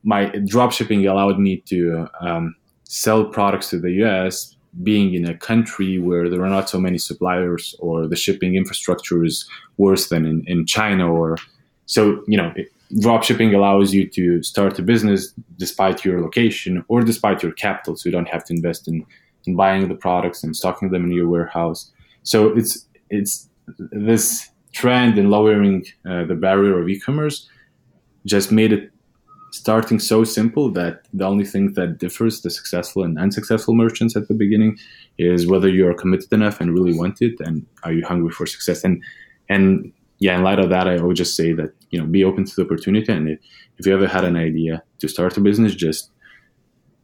my 0.04 0.26
drop 0.46 0.72
shipping 0.72 1.06
allowed 1.06 1.40
me 1.40 1.58
to 1.68 2.08
um, 2.20 2.56
sell 2.84 3.26
products 3.26 3.70
to 3.70 3.80
the 3.80 3.92
U.S 3.92 4.57
being 4.84 5.14
in 5.14 5.26
a 5.26 5.38
country 5.38 5.98
where 5.98 6.30
there 6.30 6.44
are 6.44 6.50
not 6.50 6.70
so 6.70 6.80
many 6.80 6.98
suppliers 6.98 7.76
or 7.80 8.08
the 8.08 8.16
shipping 8.16 8.56
infrastructure 8.56 9.24
is 9.24 9.48
worse 9.78 10.10
than 10.10 10.26
in, 10.26 10.44
in 10.48 10.66
China 10.66 11.12
or 11.12 11.38
so 11.86 12.24
you 12.28 12.38
know 12.38 12.52
it, 12.56 12.68
drop 13.00 13.24
shipping 13.24 13.54
allows 13.54 13.94
you 13.94 14.08
to 14.08 14.42
start 14.44 14.80
a 14.80 14.82
business 14.82 15.34
despite 15.58 16.06
your 16.06 16.22
location 16.22 16.84
or 16.88 17.02
despite 17.02 17.44
your 17.44 17.52
capital 17.52 17.96
so 17.96 18.08
you 18.08 18.12
don't 18.12 18.30
have 18.30 18.44
to 18.46 18.54
invest 18.54 18.88
in, 18.88 19.06
in 19.46 19.56
buying 19.56 19.88
the 19.88 19.96
products 19.96 20.44
and 20.44 20.56
stocking 20.56 20.90
them 20.92 21.06
in 21.06 21.12
your 21.12 21.28
warehouse. 21.28 21.92
So 22.24 22.56
it's 22.58 22.86
it's 23.10 23.50
this 23.92 24.50
trend 24.74 25.18
in 25.18 25.30
lowering 25.30 25.86
uh, 26.10 26.26
the 26.26 26.36
barrier 26.36 26.80
of 26.80 26.88
e-commerce 26.88 27.50
just 28.26 28.52
made 28.52 28.72
it 28.74 28.92
starting 29.52 30.00
so 30.00 30.24
simple 30.24 30.70
that 30.72 31.06
the 31.14 31.26
only 31.26 31.46
thing 31.46 31.74
that 31.74 31.98
differs 31.98 32.42
the 32.42 32.50
successful 32.50 33.04
and 33.04 33.18
unsuccessful 33.18 33.74
merchants 33.74 34.16
at 34.16 34.28
the 34.28 34.34
beginning 34.34 34.78
is 35.18 35.48
whether 35.48 35.70
you 35.70 35.88
are 35.88 35.94
committed 35.94 36.32
enough 36.34 36.60
and 36.60 36.74
really 36.74 36.98
want 36.98 37.22
it 37.22 37.40
and 37.40 37.66
are 37.84 37.94
you 37.94 38.06
hungry 38.06 38.32
for 38.32 38.46
success. 38.46 38.84
And 38.84 39.02
and 39.50 39.92
yeah 40.20 40.36
in 40.36 40.44
light 40.44 40.60
of 40.60 40.70
that 40.70 40.88
i 40.88 41.00
would 41.00 41.16
just 41.16 41.36
say 41.36 41.54
that 41.54 41.72
you 41.92 42.00
know 42.00 42.06
be 42.06 42.24
open 42.24 42.44
to 42.46 42.56
the 42.56 42.64
opportunity. 42.64 43.12
And 43.12 43.30
if, 43.30 43.40
if 43.78 43.86
you 43.86 43.94
ever 43.94 44.08
had 44.08 44.24
an 44.24 44.36
idea 44.36 44.84
to 45.00 45.08
start 45.08 45.38
a 45.38 45.42
business 45.42 45.76
just 45.76 46.12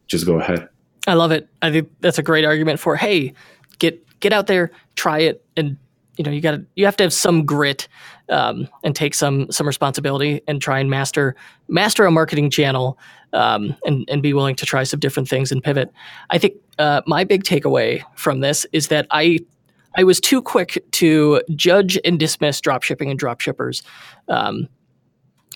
just 0.06 0.26
go 0.26 0.38
ahead. 0.38 0.68
I 1.06 1.14
love 1.14 1.32
it. 1.32 1.48
I 1.62 1.70
think 1.70 1.90
that's 2.00 2.18
a 2.18 2.22
great 2.22 2.44
argument 2.44 2.80
for 2.80 2.96
hey 2.96 3.32
get 3.78 4.00
get 4.20 4.32
out 4.32 4.46
there 4.46 4.70
try 4.96 5.20
it 5.20 5.44
and 5.56 5.76
you 6.16 6.24
know 6.24 6.30
you 6.30 6.40
got 6.40 6.52
to 6.52 6.64
you 6.76 6.84
have 6.84 6.96
to 6.96 7.04
have 7.04 7.12
some 7.12 7.44
grit 7.44 7.88
um, 8.28 8.68
and 8.82 8.94
take 8.94 9.14
some 9.14 9.50
some 9.50 9.66
responsibility 9.66 10.42
and 10.46 10.62
try 10.62 10.78
and 10.78 10.90
master 10.90 11.34
master 11.68 12.04
a 12.04 12.10
marketing 12.10 12.50
channel 12.50 12.98
um, 13.32 13.76
and 13.84 14.08
and 14.08 14.22
be 14.22 14.32
willing 14.32 14.56
to 14.56 14.66
try 14.66 14.84
some 14.84 15.00
different 15.00 15.28
things 15.28 15.50
and 15.50 15.62
pivot. 15.62 15.92
I 16.30 16.38
think 16.38 16.54
uh, 16.78 17.02
my 17.06 17.24
big 17.24 17.44
takeaway 17.44 18.02
from 18.16 18.40
this 18.40 18.66
is 18.72 18.88
that 18.88 19.06
I 19.10 19.40
I 19.96 20.04
was 20.04 20.20
too 20.20 20.42
quick 20.42 20.84
to 20.92 21.42
judge 21.54 21.98
and 22.04 22.18
dismiss 22.18 22.60
dropshipping 22.60 23.10
and 23.10 23.20
dropshippers. 23.20 23.82
Um, 24.28 24.68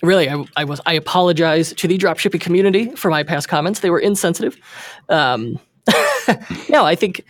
really, 0.01 0.29
I, 0.29 0.45
I, 0.55 0.63
was 0.63 0.79
I 0.85 0.93
apologize 0.93 1.73
to 1.73 1.87
the 1.87 1.97
dropshipping 1.97 2.39
community 2.39 2.89
for 2.95 3.11
my 3.11 3.23
past 3.23 3.49
comments. 3.49 3.81
They 3.81 3.89
were 3.89 3.99
insensitive. 3.99 4.57
Um, 5.09 5.59
no, 6.69 6.85
I 6.85 6.95
think. 6.95 7.25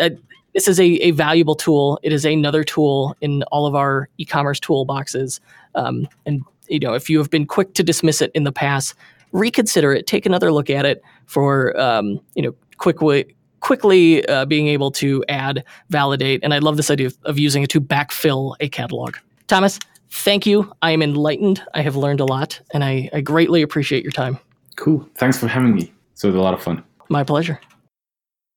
Uh, 0.00 0.10
this 0.54 0.68
is 0.68 0.78
a, 0.78 0.84
a 0.84 1.10
valuable 1.12 1.54
tool. 1.54 1.98
It 2.02 2.12
is 2.12 2.24
another 2.24 2.64
tool 2.64 3.16
in 3.20 3.42
all 3.44 3.66
of 3.66 3.74
our 3.74 4.08
e-commerce 4.18 4.60
toolboxes. 4.60 5.40
Um, 5.74 6.08
and 6.26 6.42
you 6.68 6.78
know, 6.78 6.94
if 6.94 7.08
you 7.10 7.18
have 7.18 7.30
been 7.30 7.46
quick 7.46 7.74
to 7.74 7.82
dismiss 7.82 8.20
it 8.20 8.30
in 8.34 8.44
the 8.44 8.52
past, 8.52 8.94
reconsider 9.32 9.92
it. 9.92 10.06
Take 10.06 10.26
another 10.26 10.52
look 10.52 10.70
at 10.70 10.84
it 10.84 11.02
for 11.26 11.78
um, 11.80 12.20
you 12.34 12.42
know 12.42 12.54
quickly 12.78 13.34
quickly 13.60 14.26
uh, 14.26 14.44
being 14.44 14.66
able 14.66 14.90
to 14.90 15.24
add, 15.28 15.64
validate, 15.88 16.40
and 16.42 16.52
I 16.52 16.58
love 16.58 16.76
this 16.76 16.90
idea 16.90 17.06
of, 17.06 17.16
of 17.24 17.38
using 17.38 17.62
it 17.62 17.70
to 17.70 17.80
backfill 17.80 18.56
a 18.58 18.68
catalog. 18.68 19.16
Tomas, 19.46 19.78
thank 20.10 20.46
you. 20.46 20.72
I 20.82 20.90
am 20.90 21.00
enlightened. 21.00 21.62
I 21.72 21.82
have 21.82 21.94
learned 21.94 22.20
a 22.20 22.24
lot, 22.24 22.60
and 22.74 22.82
I, 22.82 23.08
I 23.12 23.20
greatly 23.20 23.62
appreciate 23.62 24.02
your 24.02 24.12
time. 24.12 24.38
Cool. 24.76 25.08
Thanks 25.14 25.38
for 25.38 25.46
having 25.46 25.74
me. 25.74 25.92
So 26.14 26.28
it 26.28 26.32
was 26.32 26.40
a 26.40 26.42
lot 26.42 26.54
of 26.54 26.62
fun. 26.62 26.82
My 27.08 27.22
pleasure. 27.22 27.60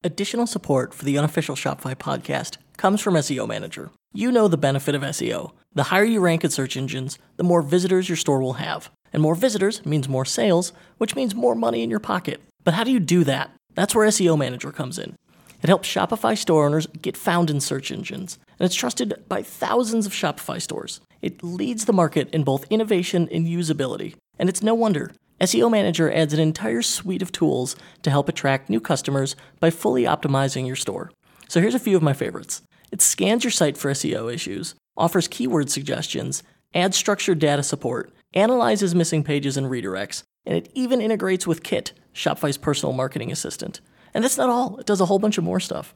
Additional 0.06 0.46
support 0.46 0.94
for 0.94 1.04
the 1.04 1.18
unofficial 1.18 1.56
Shopify 1.56 1.96
podcast 1.96 2.58
comes 2.76 3.00
from 3.00 3.14
SEO 3.14 3.48
Manager. 3.48 3.90
You 4.14 4.30
know 4.30 4.46
the 4.46 4.56
benefit 4.56 4.94
of 4.94 5.02
SEO. 5.02 5.50
The 5.74 5.82
higher 5.82 6.04
you 6.04 6.20
rank 6.20 6.44
in 6.44 6.50
search 6.50 6.76
engines, 6.76 7.18
the 7.38 7.42
more 7.42 7.60
visitors 7.60 8.08
your 8.08 8.14
store 8.14 8.40
will 8.40 8.52
have. 8.52 8.88
And 9.12 9.20
more 9.20 9.34
visitors 9.34 9.84
means 9.84 10.08
more 10.08 10.24
sales, 10.24 10.72
which 10.98 11.16
means 11.16 11.34
more 11.34 11.56
money 11.56 11.82
in 11.82 11.90
your 11.90 11.98
pocket. 11.98 12.40
But 12.62 12.74
how 12.74 12.84
do 12.84 12.92
you 12.92 13.00
do 13.00 13.24
that? 13.24 13.50
That's 13.74 13.96
where 13.96 14.06
SEO 14.06 14.38
Manager 14.38 14.70
comes 14.70 14.96
in. 14.96 15.16
It 15.60 15.66
helps 15.66 15.92
Shopify 15.92 16.38
store 16.38 16.66
owners 16.66 16.86
get 17.02 17.16
found 17.16 17.50
in 17.50 17.60
search 17.60 17.90
engines, 17.90 18.38
and 18.60 18.64
it's 18.64 18.76
trusted 18.76 19.24
by 19.28 19.42
thousands 19.42 20.06
of 20.06 20.12
Shopify 20.12 20.62
stores. 20.62 21.00
It 21.20 21.42
leads 21.42 21.86
the 21.86 21.92
market 21.92 22.30
in 22.30 22.44
both 22.44 22.70
innovation 22.70 23.28
and 23.32 23.48
usability, 23.48 24.14
and 24.38 24.48
it's 24.48 24.62
no 24.62 24.72
wonder. 24.72 25.10
SEO 25.40 25.70
Manager 25.70 26.10
adds 26.10 26.32
an 26.32 26.40
entire 26.40 26.80
suite 26.80 27.20
of 27.20 27.30
tools 27.30 27.76
to 28.02 28.10
help 28.10 28.28
attract 28.28 28.70
new 28.70 28.80
customers 28.80 29.36
by 29.60 29.68
fully 29.68 30.04
optimizing 30.04 30.66
your 30.66 30.76
store. 30.76 31.10
So 31.48 31.60
here's 31.60 31.74
a 31.74 31.78
few 31.78 31.96
of 31.96 32.02
my 32.02 32.14
favorites. 32.14 32.62
It 32.90 33.02
scans 33.02 33.44
your 33.44 33.50
site 33.50 33.76
for 33.76 33.90
SEO 33.90 34.32
issues, 34.32 34.74
offers 34.96 35.28
keyword 35.28 35.70
suggestions, 35.70 36.42
adds 36.74 36.96
structured 36.96 37.38
data 37.38 37.62
support, 37.62 38.12
analyzes 38.32 38.94
missing 38.94 39.22
pages 39.22 39.58
and 39.58 39.66
redirects, 39.66 40.22
and 40.46 40.56
it 40.56 40.70
even 40.74 41.02
integrates 41.02 41.46
with 41.46 41.62
Kit, 41.62 41.92
Shopify's 42.14 42.56
personal 42.56 42.94
marketing 42.94 43.30
assistant. 43.30 43.80
And 44.14 44.24
that's 44.24 44.38
not 44.38 44.48
all, 44.48 44.78
it 44.78 44.86
does 44.86 45.02
a 45.02 45.06
whole 45.06 45.18
bunch 45.18 45.36
of 45.36 45.44
more 45.44 45.60
stuff. 45.60 45.94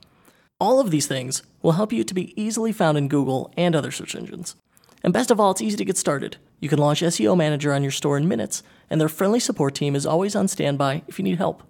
All 0.59 0.81
of 0.81 0.91
these 0.91 1.07
things 1.07 1.43
will 1.63 1.73
help 1.73 1.93
you 1.93 2.05
to 2.05 2.15
be 2.15 2.39
easily 2.41 2.73
found 2.73 2.99
in 2.99 3.09
Google 3.09 3.51
and 3.57 3.75
other 3.75 3.91
search 3.91 4.15
engines. 4.15 4.57
And 5.03 5.15
best 5.15 5.31
of 5.31 5.41
all, 5.41 5.53
it's 5.53 5.63
easy 5.63 5.79
to 5.79 5.85
get 5.87 5.97
started. 5.97 6.37
You 6.61 6.69
can 6.69 6.79
launch 6.79 7.01
SEO 7.01 7.37
Manager 7.37 7.73
on 7.73 7.83
your 7.83 7.91
store 7.91 8.17
in 8.17 8.29
minutes, 8.29 8.63
and 8.91 9.01
their 9.01 9.09
friendly 9.09 9.41
support 9.41 9.75
team 9.75 9.97
is 9.97 10.07
always 10.07 10.37
on 10.37 10.47
standby 10.47 11.03
if 11.09 11.19
you 11.19 11.25
need 11.25 11.39
help. 11.39 11.63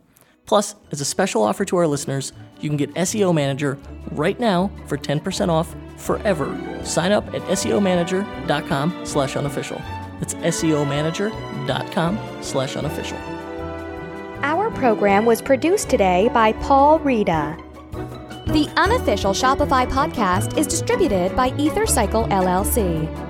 Plus, 0.46 0.74
as 0.90 1.00
a 1.00 1.04
special 1.04 1.42
offer 1.42 1.64
to 1.64 1.76
our 1.76 1.86
listeners, 1.86 2.32
you 2.60 2.68
can 2.68 2.76
get 2.76 2.92
SEO 2.94 3.32
Manager 3.32 3.78
right 4.10 4.38
now 4.40 4.70
for 4.86 4.98
10% 4.98 5.48
off 5.48 5.74
forever. 5.96 6.58
Sign 6.82 7.12
up 7.12 7.26
at 7.28 7.42
SEOmanager.com 7.42 9.06
slash 9.06 9.36
unofficial. 9.36 9.80
That's 10.18 10.34
SEOmanager.com 10.34 12.18
slash 12.42 12.76
unofficial. 12.76 13.18
Our 14.42 14.70
program 14.70 15.24
was 15.24 15.40
produced 15.40 15.88
today 15.88 16.28
by 16.32 16.52
Paul 16.54 16.98
Rita. 16.98 17.56
The 18.46 18.72
unofficial 18.76 19.32
Shopify 19.32 19.88
podcast 19.88 20.58
is 20.58 20.66
distributed 20.66 21.36
by 21.36 21.50
EtherCycle 21.52 22.28
LLC. 22.30 23.29